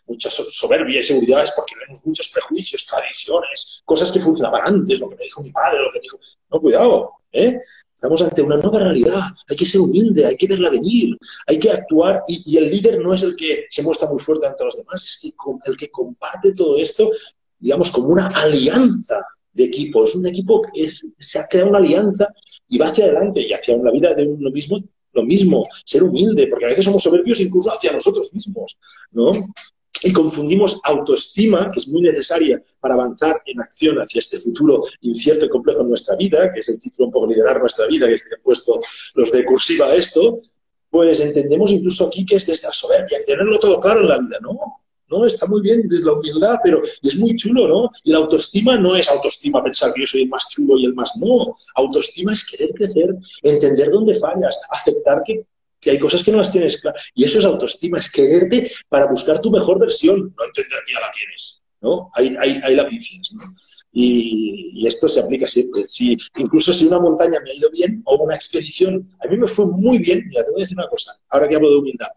mucha 0.07 0.31
soberbia 0.31 1.01
y 1.01 1.05
seguridad 1.05 1.45
es 1.45 1.53
porque 1.53 1.75
tenemos 1.75 2.05
muchos 2.05 2.29
prejuicios, 2.31 2.87
tradiciones, 2.87 3.83
cosas 3.85 4.11
que 4.11 4.21
funcionaban 4.21 4.63
antes, 4.65 4.99
lo 4.99 5.11
que 5.11 5.17
me 5.17 5.25
dijo 5.25 5.43
mi 5.43 5.53
padre, 5.53 5.83
lo 5.83 5.93
que 5.93 5.99
me 5.99 6.03
dijo... 6.03 6.19
No, 6.51 6.61
cuidado, 6.61 7.18
¿eh? 7.33 7.59
Estamos 7.95 8.23
ante 8.23 8.43
una 8.43 8.57
nueva 8.57 8.79
realidad. 8.79 9.21
Hay 9.49 9.57
que 9.57 9.67
ser 9.67 9.81
humilde, 9.81 10.25
hay 10.25 10.37
que 10.37 10.47
verla 10.47 10.71
venir, 10.71 11.17
hay 11.47 11.59
que 11.59 11.71
actuar. 11.71 12.23
Y, 12.29 12.57
el 12.57 12.71
líder 12.71 13.01
no 13.01 13.12
es 13.12 13.23
el 13.23 13.35
que 13.35 13.67
se 13.71 13.83
muestra 13.83 14.09
muy 14.09 14.21
fuerte 14.21 14.47
ante 14.47 14.64
los 14.64 14.77
demás, 14.77 15.05
es 15.05 15.19
que, 15.21 15.33
el 15.71 15.77
que 15.77 15.91
comparte 15.91 16.55
todo 16.55 16.77
esto, 16.77 17.11
digamos, 17.59 17.91
como 17.91 18.09
una 18.09 18.29
alianza 18.29 19.27
de 19.53 19.64
equipo. 19.64 20.05
Es 20.05 20.14
un 20.14 20.27
equipo 20.27 20.62
que 20.62 20.91
se 21.19 21.38
ha 21.38 21.47
creado 21.49 21.71
una 21.71 21.79
alianza 21.79 22.29
y 22.69 22.79
va 22.79 22.88
hacia 22.88 23.05
adelante 23.05 23.41
y 23.41 23.53
hacia 23.53 23.77
la 23.79 23.91
vida 23.91 24.14
de 24.14 24.27
uno 24.27 24.51
mismo 24.51 24.83
lo 25.12 25.25
mismo, 25.25 25.67
ser 25.85 26.03
humilde, 26.03 26.47
porque 26.49 26.67
a 26.67 26.69
veces 26.69 26.85
somos 26.85 27.03
soberbios 27.03 27.41
incluso 27.41 27.71
hacia 27.73 27.93
nosotros 27.93 28.33
mismos, 28.33 28.79
¿no? 29.11 29.33
Y 30.03 30.13
confundimos 30.13 30.81
autoestima, 30.85 31.71
que 31.71 31.81
es 31.81 31.89
muy 31.89 32.03
necesaria 32.03 32.63
para 32.81 32.95
avanzar 32.95 33.43
en 33.47 33.61
acción 33.61 33.97
hacia 33.99 34.21
este 34.21 34.39
futuro 34.41 34.85
incierto 35.01 35.47
y 35.47 35.49
complejo 35.49 35.83
en 35.83 35.89
nuestra 35.89 36.17
vida, 36.17 36.53
que 36.53 36.61
es 36.61 36.69
el 36.69 36.79
título 36.79 37.07
un 37.07 37.13
poco 37.13 37.27
liderar 37.27 37.61
nuestra 37.61 37.87
vida, 37.87 38.07
que 38.07 38.15
es 38.15 38.25
que 38.25 38.35
han 38.35 38.43
puesto 38.43 38.81
los 39.15 39.33
de 39.33 39.45
cursiva 39.45 39.87
a 39.87 39.95
esto, 39.95 40.41
pues 40.91 41.21
entendemos 41.21 41.71
incluso 41.71 42.07
aquí 42.07 42.25
que 42.25 42.37
es 42.37 42.47
de 42.47 42.55
esta 42.55 42.73
soberbia, 42.73 43.19
tenerlo 43.27 43.59
todo 43.59 43.81
claro 43.81 44.01
en 44.01 44.09
la 44.09 44.19
vida, 44.19 44.39
¿no? 44.41 44.59
No, 45.11 45.25
está 45.25 45.47
muy 45.47 45.63
bien 45.63 45.89
desde 45.89 46.05
la 46.05 46.13
humildad, 46.13 46.57
pero 46.63 46.83
es 46.85 47.17
muy 47.17 47.35
chulo, 47.35 47.67
¿no? 47.67 47.91
Y 48.05 48.13
la 48.13 48.19
autoestima 48.19 48.79
no 48.79 48.95
es 48.95 49.09
autoestima 49.09 49.65
pensar 49.65 49.93
que 49.95 50.03
yo 50.03 50.07
soy 50.07 50.23
el 50.23 50.29
más 50.29 50.47
chulo 50.51 50.79
y 50.79 50.85
el 50.85 50.95
más 50.95 51.17
no. 51.17 51.57
Autoestima 51.77 52.35
es 52.35 52.45
querer 52.45 52.75
crecer, 52.75 53.15
entender 53.43 53.91
dónde 53.91 54.19
fallas, 54.19 54.61
aceptar 54.69 55.23
que 55.25 55.47
que 55.81 55.91
hay 55.91 55.99
cosas 55.99 56.23
que 56.23 56.33
no 56.33 56.38
las 56.38 56.53
tienes 56.53 56.81
claras. 56.81 57.11
Y 57.14 57.25
eso 57.25 57.38
es 57.38 57.45
autoestima, 57.45 57.99
es 57.99 58.11
quererte 58.11 58.71
para 58.88 59.07
buscar 59.07 59.41
tu 59.41 59.51
mejor 59.51 59.79
versión, 59.79 60.19
no 60.19 60.45
entender 60.45 60.79
que 60.87 60.93
ya 60.93 61.01
la 61.01 61.11
tienes. 61.11 61.62
¿no? 61.81 62.11
Ahí, 62.14 62.37
ahí, 62.41 62.75
la 62.75 62.88
pifias. 62.88 63.31
¿no? 63.33 63.45
Y, 63.93 64.87
esto 64.87 65.09
se 65.09 65.21
aplica 65.21 65.47
siempre. 65.47 65.83
Si, 65.88 66.17
incluso 66.37 66.73
si 66.73 66.87
una 66.87 66.99
montaña 66.99 67.38
me 67.45 67.51
ha 67.51 67.55
ido 67.55 67.71
bien 67.71 68.03
o 68.05 68.17
una 68.17 68.35
expedición, 68.35 69.11
a 69.21 69.29
mí 69.29 69.37
me 69.37 69.47
fue 69.47 69.67
muy 69.67 69.99
bien. 69.99 70.25
Mira, 70.29 70.45
te 70.45 70.51
voy 70.51 70.61
a 70.61 70.64
decir 70.64 70.79
una 70.79 70.88
cosa, 70.88 71.19
ahora 71.29 71.49
que 71.49 71.57
hablo 71.57 71.71
de 71.71 71.79
humildad. 71.79 72.09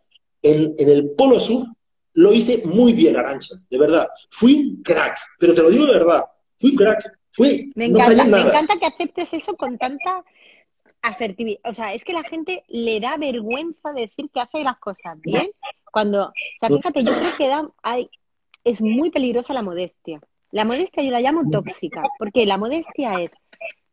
En, 0.41 0.73
en 0.77 0.89
el 0.89 1.11
Polo 1.11 1.39
Sur 1.39 1.65
lo 2.13 2.33
hice 2.33 2.63
muy 2.65 2.93
bien, 2.93 3.15
Arancha, 3.15 3.55
de 3.69 3.77
verdad. 3.77 4.07
Fui 4.29 4.55
un 4.55 4.83
crack, 4.83 5.17
pero 5.39 5.53
te 5.53 5.61
lo 5.61 5.69
digo 5.69 5.85
de 5.85 5.93
verdad, 5.93 6.23
fui 6.57 6.71
un 6.71 6.77
crack. 6.77 7.17
Fui, 7.33 7.71
me 7.75 7.85
encanta, 7.85 8.25
me 8.25 8.41
encanta 8.41 8.77
que 8.77 8.87
aceptes 8.87 9.31
eso 9.31 9.55
con 9.55 9.77
tanta 9.77 10.21
asertividad. 11.01 11.59
O 11.63 11.73
sea, 11.73 11.93
es 11.93 12.03
que 12.03 12.13
la 12.13 12.23
gente 12.23 12.63
le 12.67 12.99
da 12.99 13.17
vergüenza 13.17 13.93
decir 13.93 14.29
que 14.33 14.39
hace 14.39 14.63
las 14.63 14.79
cosas 14.79 15.19
bien. 15.21 15.49
Cuando, 15.91 16.27
o 16.27 16.33
sea, 16.59 16.69
fíjate, 16.69 17.03
yo 17.03 17.13
creo 17.13 17.31
que 17.37 17.47
da, 17.47 17.69
hay, 17.83 18.09
es 18.63 18.81
muy 18.81 19.11
peligrosa 19.11 19.53
la 19.53 19.61
modestia. 19.61 20.21
La 20.51 20.65
modestia 20.65 21.03
yo 21.03 21.11
la 21.11 21.21
llamo 21.21 21.49
tóxica, 21.49 22.03
porque 22.17 22.45
la 22.45 22.57
modestia 22.57 23.21
es, 23.21 23.31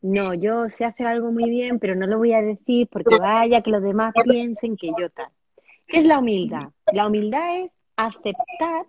no, 0.00 0.34
yo 0.34 0.68
sé 0.68 0.84
hacer 0.84 1.06
algo 1.06 1.30
muy 1.32 1.48
bien, 1.48 1.78
pero 1.78 1.94
no 1.94 2.06
lo 2.06 2.18
voy 2.18 2.32
a 2.32 2.42
decir 2.42 2.88
porque 2.90 3.16
vaya 3.18 3.62
que 3.62 3.70
los 3.70 3.82
demás 3.82 4.12
piensen 4.24 4.76
que 4.76 4.90
yo 4.98 5.08
tal. 5.10 5.28
¿Qué 5.86 6.00
es 6.00 6.06
la 6.06 6.18
humildad? 6.18 6.68
La 6.92 7.06
humildad 7.06 7.60
es 7.60 7.70
aceptar 7.96 8.86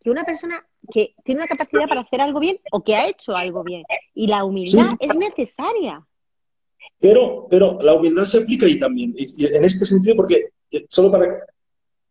que 0.00 0.10
una 0.10 0.24
persona 0.24 0.64
que 0.92 1.14
tiene 1.24 1.40
una 1.40 1.48
capacidad 1.48 1.86
para 1.88 2.00
hacer 2.00 2.20
algo 2.20 2.40
bien 2.40 2.58
o 2.72 2.82
que 2.82 2.96
ha 2.96 3.06
hecho 3.08 3.36
algo 3.36 3.62
bien. 3.62 3.84
Y 4.14 4.26
la 4.26 4.44
humildad 4.44 4.94
es 5.00 5.16
necesaria. 5.16 6.06
Pero, 7.00 7.46
pero 7.48 7.78
la 7.80 7.94
humildad 7.94 8.24
se 8.24 8.38
aplica 8.38 8.66
ahí 8.66 8.78
también, 8.78 9.14
y 9.16 9.46
en 9.46 9.64
este 9.64 9.86
sentido, 9.86 10.16
porque 10.16 10.50
eh, 10.70 10.86
solo 10.88 11.10
para... 11.10 11.46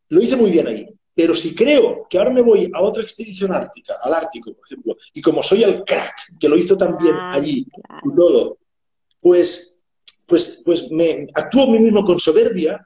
Lo 0.09 0.21
hice 0.21 0.37
muy 0.37 0.51
bien 0.51 0.67
ahí, 0.67 0.87
pero 1.17 1.35
si 1.35 1.55
creo 1.55 2.05
que 2.07 2.19
ahora 2.19 2.29
me 2.29 2.41
voy 2.41 2.69
a 2.71 2.81
otra 2.81 3.01
expedición 3.01 3.51
ártica, 3.51 3.95
al 4.01 4.13
Ártico, 4.13 4.53
por 4.53 4.63
ejemplo, 4.65 4.97
y 5.11 5.19
como 5.19 5.41
soy 5.41 5.63
el 5.63 5.83
crack 5.83 6.37
que 6.39 6.47
lo 6.47 6.55
hizo 6.55 6.77
también 6.77 7.15
allí 7.15 7.65
y 8.05 8.15
todo, 8.15 8.59
pues, 9.19 9.83
pues, 10.27 10.61
pues 10.63 10.91
me 10.91 11.27
actúo 11.33 11.63
a 11.63 11.71
mí 11.71 11.79
mismo 11.79 12.05
con 12.05 12.19
soberbia, 12.19 12.85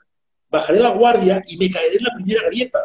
bajaré 0.50 0.80
la 0.80 0.92
guardia 0.92 1.44
y 1.46 1.58
me 1.58 1.70
caeré 1.70 1.98
en 1.98 2.04
la 2.04 2.14
primera 2.16 2.44
grieta. 2.48 2.80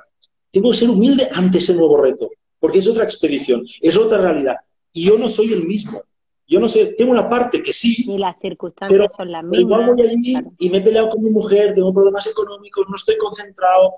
Tengo 0.50 0.72
que 0.72 0.78
ser 0.78 0.90
humilde 0.90 1.28
ante 1.32 1.58
ese 1.58 1.74
nuevo 1.74 2.02
reto, 2.02 2.28
porque 2.58 2.80
es 2.80 2.88
otra 2.88 3.04
expedición, 3.04 3.64
es 3.80 3.96
otra 3.96 4.18
realidad. 4.18 4.56
Y 4.92 5.04
yo 5.04 5.16
no 5.16 5.28
soy 5.28 5.52
el 5.52 5.64
mismo. 5.64 6.02
Yo 6.48 6.60
no 6.60 6.68
sé, 6.68 6.94
tengo 6.96 7.10
una 7.10 7.28
parte 7.28 7.62
que 7.62 7.72
sí. 7.72 8.04
Y 8.06 8.18
las 8.18 8.36
circunstancias 8.40 9.12
son 9.16 9.32
las 9.32 9.42
mismas. 9.42 9.60
igual 9.60 9.86
voy 9.86 10.06
allí 10.06 10.36
y 10.58 10.70
me 10.70 10.78
he 10.78 10.80
peleado 10.80 11.10
con 11.10 11.22
mi 11.22 11.30
mujer, 11.30 11.74
tengo 11.74 11.92
problemas 11.92 12.26
económicos, 12.26 12.86
no 12.88 12.94
estoy 12.94 13.16
concentrado. 13.16 13.94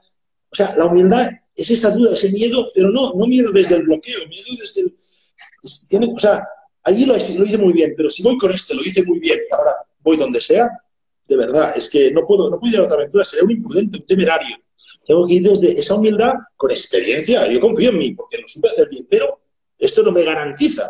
O 0.50 0.56
sea, 0.56 0.74
la 0.76 0.86
humildad 0.86 1.28
es 1.54 1.70
esa 1.70 1.90
duda, 1.90 2.14
ese 2.14 2.32
miedo, 2.32 2.68
pero 2.74 2.90
no, 2.90 3.12
no 3.12 3.26
miedo 3.26 3.52
desde 3.52 3.76
el 3.76 3.82
bloqueo, 3.82 4.26
miedo 4.28 4.46
desde 4.58 4.80
el. 4.80 4.96
tiene, 5.90 6.10
o 6.14 6.18
sea, 6.18 6.42
allí 6.84 7.04
lo, 7.04 7.12
lo, 7.14 7.44
hice 7.44 7.58
muy 7.58 7.74
bien, 7.74 7.92
pero 7.94 8.08
si 8.08 8.22
voy 8.22 8.38
con 8.38 8.50
este, 8.50 8.74
lo 8.74 8.80
hice 8.80 9.04
muy 9.04 9.18
bien, 9.18 9.38
ahora 9.52 9.74
voy 10.00 10.16
donde 10.16 10.40
sea, 10.40 10.70
de 11.28 11.36
verdad, 11.36 11.74
es 11.76 11.90
que 11.90 12.10
no 12.12 12.26
puedo, 12.26 12.48
no 12.48 12.58
puedo 12.58 12.72
ir 12.72 12.80
a 12.80 12.84
otra 12.84 12.96
aventura, 12.96 13.24
sería 13.24 13.44
un 13.44 13.50
imprudente, 13.50 13.98
un 13.98 14.06
temerario. 14.06 14.56
Tengo 15.04 15.26
que 15.26 15.34
ir 15.34 15.42
desde 15.42 15.78
esa 15.78 15.94
humildad 15.94 16.32
con 16.56 16.70
experiencia. 16.70 17.50
Yo 17.50 17.60
confío 17.60 17.90
en 17.90 17.98
mí, 17.98 18.14
porque 18.14 18.38
lo 18.38 18.48
supe 18.48 18.68
hacer 18.68 18.88
bien, 18.88 19.06
pero 19.08 19.40
esto 19.78 20.02
no 20.02 20.12
me 20.12 20.22
garantiza 20.22 20.88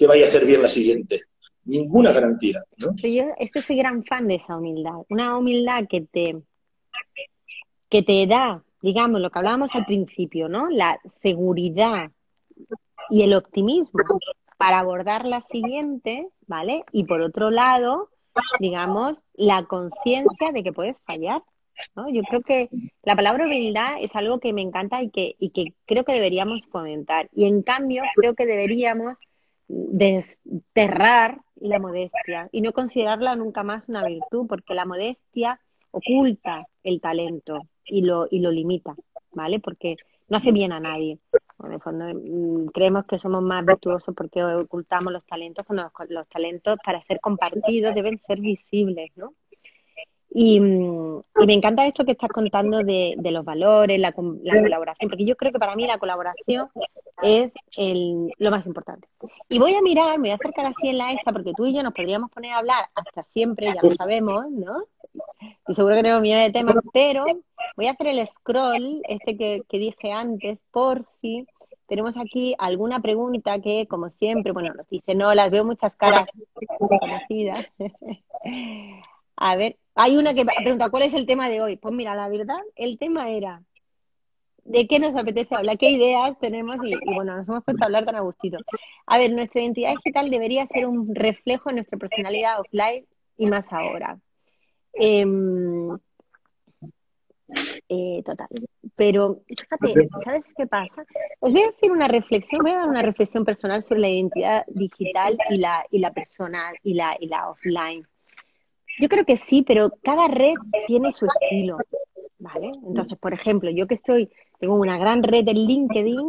que 0.00 0.06
vaya 0.06 0.24
a 0.24 0.28
hacer 0.28 0.46
bien 0.46 0.62
la 0.62 0.68
siguiente. 0.70 1.20
Ninguna 1.66 2.10
garantía. 2.10 2.64
¿no? 2.78 2.96
Yo 2.96 3.24
este 3.38 3.60
soy 3.60 3.76
gran 3.76 4.02
fan 4.02 4.28
de 4.28 4.36
esa 4.36 4.56
humildad. 4.56 4.94
Una 5.10 5.36
humildad 5.36 5.84
que 5.90 6.00
te, 6.00 6.40
que 7.90 8.02
te 8.02 8.26
da, 8.26 8.64
digamos, 8.80 9.20
lo 9.20 9.28
que 9.28 9.38
hablábamos 9.38 9.74
al 9.74 9.84
principio, 9.84 10.48
¿no? 10.48 10.70
La 10.70 10.98
seguridad 11.20 12.10
y 13.10 13.24
el 13.24 13.34
optimismo 13.34 14.00
para 14.56 14.78
abordar 14.78 15.26
la 15.26 15.42
siguiente, 15.42 16.28
¿vale? 16.46 16.82
Y 16.92 17.04
por 17.04 17.20
otro 17.20 17.50
lado, 17.50 18.08
digamos, 18.58 19.18
la 19.34 19.66
conciencia 19.66 20.50
de 20.52 20.62
que 20.62 20.72
puedes 20.72 20.98
fallar. 21.00 21.42
¿no? 21.94 22.08
Yo 22.08 22.22
creo 22.22 22.40
que 22.40 22.70
la 23.02 23.16
palabra 23.16 23.44
humildad 23.44 23.96
es 24.00 24.16
algo 24.16 24.40
que 24.40 24.54
me 24.54 24.62
encanta 24.62 25.02
y 25.02 25.10
que, 25.10 25.34
y 25.38 25.50
que 25.50 25.74
creo 25.84 26.04
que 26.04 26.14
deberíamos 26.14 26.66
fomentar. 26.66 27.28
Y 27.34 27.44
en 27.44 27.62
cambio, 27.62 28.02
creo 28.16 28.34
que 28.34 28.46
deberíamos 28.46 29.16
desterrar 29.70 31.40
la 31.56 31.78
modestia 31.78 32.48
y 32.52 32.60
no 32.60 32.72
considerarla 32.72 33.36
nunca 33.36 33.62
más 33.62 33.88
una 33.88 34.04
virtud, 34.04 34.46
porque 34.48 34.74
la 34.74 34.84
modestia 34.84 35.60
oculta 35.92 36.60
el 36.82 37.00
talento 37.00 37.60
y 37.84 38.02
lo, 38.02 38.26
y 38.30 38.40
lo 38.40 38.50
limita, 38.50 38.94
¿vale? 39.32 39.60
Porque 39.60 39.96
no 40.28 40.38
hace 40.38 40.52
bien 40.52 40.72
a 40.72 40.80
nadie. 40.80 41.18
En 41.62 41.72
el 41.72 41.80
fondo, 41.80 42.06
mm, 42.06 42.66
creemos 42.68 43.04
que 43.06 43.18
somos 43.18 43.42
más 43.42 43.64
virtuosos 43.64 44.14
porque 44.16 44.42
ocultamos 44.42 45.12
los 45.12 45.24
talentos, 45.24 45.66
cuando 45.66 45.90
los 46.08 46.28
talentos 46.28 46.78
para 46.84 47.00
ser 47.02 47.20
compartidos 47.20 47.94
deben 47.94 48.18
ser 48.18 48.40
visibles, 48.40 49.10
¿no? 49.16 49.34
Y, 50.32 50.60
me 50.60 51.54
encanta 51.54 51.86
esto 51.86 52.04
que 52.04 52.12
estás 52.12 52.30
contando 52.30 52.78
de, 52.78 53.16
los 53.18 53.44
valores, 53.44 53.98
la, 53.98 54.12
colaboración, 54.12 55.10
porque 55.10 55.24
yo 55.24 55.36
creo 55.36 55.52
que 55.52 55.58
para 55.58 55.74
mí 55.74 55.86
la 55.86 55.98
colaboración 55.98 56.68
es 57.22 57.52
lo 57.76 58.50
más 58.50 58.66
importante. 58.66 59.08
Y 59.48 59.58
voy 59.58 59.74
a 59.74 59.82
mirar, 59.82 60.18
me 60.18 60.28
voy 60.28 60.30
a 60.30 60.34
acercar 60.34 60.66
así 60.66 60.88
en 60.88 60.98
la 60.98 61.12
esta, 61.12 61.32
porque 61.32 61.52
tú 61.56 61.66
y 61.66 61.74
yo 61.74 61.82
nos 61.82 61.94
podríamos 61.94 62.30
poner 62.30 62.52
a 62.52 62.58
hablar 62.58 62.88
hasta 62.94 63.24
siempre, 63.24 63.66
ya 63.66 63.82
lo 63.82 63.94
sabemos, 63.94 64.50
¿no? 64.50 64.84
Y 65.68 65.74
seguro 65.74 65.96
que 65.96 66.02
tenemos 66.02 66.22
millones 66.22 66.52
de 66.52 66.58
temas, 66.58 66.76
pero 66.92 67.24
voy 67.76 67.86
a 67.86 67.92
hacer 67.92 68.06
el 68.08 68.26
scroll, 68.26 69.02
este 69.08 69.36
que, 69.36 69.64
dije 69.70 70.12
antes, 70.12 70.62
por 70.70 71.02
si 71.04 71.46
tenemos 71.88 72.16
aquí 72.16 72.54
alguna 72.58 73.00
pregunta 73.00 73.58
que, 73.60 73.88
como 73.88 74.10
siempre, 74.10 74.52
bueno, 74.52 74.72
nos 74.74 74.88
dice, 74.88 75.16
no, 75.16 75.34
las 75.34 75.50
veo 75.50 75.64
muchas 75.64 75.96
caras 75.96 76.28
conocidas. 77.00 77.72
a 79.40 79.56
ver, 79.56 79.78
hay 79.94 80.18
una 80.18 80.34
que 80.34 80.44
pregunta, 80.44 80.90
¿cuál 80.90 81.04
es 81.04 81.14
el 81.14 81.26
tema 81.26 81.48
de 81.48 81.62
hoy? 81.62 81.76
Pues 81.76 81.94
mira, 81.94 82.14
la 82.14 82.28
verdad, 82.28 82.60
el 82.76 82.98
tema 82.98 83.30
era 83.30 83.62
de 84.64 84.86
qué 84.86 84.98
nos 84.98 85.16
apetece 85.16 85.54
hablar, 85.54 85.78
qué 85.78 85.90
ideas 85.90 86.38
tenemos 86.38 86.76
y, 86.84 86.94
bueno, 87.14 87.36
nos 87.36 87.48
hemos 87.48 87.64
puesto 87.64 87.82
a 87.82 87.86
hablar 87.86 88.04
tan 88.04 88.16
a 88.16 88.20
gustito. 88.20 88.58
A 89.06 89.16
ver, 89.16 89.32
nuestra 89.32 89.62
identidad 89.62 89.94
digital 89.96 90.28
debería 90.28 90.66
ser 90.66 90.86
un 90.86 91.14
reflejo 91.14 91.70
de 91.70 91.76
nuestra 91.76 91.98
personalidad 91.98 92.60
offline 92.60 93.06
y 93.38 93.46
más 93.46 93.72
ahora. 93.72 94.18
Em, 94.92 95.98
eh, 97.88 98.22
total. 98.22 98.48
Pero 98.94 99.40
fíjate, 99.48 100.08
¿sabes 100.22 100.44
qué 100.54 100.66
pasa? 100.66 101.02
Os 101.40 101.50
voy 101.50 101.62
a 101.62 101.68
hacer 101.68 101.90
una 101.90 102.08
reflexión, 102.08 102.62
voy 102.62 102.72
a 102.72 102.80
dar 102.80 102.88
una 102.88 103.02
reflexión 103.02 103.46
personal 103.46 103.82
sobre 103.82 104.00
la 104.02 104.10
identidad 104.10 104.64
digital 104.68 105.38
y 105.48 105.56
la, 105.56 105.86
y 105.90 105.98
la 105.98 106.12
personal 106.12 106.76
y 106.82 106.92
la, 106.92 107.16
y 107.18 107.26
la 107.26 107.48
offline. 107.48 108.06
Yo 109.00 109.08
creo 109.08 109.24
que 109.24 109.36
sí, 109.36 109.62
pero 109.66 109.90
cada 110.02 110.28
red 110.28 110.54
tiene 110.86 111.10
su 111.10 111.26
estilo, 111.26 111.78
¿vale? 112.38 112.70
Entonces, 112.86 113.18
por 113.18 113.32
ejemplo, 113.32 113.70
yo 113.70 113.86
que 113.86 113.94
estoy, 113.94 114.30
tengo 114.58 114.74
una 114.74 114.98
gran 114.98 115.22
red 115.22 115.48
en 115.48 115.56
LinkedIn, 115.56 116.28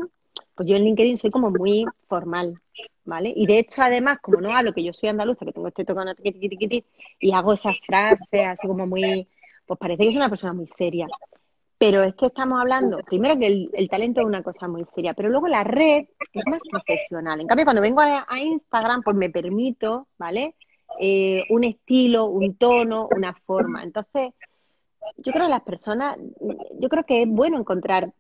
pues 0.55 0.69
yo 0.69 0.77
en 0.77 0.85
LinkedIn 0.85 1.17
soy 1.17 1.31
como 1.31 1.51
muy 1.51 1.85
formal, 2.07 2.53
¿vale? 3.03 3.33
Y 3.35 3.45
de 3.45 3.59
hecho, 3.59 3.81
además, 3.81 4.19
como 4.21 4.39
no 4.39 4.55
hablo, 4.55 4.71
que 4.71 4.83
yo 4.83 4.93
soy 4.93 5.09
andaluza, 5.09 5.45
que 5.45 5.51
tengo 5.51 5.67
este 5.67 5.83
tocando 5.83 6.13
y 7.19 7.31
hago 7.33 7.53
esas 7.53 7.75
frases 7.85 8.47
así 8.47 8.67
como 8.67 8.87
muy, 8.87 9.27
pues 9.65 9.77
parece 9.77 10.03
que 10.03 10.09
es 10.09 10.15
una 10.15 10.29
persona 10.29 10.53
muy 10.53 10.67
seria. 10.77 11.07
Pero 11.77 12.03
es 12.03 12.13
que 12.15 12.27
estamos 12.27 12.61
hablando, 12.61 12.99
primero 12.99 13.37
que 13.37 13.47
el, 13.73 13.89
talento 13.89 14.21
es 14.21 14.27
una 14.27 14.43
cosa 14.43 14.69
muy 14.69 14.85
seria, 14.95 15.13
pero 15.13 15.27
luego 15.27 15.49
la 15.49 15.65
red 15.65 16.05
es 16.31 16.43
más 16.47 16.61
profesional. 16.69 17.41
En 17.41 17.47
cambio, 17.47 17.65
cuando 17.65 17.81
vengo 17.81 17.99
a 18.01 18.39
Instagram, 18.39 19.01
pues 19.01 19.17
me 19.17 19.29
permito, 19.29 20.07
¿vale? 20.17 20.55
Eh, 20.99 21.43
un 21.49 21.63
estilo, 21.63 22.25
un 22.25 22.55
tono, 22.55 23.07
una 23.15 23.33
forma. 23.45 23.83
Entonces, 23.83 24.33
yo 25.17 25.31
creo 25.31 25.45
que 25.45 25.51
las 25.51 25.63
personas, 25.63 26.17
yo 26.79 26.89
creo 26.89 27.03
que 27.05 27.23
es 27.23 27.27
bueno 27.27 27.57
encontrar 27.57 28.11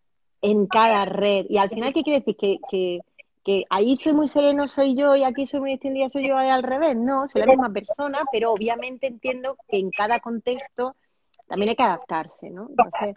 en 0.41 0.67
cada 0.67 1.05
red. 1.05 1.45
Y 1.49 1.57
al 1.57 1.69
final, 1.69 1.93
¿qué 1.93 2.03
quiere 2.03 2.19
decir? 2.19 2.35
Que, 2.35 2.57
que, 2.69 2.99
que 3.43 3.63
ahí 3.69 3.95
soy 3.95 4.13
muy 4.13 4.27
sereno, 4.27 4.67
soy 4.67 4.95
yo, 4.95 5.15
y 5.15 5.23
aquí 5.23 5.45
soy 5.45 5.59
muy 5.59 5.71
distinguida, 5.71 6.09
soy 6.09 6.27
yo, 6.27 6.37
al 6.37 6.63
revés. 6.63 6.95
No, 6.95 7.27
soy 7.27 7.41
la 7.41 7.47
misma 7.47 7.71
persona, 7.71 8.19
pero 8.31 8.51
obviamente 8.51 9.07
entiendo 9.07 9.57
que 9.67 9.77
en 9.77 9.91
cada 9.91 10.19
contexto 10.19 10.95
también 11.47 11.69
hay 11.69 11.75
que 11.75 11.83
adaptarse, 11.83 12.49
¿no? 12.49 12.67
Entonces, 12.69 13.15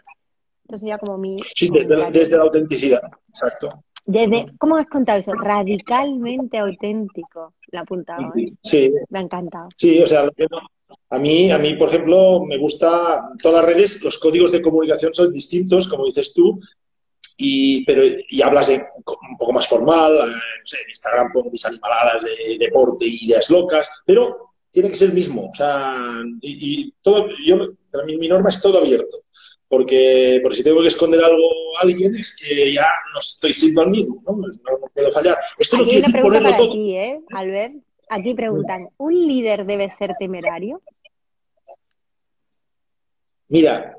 entonces 0.63 0.87
ya 0.87 0.97
como 0.97 1.17
mi... 1.17 1.37
Sí, 1.39 1.69
desde, 1.71 1.95
la, 1.95 2.11
desde 2.11 2.37
la 2.37 2.43
autenticidad, 2.43 3.01
exacto. 3.29 3.69
Desde, 4.05 4.45
¿Cómo 4.59 4.77
has 4.77 4.85
contado 4.85 5.19
eso? 5.19 5.33
Radicalmente 5.33 6.59
auténtico, 6.59 7.53
la 7.71 7.81
apuntado. 7.81 8.33
¿eh? 8.37 8.45
Sí. 8.61 8.93
Me 9.09 9.19
ha 9.19 9.21
encantado. 9.23 9.69
Sí, 9.75 10.01
o 10.01 10.07
sea, 10.07 10.29
a 11.09 11.19
mí, 11.19 11.51
a 11.51 11.57
mí, 11.57 11.73
por 11.73 11.89
ejemplo, 11.89 12.43
me 12.45 12.57
gusta 12.57 13.29
todas 13.41 13.63
las 13.63 13.73
redes, 13.73 14.03
los 14.03 14.19
códigos 14.19 14.51
de 14.51 14.61
comunicación 14.61 15.13
son 15.13 15.33
distintos, 15.33 15.87
como 15.87 16.05
dices 16.05 16.33
tú, 16.33 16.59
y, 17.37 17.83
pero, 17.85 18.01
y 18.29 18.41
hablas 18.41 18.67
de, 18.67 18.75
un 18.75 19.37
poco 19.37 19.53
más 19.53 19.67
formal, 19.67 20.13
eh, 20.13 20.27
no 20.27 20.65
sé, 20.65 20.77
en 20.81 20.89
Instagram 20.89 21.31
pongo 21.33 21.51
mis 21.51 21.65
animaladas 21.65 22.23
de 22.23 22.57
deporte 22.59 23.05
y 23.05 23.25
ideas 23.25 23.49
locas, 23.49 23.89
pero 24.05 24.53
tiene 24.71 24.89
que 24.89 24.95
ser 24.95 25.09
el 25.09 25.15
mismo. 25.15 25.49
O 25.49 25.55
sea, 25.55 25.97
y, 26.41 26.93
todo, 27.01 27.27
yo, 27.45 27.57
mi, 28.05 28.17
mi 28.17 28.27
norma 28.27 28.49
es 28.49 28.61
todo 28.61 28.79
abierto. 28.79 29.24
Porque, 29.67 30.39
porque 30.43 30.57
si 30.57 30.63
tengo 30.63 30.81
que 30.81 30.87
esconder 30.89 31.19
algo 31.23 31.49
a 31.77 31.81
alguien 31.81 32.15
es 32.15 32.37
que 32.37 32.71
ya 32.73 32.87
no 33.13 33.19
estoy 33.19 33.51
siendo 33.51 33.81
al 33.81 33.89
mismo, 33.89 34.21
¿no? 34.25 34.35
No, 34.37 34.87
puedo 34.93 35.11
fallar. 35.11 35.37
Esto 35.57 35.77
Aquí 35.77 35.85
no 35.85 35.89
quiere 35.89 36.05
decir 36.07 36.21
ponerlo 36.21 36.49
para 36.49 36.57
todo. 36.57 36.71
ti, 36.73 36.95
¿eh, 36.95 37.19
Albert? 37.33 37.73
Aquí 38.09 38.33
preguntan, 38.35 38.89
¿un 38.97 39.27
líder 39.27 39.65
debe 39.65 39.91
ser 39.97 40.13
temerario? 40.19 40.81
Mira, 43.47 43.95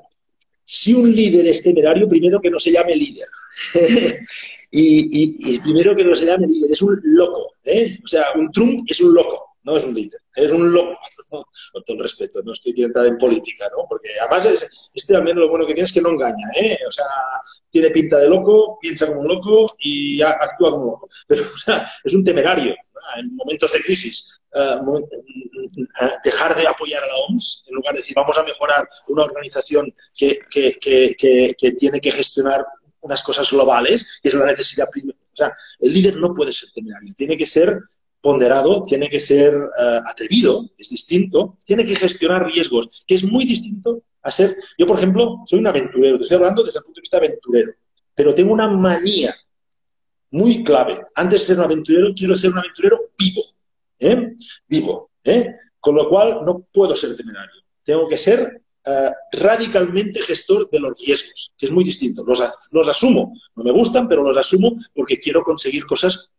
si 0.65 0.93
un 0.93 1.13
líder 1.13 1.47
es 1.47 1.63
temerario, 1.63 2.07
primero 2.09 2.39
que 2.39 2.49
no 2.49 2.59
se 2.59 2.71
llame 2.71 2.95
líder. 2.95 3.27
y, 4.71 5.23
y- 5.23 5.35
y 5.55 5.59
primero 5.59 5.95
que 5.95 6.03
no 6.03 6.15
se 6.15 6.25
llame 6.25 6.47
líder, 6.47 6.71
es 6.71 6.81
un 6.81 6.99
loco. 7.03 7.53
¿eh? 7.63 7.97
O 8.03 8.07
sea, 8.07 8.25
un 8.35 8.51
Trump 8.51 8.81
es 8.87 8.99
un 9.01 9.13
loco, 9.13 9.46
no 9.67 9.75
es 9.77 9.83
un 9.83 9.93
líder, 9.93 10.19
es 10.35 10.51
un 10.51 10.71
loco. 10.71 10.97
Con 11.29 11.83
todo 11.83 11.97
el 11.97 12.03
respeto, 12.03 12.41
no 12.43 12.53
estoy 12.53 12.73
entrar 12.83 13.05
en 13.05 13.17
política, 13.17 13.69
¿no? 13.75 13.85
Porque 13.89 14.09
además 14.19 14.45
es- 14.45 14.89
este 14.93 15.15
al 15.15 15.23
menos 15.23 15.41
lo 15.43 15.49
bueno 15.49 15.65
que 15.67 15.73
tiene 15.73 15.85
es 15.85 15.93
que 15.93 16.01
no 16.01 16.09
engaña, 16.11 16.47
¿eh? 16.55 16.77
O 16.87 16.91
sea, 16.91 17.05
tiene 17.69 17.89
pinta 17.89 18.17
de 18.17 18.29
loco, 18.29 18.79
piensa 18.81 19.05
como 19.07 19.21
un 19.21 19.27
loco 19.27 19.75
y 19.79 20.21
actúa 20.21 20.71
como 20.71 20.83
un 20.83 20.91
loco. 20.91 21.09
Pero, 21.27 21.43
o 21.43 21.57
sea, 21.57 21.85
es 22.03 22.13
un 22.13 22.23
temerario 22.23 22.73
en 23.17 23.35
momentos 23.35 23.71
de 23.73 23.81
crisis. 23.81 24.33
eh, 24.53 24.77
momen- 24.81 25.07
eh, 25.11 26.11
dejar 26.23 26.55
de 26.55 26.65
apoyar 26.67 27.03
a 27.03 27.07
la 27.07 27.13
OMS 27.27 27.63
en 27.67 27.75
lugar 27.75 27.93
de 27.93 27.99
decir 27.99 28.15
vamos 28.15 28.37
a 28.37 28.43
mejorar 28.43 28.87
una 29.09 29.23
organización 29.23 29.93
que, 30.15 30.39
que- 30.49 31.71
tiene 31.77 31.99
que 31.99 32.11
gestionar 32.11 32.65
unas 33.01 33.21
cosas 33.21 33.51
globales, 33.51 34.07
que 34.23 34.29
es 34.29 34.35
la 34.35 34.45
necesidad 34.45 34.89
primera. 34.89 35.17
O 35.31 35.35
sea, 35.35 35.51
el 35.79 35.93
líder 35.93 36.15
no 36.15 36.33
puede 36.33 36.51
ser 36.53 36.69
temerario, 36.71 37.13
tiene 37.15 37.37
que 37.37 37.45
ser 37.45 37.79
ponderado, 38.21 38.83
tiene 38.83 39.09
que 39.09 39.19
ser 39.19 39.53
eh, 39.53 39.99
atrevido, 40.05 40.69
es 40.77 40.89
distinto, 40.89 41.51
tiene 41.65 41.85
que 41.85 41.95
gestionar 41.95 42.45
riesgos, 42.45 42.89
que 43.05 43.15
es 43.15 43.23
muy 43.23 43.45
distinto 43.45 44.03
a 44.21 44.31
ser... 44.31 44.53
Yo, 44.77 44.85
por 44.87 44.97
ejemplo, 44.97 45.43
soy 45.45 45.59
un 45.59 45.67
aventurero, 45.67 46.17
te 46.17 46.23
estoy 46.23 46.37
hablando 46.37 46.63
desde 46.63 46.79
el 46.79 46.85
punto 46.85 46.99
de 46.99 47.01
vista 47.01 47.17
aventurero, 47.17 47.73
pero 48.13 48.33
tengo 48.35 48.53
una 48.53 48.67
manía 48.67 49.35
muy 50.31 50.63
clave. 50.63 50.99
Antes 51.15 51.41
de 51.41 51.45
ser 51.47 51.57
un 51.57 51.65
aventurero, 51.65 52.13
quiero 52.15 52.35
ser 52.35 52.51
un 52.51 52.57
aventurero 52.57 52.97
vivo, 53.17 53.43
¿eh? 53.99 54.33
Vivo, 54.67 55.11
¿eh? 55.23 55.53
Con 55.79 55.95
lo 55.95 56.09
cual, 56.09 56.41
no 56.45 56.67
puedo 56.71 56.95
ser 56.95 57.15
temerario. 57.15 57.61
Tengo 57.83 58.07
que 58.09 58.17
ser 58.17 58.61
radicalmente 59.33 60.21
gestor 60.21 60.69
de 60.69 60.79
los 60.79 60.93
riesgos, 60.97 61.53
que 61.57 61.65
es 61.65 61.71
muy 61.71 61.83
distinto. 61.83 62.23
Los, 62.23 62.41
los 62.71 62.87
asumo, 62.87 63.33
no 63.55 63.63
me 63.63 63.71
gustan, 63.71 64.07
pero 64.07 64.23
los 64.23 64.37
asumo 64.37 64.77
porque 64.93 65.19
quiero 65.19 65.43
conseguir 65.43 65.85
cosas 65.85 66.29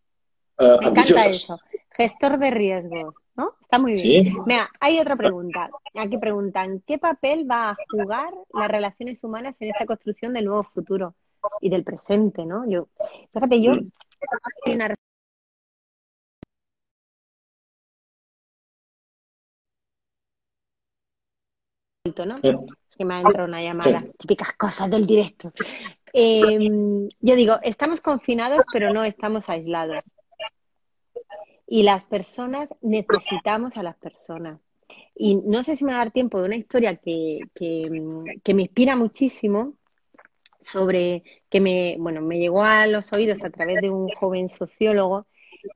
Me 0.59 0.67
encanta 0.67 0.89
ambiciosas. 0.89 1.27
eso. 1.27 1.59
Gestor 1.99 2.39
de 2.39 2.51
riesgos, 2.51 3.17
¿no? 3.35 3.55
Está 3.61 3.79
muy 3.81 3.95
bien. 3.95 4.25
Sí. 4.25 4.37
Mira, 4.47 4.71
hay 4.79 5.01
otra 5.01 5.17
pregunta. 5.17 5.69
Aquí 5.97 6.17
preguntan, 6.17 6.81
¿qué 6.87 6.97
papel 6.97 7.51
va 7.51 7.71
a 7.71 7.77
jugar 7.91 8.33
las 8.55 8.69
relaciones 8.69 9.23
humanas 9.25 9.57
en 9.61 9.71
esta 9.71 9.85
construcción 9.85 10.33
del 10.33 10.45
nuevo 10.45 10.63
futuro 10.63 11.17
y 11.61 11.71
del 11.71 11.83
presente, 11.83 12.47
¿no? 12.47 12.69
Yo, 12.71 12.87
fíjate, 13.33 13.61
yo 13.61 13.73
Mm. 13.73 13.91
una 14.75 14.95
¿no? 22.27 22.37
Eh, 22.43 22.55
Es 22.89 22.97
que 22.97 23.05
me 23.05 23.15
ha 23.15 23.21
entrado 23.21 23.49
una 23.49 23.63
llamada. 23.63 24.05
Típicas 24.19 24.53
cosas 24.57 24.89
del 24.91 25.05
directo. 25.07 25.53
Eh, 26.13 27.09
yo 27.21 27.37
digo, 27.37 27.59
estamos 27.63 28.01
confinados, 28.01 28.65
pero 28.73 28.93
no 28.93 29.05
estamos 29.05 29.49
aislados. 29.49 30.05
Y 31.71 31.83
las 31.83 32.03
personas 32.05 32.75
necesitamos 32.81 33.77
a 33.77 33.83
las 33.83 33.97
personas. 33.97 34.59
Y 35.15 35.37
no 35.37 35.63
sé 35.63 35.77
si 35.77 35.85
me 35.85 35.93
va 35.93 36.01
a 36.01 36.05
dar 36.05 36.13
tiempo 36.13 36.41
de 36.41 36.47
una 36.47 36.57
historia 36.57 36.97
que, 36.97 37.41
que, 37.55 38.39
que 38.43 38.55
me 38.55 38.63
inspira 38.63 38.97
muchísimo 38.97 39.75
sobre 40.61 41.23
que 41.49 41.61
me, 41.61 41.97
bueno, 41.99 42.21
me 42.21 42.39
llegó 42.39 42.63
a 42.63 42.87
los 42.87 43.13
oídos 43.13 43.45
a 43.45 43.51
través 43.51 43.81
de 43.81 43.91
un 43.91 44.09
joven 44.09 44.49
sociólogo, 44.49 45.27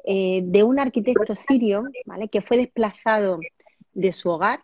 eh, 0.04 0.40
de 0.44 0.62
un 0.62 0.78
arquitecto 0.78 1.34
sirio, 1.34 1.84
¿vale? 2.04 2.28
Que 2.28 2.40
fue 2.40 2.56
desplazado 2.56 3.40
de 3.92 4.12
su 4.12 4.30
hogar 4.30 4.62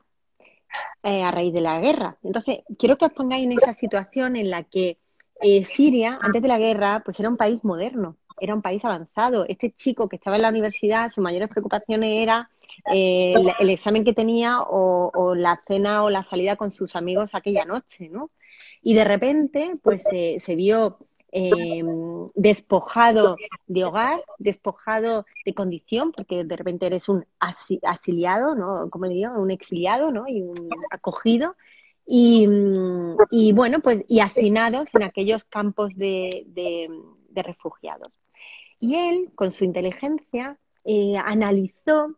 eh, 1.02 1.22
a 1.22 1.30
raíz 1.30 1.52
de 1.52 1.60
la 1.60 1.80
guerra. 1.80 2.18
Entonces, 2.22 2.60
quiero 2.78 2.98
que 2.98 3.06
os 3.06 3.12
pongáis 3.12 3.44
en 3.44 3.52
esa 3.52 3.72
situación 3.72 4.36
en 4.36 4.50
la 4.50 4.64
que 4.64 4.98
eh, 5.40 5.64
Siria, 5.64 6.18
antes 6.20 6.42
de 6.42 6.48
la 6.48 6.58
guerra, 6.58 7.02
pues 7.04 7.18
era 7.20 7.28
un 7.28 7.36
país 7.36 7.62
moderno, 7.64 8.16
era 8.40 8.54
un 8.54 8.62
país 8.62 8.84
avanzado. 8.84 9.44
Este 9.48 9.72
chico 9.72 10.08
que 10.08 10.16
estaba 10.16 10.36
en 10.36 10.42
la 10.42 10.48
universidad, 10.48 11.08
sus 11.08 11.22
mayores 11.22 11.48
preocupaciones 11.48 12.22
era 12.22 12.50
eh, 12.92 13.34
el, 13.58 13.70
examen 13.70 14.04
que 14.04 14.12
tenía 14.12 14.62
o, 14.62 15.34
la 15.34 15.60
cena 15.66 16.04
o 16.04 16.10
la 16.10 16.22
salida 16.22 16.56
con 16.56 16.72
sus 16.72 16.96
amigos 16.96 17.34
aquella 17.34 17.64
noche, 17.64 18.08
¿no? 18.08 18.30
Y 18.82 18.94
de 18.94 19.04
repente, 19.04 19.74
pues 19.82 20.02
se 20.02 20.54
vio 20.54 20.98
eh, 21.30 21.82
despojado 22.34 23.36
de 23.66 23.84
hogar, 23.84 24.24
despojado 24.38 25.26
de 25.44 25.54
condición, 25.54 26.12
porque 26.12 26.44
de 26.44 26.56
repente 26.56 26.86
eres 26.86 27.08
un 27.08 27.26
asi- 27.38 27.80
asiliado, 27.82 28.54
¿no? 28.54 28.88
Como 28.88 29.08
diría, 29.08 29.32
un 29.32 29.50
exiliado, 29.50 30.10
¿no? 30.10 30.26
Y 30.26 30.42
un 30.42 30.70
acogido. 30.90 31.56
Y, 32.06 32.46
bueno, 33.52 33.80
pues, 33.80 34.04
y 34.08 34.20
hacinados 34.20 34.94
en 34.94 35.02
aquellos 35.02 35.44
campos 35.44 35.96
de 35.96 36.46
refugiados. 37.34 38.17
Y 38.80 38.94
él, 38.94 39.30
con 39.34 39.52
su 39.52 39.64
inteligencia, 39.64 40.58
eh, 40.84 41.16
analizó 41.16 42.16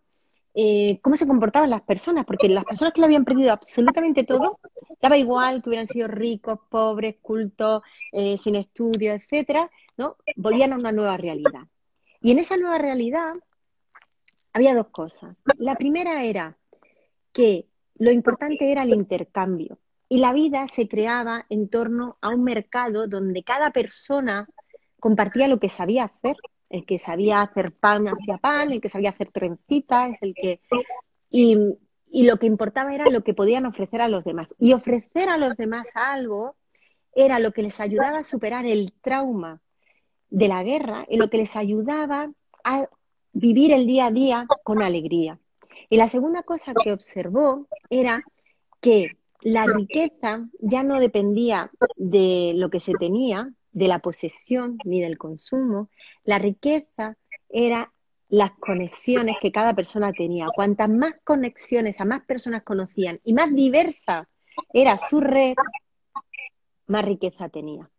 eh, 0.54 0.98
cómo 1.00 1.16
se 1.16 1.26
comportaban 1.26 1.70
las 1.70 1.82
personas, 1.82 2.24
porque 2.24 2.48
las 2.48 2.64
personas 2.64 2.92
que 2.92 3.00
le 3.00 3.06
habían 3.06 3.24
perdido 3.24 3.52
absolutamente 3.52 4.24
todo, 4.24 4.58
daba 5.00 5.16
igual 5.16 5.62
que 5.62 5.70
hubieran 5.70 5.86
sido 5.86 6.08
ricos, 6.08 6.58
pobres, 6.68 7.16
cultos, 7.22 7.82
eh, 8.12 8.36
sin 8.36 8.56
estudio, 8.56 9.12
etcétera, 9.12 9.70
¿no? 9.96 10.16
Volvían 10.36 10.72
a 10.72 10.76
una 10.76 10.92
nueva 10.92 11.16
realidad. 11.16 11.68
Y 12.20 12.32
en 12.32 12.38
esa 12.38 12.56
nueva 12.56 12.78
realidad 12.78 13.34
había 14.52 14.74
dos 14.74 14.88
cosas. 14.88 15.40
La 15.58 15.76
primera 15.76 16.24
era 16.24 16.56
que 17.32 17.66
lo 17.94 18.10
importante 18.10 18.72
era 18.72 18.82
el 18.82 18.90
intercambio. 18.90 19.78
Y 20.08 20.18
la 20.18 20.32
vida 20.32 20.66
se 20.66 20.88
creaba 20.88 21.46
en 21.48 21.68
torno 21.68 22.18
a 22.20 22.30
un 22.30 22.42
mercado 22.42 23.06
donde 23.06 23.44
cada 23.44 23.70
persona 23.70 24.48
compartía 24.98 25.46
lo 25.46 25.60
que 25.60 25.68
sabía 25.68 26.04
hacer. 26.04 26.36
El 26.70 26.86
que 26.86 26.98
sabía 26.98 27.42
hacer 27.42 27.72
pan 27.72 28.08
hacía 28.08 28.38
pan, 28.38 28.72
el 28.72 28.80
que 28.80 28.88
sabía 28.88 29.10
hacer 29.10 29.30
trencitas, 29.30 30.16
el 30.22 30.34
que... 30.34 30.60
Y, 31.30 31.58
y 32.10 32.24
lo 32.24 32.38
que 32.38 32.46
importaba 32.46 32.94
era 32.94 33.06
lo 33.06 33.22
que 33.22 33.34
podían 33.34 33.66
ofrecer 33.66 34.00
a 34.00 34.08
los 34.08 34.24
demás. 34.24 34.48
Y 34.58 34.72
ofrecer 34.72 35.28
a 35.28 35.36
los 35.36 35.56
demás 35.56 35.86
algo 35.94 36.56
era 37.14 37.38
lo 37.38 37.52
que 37.52 37.62
les 37.62 37.80
ayudaba 37.80 38.18
a 38.18 38.24
superar 38.24 38.66
el 38.66 38.92
trauma 39.00 39.60
de 40.30 40.48
la 40.48 40.62
guerra 40.62 41.06
y 41.08 41.18
lo 41.18 41.28
que 41.28 41.38
les 41.38 41.56
ayudaba 41.56 42.30
a 42.64 42.88
vivir 43.32 43.72
el 43.72 43.86
día 43.86 44.06
a 44.06 44.10
día 44.10 44.46
con 44.62 44.82
alegría. 44.82 45.38
Y 45.88 45.96
la 45.96 46.08
segunda 46.08 46.42
cosa 46.42 46.72
que 46.82 46.92
observó 46.92 47.66
era 47.88 48.22
que 48.80 49.16
la 49.42 49.66
riqueza 49.66 50.48
ya 50.60 50.82
no 50.82 51.00
dependía 51.00 51.70
de 51.96 52.52
lo 52.56 52.70
que 52.70 52.80
se 52.80 52.92
tenía, 52.94 53.52
de 53.72 53.88
la 53.88 54.00
posesión 54.00 54.78
ni 54.84 55.00
del 55.00 55.18
consumo. 55.18 55.90
La 56.24 56.38
riqueza 56.38 57.16
era 57.48 57.92
las 58.28 58.52
conexiones 58.52 59.36
que 59.40 59.52
cada 59.52 59.74
persona 59.74 60.12
tenía. 60.12 60.46
Cuantas 60.54 60.88
más 60.88 61.14
conexiones 61.24 62.00
a 62.00 62.04
más 62.04 62.24
personas 62.24 62.62
conocían 62.62 63.20
y 63.24 63.34
más 63.34 63.54
diversa 63.54 64.28
era 64.72 64.98
su 64.98 65.20
red, 65.20 65.54
más 66.86 67.04
riqueza 67.04 67.48
tenía. 67.48 67.90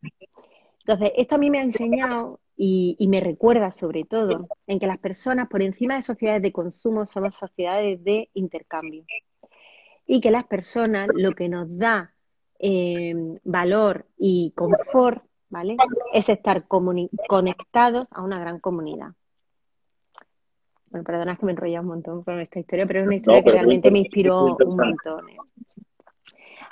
Entonces, 0.79 1.11
esto 1.17 1.35
a 1.35 1.37
mí 1.37 1.49
me 1.49 1.59
ha 1.59 1.63
enseñado 1.63 2.39
y, 2.55 2.95
me 3.07 3.19
recuerda 3.19 3.71
sobre 3.71 4.03
todo 4.03 4.47
en 4.67 4.79
que 4.79 4.87
las 4.87 4.99
personas 4.99 5.49
por 5.49 5.61
encima 5.61 5.95
de 5.95 6.01
sociedades 6.01 6.43
de 6.43 6.51
consumo 6.51 7.05
somos 7.05 7.35
sociedades 7.35 8.03
de 8.03 8.29
intercambio 8.33 9.03
y 10.05 10.21
que 10.21 10.31
las 10.31 10.45
personas 10.45 11.07
lo 11.13 11.31
que 11.31 11.49
nos 11.49 11.67
da 11.77 12.13
eh, 12.59 13.15
valor 13.43 14.07
y 14.17 14.53
confort, 14.55 15.23
¿vale? 15.51 15.77
Es 16.13 16.29
estar 16.29 16.65
conectados 16.67 18.07
a 18.11 18.23
una 18.23 18.39
gran 18.39 18.59
comunidad. 18.59 19.11
Bueno, 20.89 21.03
perdona 21.05 21.37
que 21.37 21.45
me 21.45 21.51
enrolla 21.51 21.81
un 21.81 21.87
montón 21.87 22.23
con 22.23 22.39
esta 22.39 22.59
historia, 22.59 22.85
pero 22.85 23.01
es 23.01 23.05
una 23.05 23.15
historia 23.15 23.43
que 23.43 23.51
realmente 23.51 23.91
me 23.91 23.99
inspiró 23.99 24.55
un 24.55 24.75
montón. 24.75 25.29
¿eh? 25.29 25.37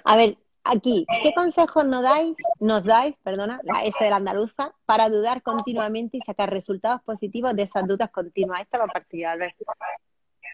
A 0.03 0.17
ver, 0.17 0.37
aquí, 0.63 1.05
¿qué 1.23 1.33
consejos 1.33 1.85
nos 1.85 2.03
dais, 2.03 2.37
nos 2.59 2.83
dais, 2.83 3.15
perdona, 3.23 3.61
la 3.63 3.83
S 3.83 4.03
de 4.03 4.09
la 4.09 4.17
andaluza, 4.17 4.73
para 4.85 5.09
dudar 5.09 5.41
continuamente 5.41 6.17
y 6.17 6.21
sacar 6.21 6.49
resultados 6.49 7.01
positivos 7.03 7.55
de 7.55 7.63
esas 7.63 7.87
dudas 7.87 8.09
continuas? 8.11 8.61
Esta 8.61 8.79
va 8.79 8.85
a 8.85 8.87
partir, 8.87 9.25
Albert. 9.25 9.55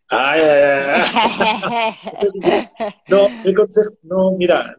Ay, 0.09 0.41
ay, 0.41 1.03
ay. 1.63 2.93
no, 3.07 3.29
mi 3.43 3.53
consejo, 3.55 3.95
no, 4.03 4.31
mira, 4.31 4.75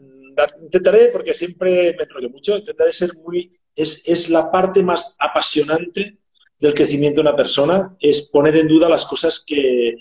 intentaré, 0.62 1.07
porque 1.07 1.34
siempre 1.34 1.95
me 1.97 2.05
enrollo 2.05 2.30
mucho, 2.30 2.57
intentaré 2.57 2.93
ser 2.93 3.16
muy, 3.18 3.53
es, 3.74 4.07
es 4.09 4.28
la 4.30 4.51
parte 4.51 4.82
más 4.82 5.16
apasionante 5.18 6.18
del 6.59 6.74
crecimiento 6.74 7.22
de 7.22 7.28
una 7.28 7.37
persona, 7.37 7.97
es 8.01 8.30
poner 8.30 8.57
en 8.57 8.68
duda 8.68 8.89
las 8.89 9.05
cosas 9.07 9.43
que 9.47 9.97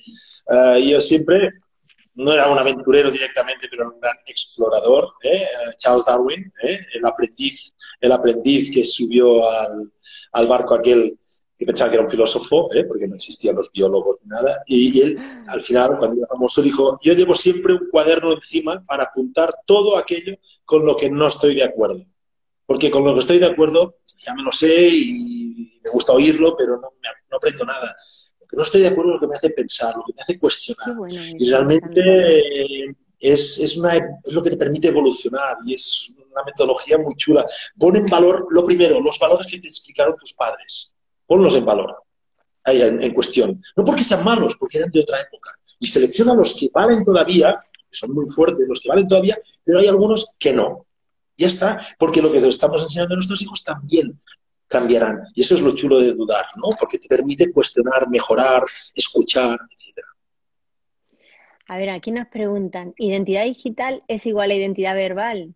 uh, 0.48 0.78
yo 0.78 1.02
siempre 1.02 1.52
no 2.16 2.32
era 2.32 2.50
un 2.50 2.58
aventurero 2.58 3.12
directamente, 3.12 3.68
pero 3.70 3.92
un 3.92 4.00
gran 4.00 4.16
explorador, 4.26 5.14
¿eh? 5.22 5.46
Charles 5.78 6.06
Darwin, 6.06 6.52
¿eh? 6.64 6.80
el 6.94 7.06
aprendiz, 7.06 7.74
el 8.00 8.12
aprendiz 8.12 8.72
que 8.72 8.86
subió 8.86 9.50
al, 9.50 9.92
al, 10.32 10.48
barco 10.48 10.76
aquel 10.76 11.20
que 11.58 11.66
pensaba 11.66 11.90
que 11.90 11.96
era 11.96 12.04
un 12.04 12.12
filósofo, 12.12 12.74
¿eh? 12.74 12.84
porque 12.84 13.08
no 13.08 13.16
existían 13.16 13.56
los 13.56 13.72
biólogos 13.72 14.18
ni 14.24 14.30
nada, 14.30 14.64
y, 14.68 15.02
él 15.02 15.18
al 15.48 15.62
final, 15.62 15.98
cuando 15.98 16.18
era 16.18 16.28
famoso, 16.28 16.62
dijo, 16.62 16.98
yo 17.02 17.14
llevo 17.14 17.34
siempre 17.34 17.74
un 17.74 17.88
cuaderno 17.90 18.34
encima 18.34 18.84
para 18.86 19.04
apuntar 19.04 19.50
todo 19.66 19.98
aquello 19.98 20.36
con 20.66 20.86
lo 20.86 20.98
que 20.98 21.10
no 21.10 21.28
estoy 21.28 21.56
de 21.56 21.64
acuerdo, 21.64 22.04
porque 22.66 22.92
con 22.92 23.06
lo 23.06 23.14
que 23.14 23.22
estoy 23.22 23.40
de 23.40 23.48
acuerdo 23.48 23.98
ya 24.26 24.34
me 24.34 24.44
lo 24.44 24.52
sé 24.52 24.90
y 24.90 25.80
me 25.84 25.92
gusta 25.92 26.14
oírlo, 26.14 26.56
pero 26.58 26.76
no, 26.78 26.94
no 27.30 27.38
aprendo 27.38 27.64
nada 27.64 27.96
no 28.56 28.64
estoy 28.64 28.82
de 28.82 28.88
acuerdo 28.88 29.12
con 29.12 29.14
lo 29.14 29.20
que 29.22 29.28
me 29.28 29.36
hace 29.36 29.50
pensar, 29.52 29.96
lo 29.96 30.04
que 30.04 30.14
me 30.14 30.22
hace 30.22 30.40
cuestionar. 30.40 30.96
y 31.38 31.50
realmente 31.50 32.02
es, 33.20 33.60
es, 33.60 33.78
una, 33.78 33.96
es 33.96 34.32
lo 34.32 34.44
que 34.44 34.52
te 34.52 34.58
permite 34.58 34.88
evolucionar 34.88 35.58
y 35.66 35.74
es 35.74 36.10
una 36.32 36.44
metodología 36.44 36.98
muy 36.98 37.16
chula. 37.16 37.46
Pon 37.78 37.96
en 37.96 38.06
valor, 38.06 38.48
lo 38.50 38.64
primero, 38.64 39.02
los 39.02 39.20
valores 39.20 39.48
que 39.48 39.60
te 39.60 39.68
explicaron 39.68 40.16
tus 40.18 40.34
padres. 40.34 40.95
Ponlos 41.26 41.56
en 41.56 41.66
valor, 41.66 42.04
ahí 42.64 42.82
en, 42.82 43.14
cuestión. 43.14 43.62
No 43.76 43.84
porque 43.84 44.04
sean 44.04 44.24
malos, 44.24 44.56
porque 44.60 44.78
eran 44.78 44.92
de 44.92 45.02
otra 45.02 45.20
época. 45.22 45.52
Y 45.80 45.88
selecciona 45.88 46.34
los 46.34 46.56
que 46.56 46.70
valen 46.74 47.04
todavía, 47.04 47.60
que 47.74 47.98
son 47.98 48.14
muy 48.14 48.28
fuertes, 48.30 48.68
los 48.68 48.80
que 48.80 48.90
valen 48.90 49.08
todavía, 49.08 49.38
pero 49.64 49.80
hay 49.80 49.88
algunos 49.88 50.36
que 50.40 50.54
no. 50.54 50.86
Ya 51.38 51.48
está, 51.48 51.80
porque 52.00 52.22
lo 52.22 52.32
que 52.32 52.38
estamos 52.38 52.82
enseñando 52.84 53.14
a 53.14 53.18
nuestros 53.18 53.42
hijos 53.42 53.64
también 53.64 54.20
cambiarán. 54.68 55.24
Y 55.34 55.42
eso 55.42 55.56
es 55.56 55.62
lo 55.62 55.76
chulo 55.76 56.00
de 56.00 56.14
dudar, 56.14 56.46
¿no? 56.56 56.70
Porque 56.80 56.98
te 56.98 57.08
permite 57.08 57.52
cuestionar, 57.52 58.10
mejorar, 58.10 58.64
escuchar, 58.94 59.58
etc. 59.72 60.06
A 61.68 61.78
ver, 61.78 61.90
aquí 61.90 62.12
nos 62.12 62.28
preguntan, 62.28 62.94
¿identidad 62.98 63.44
digital 63.44 64.04
es 64.08 64.26
igual 64.26 64.52
a 64.52 64.56
identidad 64.56 64.96
verbal? 64.96 65.56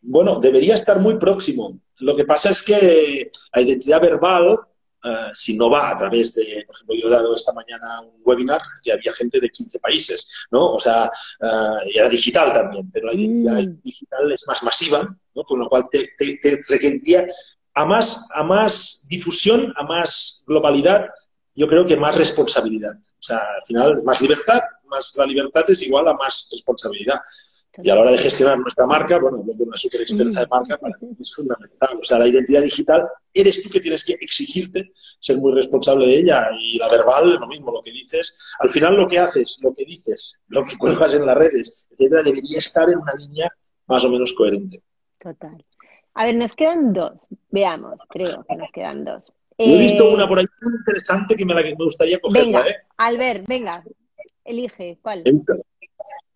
Bueno, 0.00 0.40
debería 0.40 0.74
estar 0.74 0.98
muy 1.00 1.18
próximo. 1.18 1.80
Lo 2.00 2.16
que 2.16 2.24
pasa 2.24 2.50
es 2.50 2.62
que 2.62 3.30
la 3.54 3.62
identidad 3.62 4.00
verbal 4.00 4.58
eh, 5.04 5.30
si 5.32 5.56
no 5.56 5.70
va 5.70 5.90
a 5.90 5.96
través 5.96 6.34
de, 6.34 6.64
por 6.66 6.74
ejemplo, 6.74 6.96
yo 6.96 7.06
he 7.06 7.10
dado 7.10 7.36
esta 7.36 7.52
mañana 7.52 8.00
un 8.00 8.20
webinar 8.24 8.60
que 8.82 8.92
había 8.92 9.12
gente 9.12 9.38
de 9.38 9.48
15 9.48 9.78
países, 9.78 10.28
¿no? 10.50 10.74
O 10.74 10.80
sea, 10.80 11.08
uh, 11.40 11.88
y 11.88 11.96
era 11.96 12.08
digital 12.08 12.52
también, 12.52 12.90
pero 12.90 13.06
la 13.06 13.14
identidad 13.14 13.62
mm. 13.62 13.80
digital 13.82 14.32
es 14.32 14.44
más 14.48 14.62
masiva, 14.64 15.16
¿no? 15.34 15.44
Con 15.44 15.60
lo 15.60 15.68
cual 15.68 15.88
te, 15.88 16.10
te, 16.18 16.60
requeriría 16.68 17.28
a 17.74 17.84
más, 17.84 18.26
a 18.34 18.42
más 18.42 19.06
difusión, 19.08 19.72
a 19.76 19.84
más 19.84 20.42
globalidad, 20.46 21.08
yo 21.54 21.68
creo 21.68 21.86
que 21.86 21.96
más 21.96 22.16
responsabilidad. 22.16 22.94
O 22.96 23.22
sea, 23.22 23.38
al 23.38 23.64
final, 23.66 24.02
más 24.02 24.20
libertad, 24.20 24.60
más 24.84 25.14
la 25.16 25.26
libertad 25.26 25.62
es 25.68 25.80
igual 25.82 26.08
a 26.08 26.14
más 26.14 26.48
responsabilidad. 26.50 27.20
Y 27.80 27.90
a 27.90 27.94
la 27.94 28.00
hora 28.00 28.10
de 28.10 28.18
gestionar 28.18 28.58
nuestra 28.58 28.86
marca, 28.86 29.18
bueno, 29.20 29.38
una 29.38 29.76
super 29.76 30.00
experta 30.00 30.40
de 30.40 30.46
marca 30.48 30.76
para 30.78 30.96
mí 31.00 31.10
es 31.18 31.32
fundamental. 31.34 31.98
O 32.00 32.04
sea, 32.04 32.18
la 32.18 32.26
identidad 32.26 32.62
digital, 32.62 33.06
eres 33.32 33.62
tú 33.62 33.70
que 33.70 33.80
tienes 33.80 34.04
que 34.04 34.14
exigirte 34.14 34.90
ser 35.20 35.38
muy 35.38 35.52
responsable 35.52 36.06
de 36.06 36.18
ella. 36.18 36.48
Y 36.60 36.78
la 36.78 36.88
verbal, 36.88 37.34
lo 37.34 37.46
mismo, 37.46 37.70
lo 37.70 37.82
que 37.82 37.92
dices. 37.92 38.36
Al 38.58 38.68
final, 38.68 38.96
lo 38.96 39.06
que 39.06 39.18
haces, 39.18 39.60
lo 39.62 39.72
que 39.74 39.84
dices, 39.84 40.40
lo 40.48 40.64
que 40.64 40.76
cuelgas 40.76 41.14
en 41.14 41.24
las 41.24 41.36
redes, 41.36 41.86
etcétera, 41.90 42.22
debería 42.22 42.58
estar 42.58 42.88
en 42.90 42.98
una 42.98 43.14
línea 43.14 43.52
más 43.86 44.04
o 44.04 44.10
menos 44.10 44.32
coherente. 44.32 44.82
Total. 45.18 45.64
A 46.14 46.24
ver, 46.24 46.34
nos 46.34 46.54
quedan 46.54 46.92
dos. 46.92 47.28
Veamos, 47.50 48.00
creo 48.08 48.44
que 48.48 48.56
nos 48.56 48.70
quedan 48.72 49.04
dos. 49.04 49.32
He 49.56 49.78
visto 49.78 50.04
eh, 50.04 50.14
una 50.14 50.26
por 50.26 50.38
ahí 50.38 50.46
muy 50.62 50.74
interesante 50.74 51.36
que 51.36 51.44
me, 51.44 51.54
la, 51.54 51.62
me 51.62 51.74
gustaría 51.74 52.18
cogerla. 52.18 52.60
Venga, 52.60 52.70
¿eh? 52.70 52.76
Albert, 52.96 53.46
venga, 53.46 53.82
elige. 54.44 54.98
¿Cuál? 55.02 55.22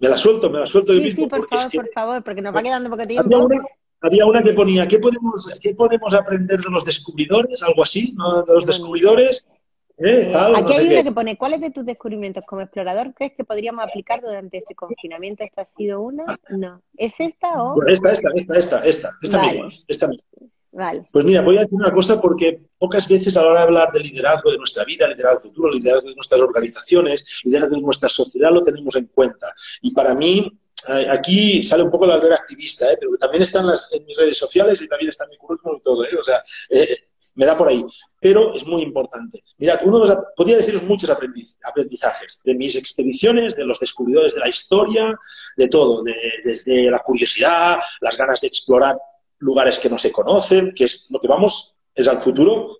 Me 0.03 0.09
la 0.09 0.17
suelto, 0.17 0.51
me 0.51 0.59
la 0.59 0.67
suelto 0.67 0.93
sí, 0.93 0.99
yo 0.99 1.05
mismo. 1.05 1.23
Sí, 1.23 1.31
por 1.31 1.49
favor, 1.49 1.71
por 1.73 1.89
favor, 1.93 2.25
porque 2.25 2.43
nos 2.43 2.55
va 2.55 2.61
quedando 2.61 2.91
poco 2.91 3.07
tiempo. 3.07 3.49
Había 4.01 4.27
una, 4.27 4.43
que 4.43 4.53
ponía, 4.53 4.89
¿qué 4.89 4.99
podemos, 4.99 5.49
¿qué 5.61 5.77
podemos 5.77 6.13
aprender 6.13 6.61
de 6.61 6.71
los 6.71 6.85
descubridores? 6.85 7.63
Algo 7.63 7.85
así, 7.85 8.13
¿no? 8.17 8.43
De 8.43 8.53
los 8.53 8.67
descubridores. 8.67 9.47
¿eh? 9.99 10.33
Aquí 10.57 10.73
hay 10.73 10.89
una 10.89 11.05
que 11.05 11.13
pone, 11.13 11.39
¿cuáles 11.39 11.61
de 11.61 11.71
tus 11.71 11.87
descubrimientos 11.87 12.43
como 12.45 12.63
explorador 12.63 13.15
crees 13.15 13.35
que 13.37 13.45
podríamos 13.45 13.85
aplicar 13.85 14.21
durante 14.21 14.59
este 14.59 14.75
confinamiento? 14.75 15.45
¿Esta 15.45 15.63
ha 15.63 15.67
sido 15.67 16.01
una? 16.01 16.25
No. 16.49 16.83
¿Es 16.97 17.21
esta 17.21 17.63
o...? 17.63 17.81
esta, 17.87 18.11
esta, 18.11 18.29
esta, 18.35 18.57
esta, 18.57 18.85
esta, 18.85 19.11
esta 19.23 19.41
misma. 19.41 19.69
Esta 19.87 20.09
misma. 20.09 20.29
Pues 21.13 21.25
mira, 21.25 21.43
voy 21.43 21.59
a 21.59 21.61
decir 21.61 21.75
una 21.75 21.93
cosa 21.93 22.21
porque 22.21 22.63
pocas 22.79 23.07
veces 23.07 23.37
a 23.37 23.43
la 23.43 23.49
hora 23.49 23.61
de 23.61 23.67
hablar 23.67 23.93
de 23.93 24.01
liderazgo 24.01 24.51
de 24.51 24.57
nuestra 24.57 24.85
vida, 24.85 25.07
liderazgo 25.07 25.41
futuro, 25.41 25.71
liderazgo 25.71 26.09
de 26.09 26.15
nuestras 26.15 26.41
organizaciones, 26.41 27.25
liderazgo 27.45 27.77
de 27.77 27.83
nuestra 27.83 28.09
sociedad, 28.09 28.51
lo 28.51 28.65
tenemos 28.65 28.97
en 28.97 29.07
cuenta. 29.07 29.49
Y 29.83 29.93
para 29.93 30.15
mí, 30.15 30.51
eh, 30.89 31.07
aquí 31.11 31.63
sale 31.63 31.83
un 31.83 31.91
poco 31.91 32.07
la 32.07 32.15
alberga 32.15 32.37
activista, 32.37 32.91
¿eh? 32.91 32.97
pero 32.99 33.13
también 33.19 33.43
está 33.43 33.61
en, 33.61 33.67
las, 33.67 33.89
en 33.93 34.05
mis 34.07 34.17
redes 34.17 34.39
sociales 34.39 34.81
y 34.81 34.89
también 34.89 35.11
está 35.11 35.25
en 35.25 35.31
mi 35.31 35.37
currículum 35.37 35.77
y 35.77 35.83
todo. 35.83 36.05
¿eh? 36.05 36.17
O 36.19 36.23
sea, 36.23 36.43
eh, 36.71 36.97
me 37.35 37.45
da 37.45 37.57
por 37.57 37.69
ahí. 37.69 37.85
Pero 38.19 38.55
es 38.55 38.67
muy 38.67 38.83
importante. 38.83 39.41
Mirad, 39.59 39.81
uno 39.85 40.01
de 40.01 40.09
los, 40.09 40.19
podría 40.35 40.57
deciros 40.57 40.83
muchos 40.85 41.11
aprendizajes 41.11 42.41
de 42.45 42.55
mis 42.55 42.77
expediciones, 42.77 43.57
de 43.57 43.65
los 43.65 43.79
descubridores 43.79 44.35
de 44.35 44.41
la 44.41 44.49
historia, 44.49 45.15
de 45.57 45.69
todo, 45.69 46.03
desde 46.45 46.91
la 46.91 47.01
curiosidad, 47.01 47.79
las 48.01 48.17
ganas 48.17 48.41
de 48.41 48.49
explorar 48.49 48.97
lugares 49.43 49.79
que 49.79 49.91
no 49.91 49.99
se 49.99 50.11
conocen, 50.11 50.73
que 50.75 50.85
es 50.85 51.09
lo 51.11 51.21
que 51.21 51.29
vamos, 51.29 51.75
es 51.95 52.09
al 52.09 52.19
futuro. 52.19 52.79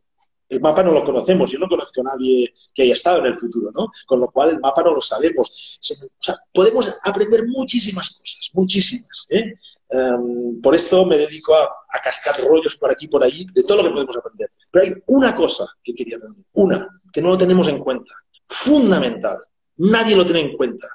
El 0.49 0.61
mapa 0.61 0.83
no 0.83 0.93
lo 0.93 1.03
conocemos, 1.03 1.51
yo 1.51 1.59
no 1.59 1.69
conozco 1.69 2.03
a 2.03 2.15
nadie 2.15 2.53
que 2.75 2.83
haya 2.83 2.93
estado 2.93 3.21
en 3.21 3.27
el 3.27 3.39
futuro, 3.39 3.71
¿no? 3.75 3.91
Con 4.07 4.21
lo 4.21 4.29
cual 4.29 4.51
el 4.51 4.61
mapa 4.61 4.83
no 4.83 4.95
lo 4.95 5.01
sabemos. 5.01 5.79
O 5.81 6.23
sea, 6.23 6.37
podemos 6.53 6.95
aprender 7.03 7.45
muchísimas 7.47 8.11
cosas, 8.11 8.51
muchísimas. 8.53 9.27
¿eh? 9.31 9.55
Em, 9.89 10.61
por 10.61 10.75
esto 10.75 11.05
me 11.07 11.19
dedico 11.19 11.55
a, 11.55 11.69
cascar 12.03 12.41
rollos 12.41 12.77
por 12.77 12.91
aquí 12.91 13.05
y 13.05 13.09
por 13.09 13.23
allí 13.23 13.47
de 13.53 13.63
todo 13.63 13.79
lo 13.79 13.85
que 13.85 13.91
podemos 13.95 14.17
aprender. 14.17 14.51
Pero 14.71 14.85
hay 14.85 14.93
una 15.07 15.37
cosa 15.37 15.67
que 15.83 15.95
quería 15.95 16.17
aprender, 16.17 16.45
una, 16.53 17.01
que 17.13 17.23
no 17.23 17.29
lo 17.29 17.39
tenemos 17.39 17.69
en 17.69 17.79
cuenta, 17.79 18.13
fundamental. 18.47 19.39
Nadie 19.77 20.17
lo 20.17 20.25
tiene 20.25 20.41
en 20.41 20.57
cuenta. 20.57 20.87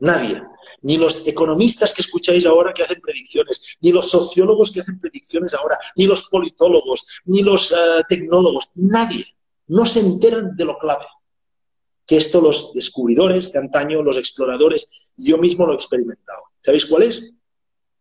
Nadie. 0.00 0.42
Ni 0.82 0.96
los 0.96 1.26
economistas 1.26 1.94
que 1.94 2.02
escucháis 2.02 2.46
ahora 2.46 2.72
que 2.72 2.82
hacen 2.82 3.00
predicciones, 3.00 3.76
ni 3.80 3.92
los 3.92 4.10
sociólogos 4.10 4.72
que 4.72 4.80
hacen 4.80 4.98
predicciones 4.98 5.54
ahora, 5.54 5.78
ni 5.96 6.06
los 6.06 6.28
politólogos, 6.28 7.06
ni 7.24 7.42
los 7.42 7.72
eh, 7.72 7.76
tecnólogos. 8.08 8.70
Nadie. 8.74 9.24
No 9.66 9.84
se 9.84 10.00
enteran 10.00 10.56
de 10.56 10.64
lo 10.64 10.78
clave. 10.78 11.04
Que 12.06 12.16
esto 12.16 12.40
los 12.40 12.72
descubridores 12.72 13.52
de 13.52 13.58
antaño, 13.58 14.02
los 14.02 14.16
exploradores, 14.16 14.88
yo 15.16 15.36
mismo 15.36 15.66
lo 15.66 15.72
he 15.72 15.76
experimentado. 15.76 16.42
¿Sabéis 16.58 16.86
cuál 16.86 17.02
es? 17.02 17.34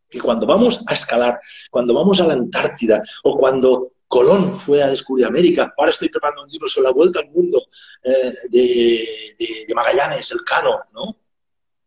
Que 0.09 0.22
cuando 0.22 0.45
vamos 0.45 0.82
a 0.88 0.93
escalar, 0.93 1.39
cuando 1.70 1.93
vamos 1.93 2.22
a 2.22 2.28
la 2.28 2.34
Antártida 2.34 3.01
o 3.24 3.36
cuando 3.36 3.91
Colón 4.07 4.53
fue 4.53 4.82
a 4.82 4.88
descubrir 4.88 5.26
América. 5.26 5.74
Ahora 5.78 5.91
estoy 5.91 6.09
preparando 6.09 6.43
un 6.43 6.49
libro 6.49 6.68
sobre 6.70 6.88
la 6.88 6.93
vuelta 6.93 7.20
al 7.20 7.30
mundo 7.30 7.61
eh, 8.03 8.34
de, 8.49 9.74
Magallanes, 9.76 10.32
el 10.32 10.43
Cano, 10.43 10.80
¿no? 10.93 11.18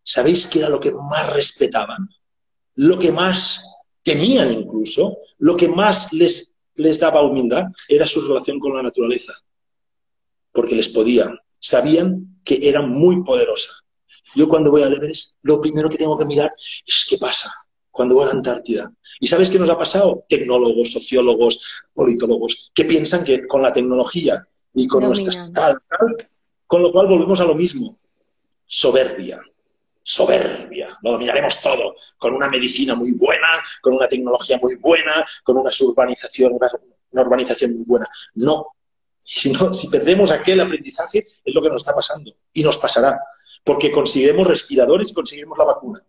¿Sabéis 0.03 0.47
qué 0.47 0.61
era 0.61 0.69
lo 0.69 0.81
que 0.81 0.93
más 0.93 1.33
respetaban? 1.33 2.09
Lo 2.75 2.99
que 2.99 3.13
más 3.13 3.61
tenían 4.03 4.53
incluso, 4.53 5.19
lo 5.39 5.57
que 5.57 5.69
más 5.69 6.13
les, 6.13 6.53
les 6.75 6.99
daba 6.99 7.23
humildad 7.23 7.65
era 7.89 8.07
su 8.07 8.21
relación 8.27 8.59
con 8.59 8.75
la 8.75 8.83
naturaleza. 8.83 9.35
Porque 10.53 10.75
les 10.75 10.89
podía, 10.89 11.31
sabían 11.59 12.41
que 12.45 12.69
era 12.69 12.83
muy 12.83 13.23
poderosa. 13.23 13.71
Yo 14.35 14.49
cuando 14.49 14.71
voy 14.71 14.83
al 14.83 14.95
Everest, 14.95 15.35
lo 15.43 15.61
primero 15.61 15.89
que 15.89 15.99
tengo 15.99 16.19
que 16.19 16.25
mirar 16.25 16.53
es 16.87 17.07
qué 17.09 17.19
pasa. 17.19 17.53
cuando 17.91 18.15
voy 18.15 18.25
a 18.25 18.27
la 18.29 18.33
Antártida. 18.33 18.91
¿Y 19.19 19.27
sabes 19.27 19.51
qué 19.51 19.59
nos 19.59 19.69
ha 19.69 19.77
pasado? 19.77 20.25
Tecnólogos, 20.29 20.93
sociólogos, 20.93 21.83
politólogos, 21.93 22.71
que 22.73 22.85
piensan 22.85 23.25
que 23.25 23.47
con 23.47 23.63
la 23.63 23.73
tecnología 23.73 24.47
y 24.73 24.87
con 24.87 25.05
nuestras 25.05 25.53
tal, 25.53 25.83
con 26.67 26.83
lo 26.83 26.93
cual 26.93 27.09
volvemos 27.09 27.41
a 27.41 27.45
lo 27.45 27.55
mismo. 27.55 27.99
Soberbia. 28.65 29.41
Soberbia. 30.11 30.89
Lo 31.03 31.13
dominaremos 31.13 31.61
todo. 31.61 31.95
Con 32.19 32.35
una 32.35 32.49
medicina 32.49 32.97
muy 32.97 33.13
buena, 33.13 33.47
con 33.81 33.95
una 33.95 34.09
tecnología 34.09 34.59
muy 34.61 34.75
buena, 34.75 35.25
con 35.45 35.57
una 35.57 35.71
urbanización, 35.71 36.59
una 37.13 37.23
urbanización 37.23 37.75
muy 37.75 37.85
buena. 37.85 38.09
No. 38.35 38.75
Si, 39.21 39.53
no, 39.53 39.73
si 39.73 39.87
perdemos 39.87 40.33
aquel 40.33 40.61
aprendizaje, 40.61 41.29
es 41.45 41.55
lo 41.55 41.63
que 41.63 41.69
nos 41.69 41.83
está 41.83 41.95
pasando. 41.95 42.35
Y 42.53 42.65
nos 42.65 42.77
pasará. 42.77 43.21
Porque 43.63 43.93
conseguiremos 43.93 44.49
respiradores 44.49 45.11
y 45.11 45.15
conseguiremos 45.15 45.57
la 45.57 45.67
vacuna. 45.67 46.01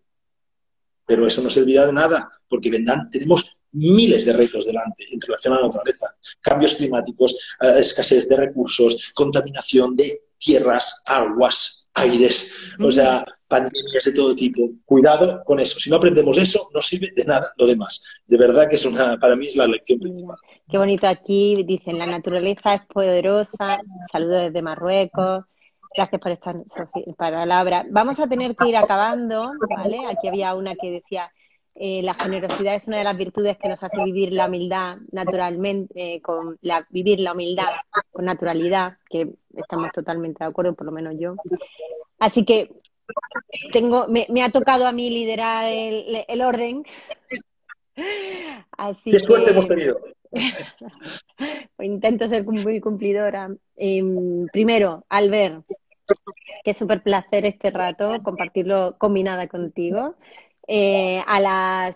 Pero 1.05 1.27
eso 1.27 1.43
no 1.43 1.51
servirá 1.51 1.85
de 1.85 1.93
nada, 1.93 2.31
porque 2.47 2.71
vendrán, 2.71 3.07
tenemos 3.11 3.55
miles 3.73 4.25
de 4.25 4.33
retos 4.33 4.65
delante 4.65 5.05
en 5.11 5.21
relación 5.21 5.53
a 5.53 5.59
la 5.59 5.67
naturaleza. 5.67 6.15
Cambios 6.41 6.73
climáticos, 6.73 7.37
eh, 7.61 7.75
escasez 7.77 8.27
de 8.27 8.37
recursos, 8.37 9.11
contaminación 9.13 9.95
de 9.95 10.23
tierras, 10.39 11.03
aguas, 11.05 11.80
aires, 11.93 12.75
o 12.79 12.91
sea, 12.91 13.25
pandemias 13.47 14.05
de 14.05 14.13
todo 14.13 14.35
tipo. 14.35 14.69
Cuidado 14.85 15.43
con 15.43 15.59
eso. 15.59 15.79
Si 15.79 15.89
no 15.89 15.97
aprendemos 15.97 16.37
eso, 16.37 16.69
no 16.73 16.81
sirve 16.81 17.11
de 17.15 17.25
nada 17.25 17.51
lo 17.57 17.67
demás. 17.67 18.01
De 18.27 18.37
verdad 18.37 18.67
que 18.69 18.75
es 18.77 18.85
una, 18.85 19.17
para 19.17 19.35
mí 19.35 19.47
es 19.47 19.55
la 19.55 19.67
lección 19.67 19.99
principal. 19.99 20.37
Qué 20.69 20.77
bonito 20.77 21.07
aquí, 21.07 21.63
dicen, 21.63 21.99
la 21.99 22.05
naturaleza 22.05 22.75
es 22.75 22.81
poderosa. 22.87 23.79
Saludos 24.11 24.43
desde 24.43 24.61
Marruecos. 24.61 25.45
Gracias 25.93 26.21
por 26.21 26.31
esta 26.31 26.55
palabra. 27.17 27.85
Vamos 27.89 28.19
a 28.19 28.27
tener 28.27 28.55
que 28.55 28.69
ir 28.69 28.77
acabando, 28.77 29.51
¿vale? 29.75 29.99
Aquí 30.09 30.29
había 30.29 30.55
una 30.55 30.75
que 30.75 30.89
decía, 30.89 31.29
eh, 31.75 32.01
la 32.03 32.13
generosidad 32.15 32.75
es 32.75 32.87
una 32.87 32.97
de 32.97 33.03
las 33.03 33.17
virtudes 33.17 33.57
que 33.57 33.69
nos 33.69 33.81
hace 33.81 34.03
vivir 34.03 34.33
la 34.33 34.47
humildad 34.47 34.97
naturalmente, 35.11 36.15
eh, 36.15 36.21
con 36.21 36.57
la, 36.61 36.85
vivir 36.89 37.19
la 37.19 37.31
humildad 37.31 37.69
con 38.11 38.25
naturalidad, 38.25 38.97
que 39.09 39.29
estamos 39.55 39.91
totalmente 39.91 40.43
de 40.43 40.49
acuerdo, 40.49 40.73
por 40.73 40.85
lo 40.85 40.91
menos 40.91 41.15
yo. 41.17 41.35
Así 42.19 42.45
que 42.45 42.69
tengo, 43.71 44.07
me, 44.07 44.43
ha 44.43 44.51
tocado 44.51 44.85
a 44.85 44.91
mí 44.91 45.09
liderar 45.09 45.65
el, 45.65 46.41
orden. 46.41 46.83
Así 48.77 49.11
Qué 49.11 49.19
suerte 49.19 49.51
hemos 49.51 49.67
tenido. 49.67 49.99
Intento 51.79 52.27
ser 52.27 52.45
muy 52.45 52.79
cumplidora. 52.79 53.49
Em, 53.75 54.45
primero, 54.47 55.05
Albert, 55.09 55.65
qué 56.63 56.73
súper 56.73 57.01
placer 57.01 57.45
este 57.45 57.71
rato, 57.71 58.21
compartirlo 58.23 58.95
combinada 58.97 59.47
contigo. 59.47 60.15
Eh, 60.67 61.21
a 61.25 61.39
las 61.39 61.95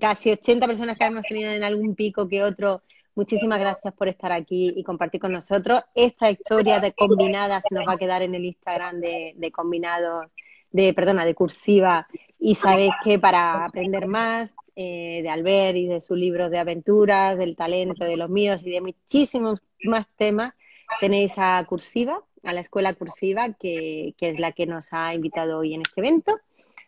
casi 0.00 0.30
80 0.32 0.66
personas 0.66 0.98
que 0.98 1.04
hemos 1.04 1.24
tenido 1.24 1.50
en 1.50 1.62
algún 1.62 1.94
pico 1.94 2.28
que 2.28 2.42
otro, 2.42 2.82
muchísimas 3.14 3.60
gracias 3.60 3.94
por 3.94 4.08
estar 4.08 4.32
aquí 4.32 4.72
y 4.76 4.82
compartir 4.82 5.20
con 5.20 5.32
nosotros. 5.32 5.82
Esta 5.94 6.30
historia 6.30 6.80
de 6.80 6.92
combinada 6.92 7.60
se 7.60 7.74
nos 7.74 7.86
va 7.86 7.94
a 7.94 7.98
quedar 7.98 8.22
en 8.22 8.34
el 8.34 8.44
Instagram 8.44 9.00
de, 9.00 9.34
de 9.36 9.50
combinados, 9.52 10.26
de, 10.70 10.92
perdona, 10.94 11.24
de 11.24 11.34
cursiva. 11.34 12.06
Y 12.38 12.54
sabéis 12.54 12.92
que 13.02 13.18
para 13.18 13.64
aprender 13.64 14.06
más 14.06 14.54
eh, 14.76 15.20
de 15.22 15.28
Albert 15.28 15.76
y 15.76 15.86
de 15.86 16.00
sus 16.00 16.18
libros 16.18 16.50
de 16.50 16.58
aventuras, 16.58 17.38
del 17.38 17.56
talento 17.56 18.04
de 18.04 18.16
los 18.16 18.28
míos 18.28 18.62
y 18.64 18.70
de 18.70 18.80
muchísimos 18.80 19.60
más 19.84 20.06
temas, 20.16 20.54
tenéis 21.00 21.32
a 21.36 21.64
Cursiva, 21.66 22.22
a 22.44 22.52
la 22.52 22.60
escuela 22.60 22.94
Cursiva, 22.94 23.54
que, 23.54 24.14
que 24.18 24.28
es 24.28 24.38
la 24.38 24.52
que 24.52 24.66
nos 24.66 24.92
ha 24.92 25.14
invitado 25.14 25.58
hoy 25.58 25.74
en 25.74 25.80
este 25.80 26.00
evento. 26.00 26.38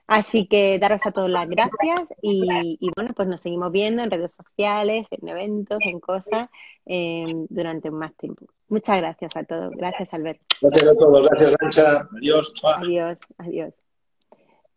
Así 0.08 0.46
que 0.46 0.78
daros 0.78 1.04
a 1.04 1.12
todos 1.12 1.28
las 1.28 1.46
gracias 1.46 2.14
y, 2.22 2.78
bueno, 2.96 3.12
pues 3.14 3.28
nos 3.28 3.42
seguimos 3.42 3.70
viendo 3.70 4.02
en 4.02 4.10
redes 4.10 4.34
sociales, 4.34 5.06
en 5.10 5.28
eventos, 5.28 5.78
en 5.82 6.00
cosas, 6.00 6.48
em, 6.86 7.46
durante 7.50 7.90
más 7.90 8.16
tiempo. 8.16 8.46
Muchas 8.68 8.96
gracias 8.96 9.36
a 9.36 9.44
todos. 9.44 9.70
Gracias, 9.76 10.14
Alberto. 10.14 10.44
Gracias 10.62 10.90
a 10.90 10.94
todos. 10.94 11.28
Gracias, 11.28 11.54
Rancha. 11.60 12.08
Adiós. 12.16 12.54
Adiós, 12.64 13.18
adiós. 13.36 13.74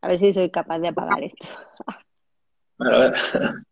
A 0.01 0.09
ver 0.09 0.19
si 0.19 0.33
soy 0.33 0.51
capaz 0.51 0.79
de 0.79 0.89
apagar 0.89 1.23
esto. 1.23 1.47
Bueno, 2.77 2.95
a 2.97 2.99
ver. 2.99 3.13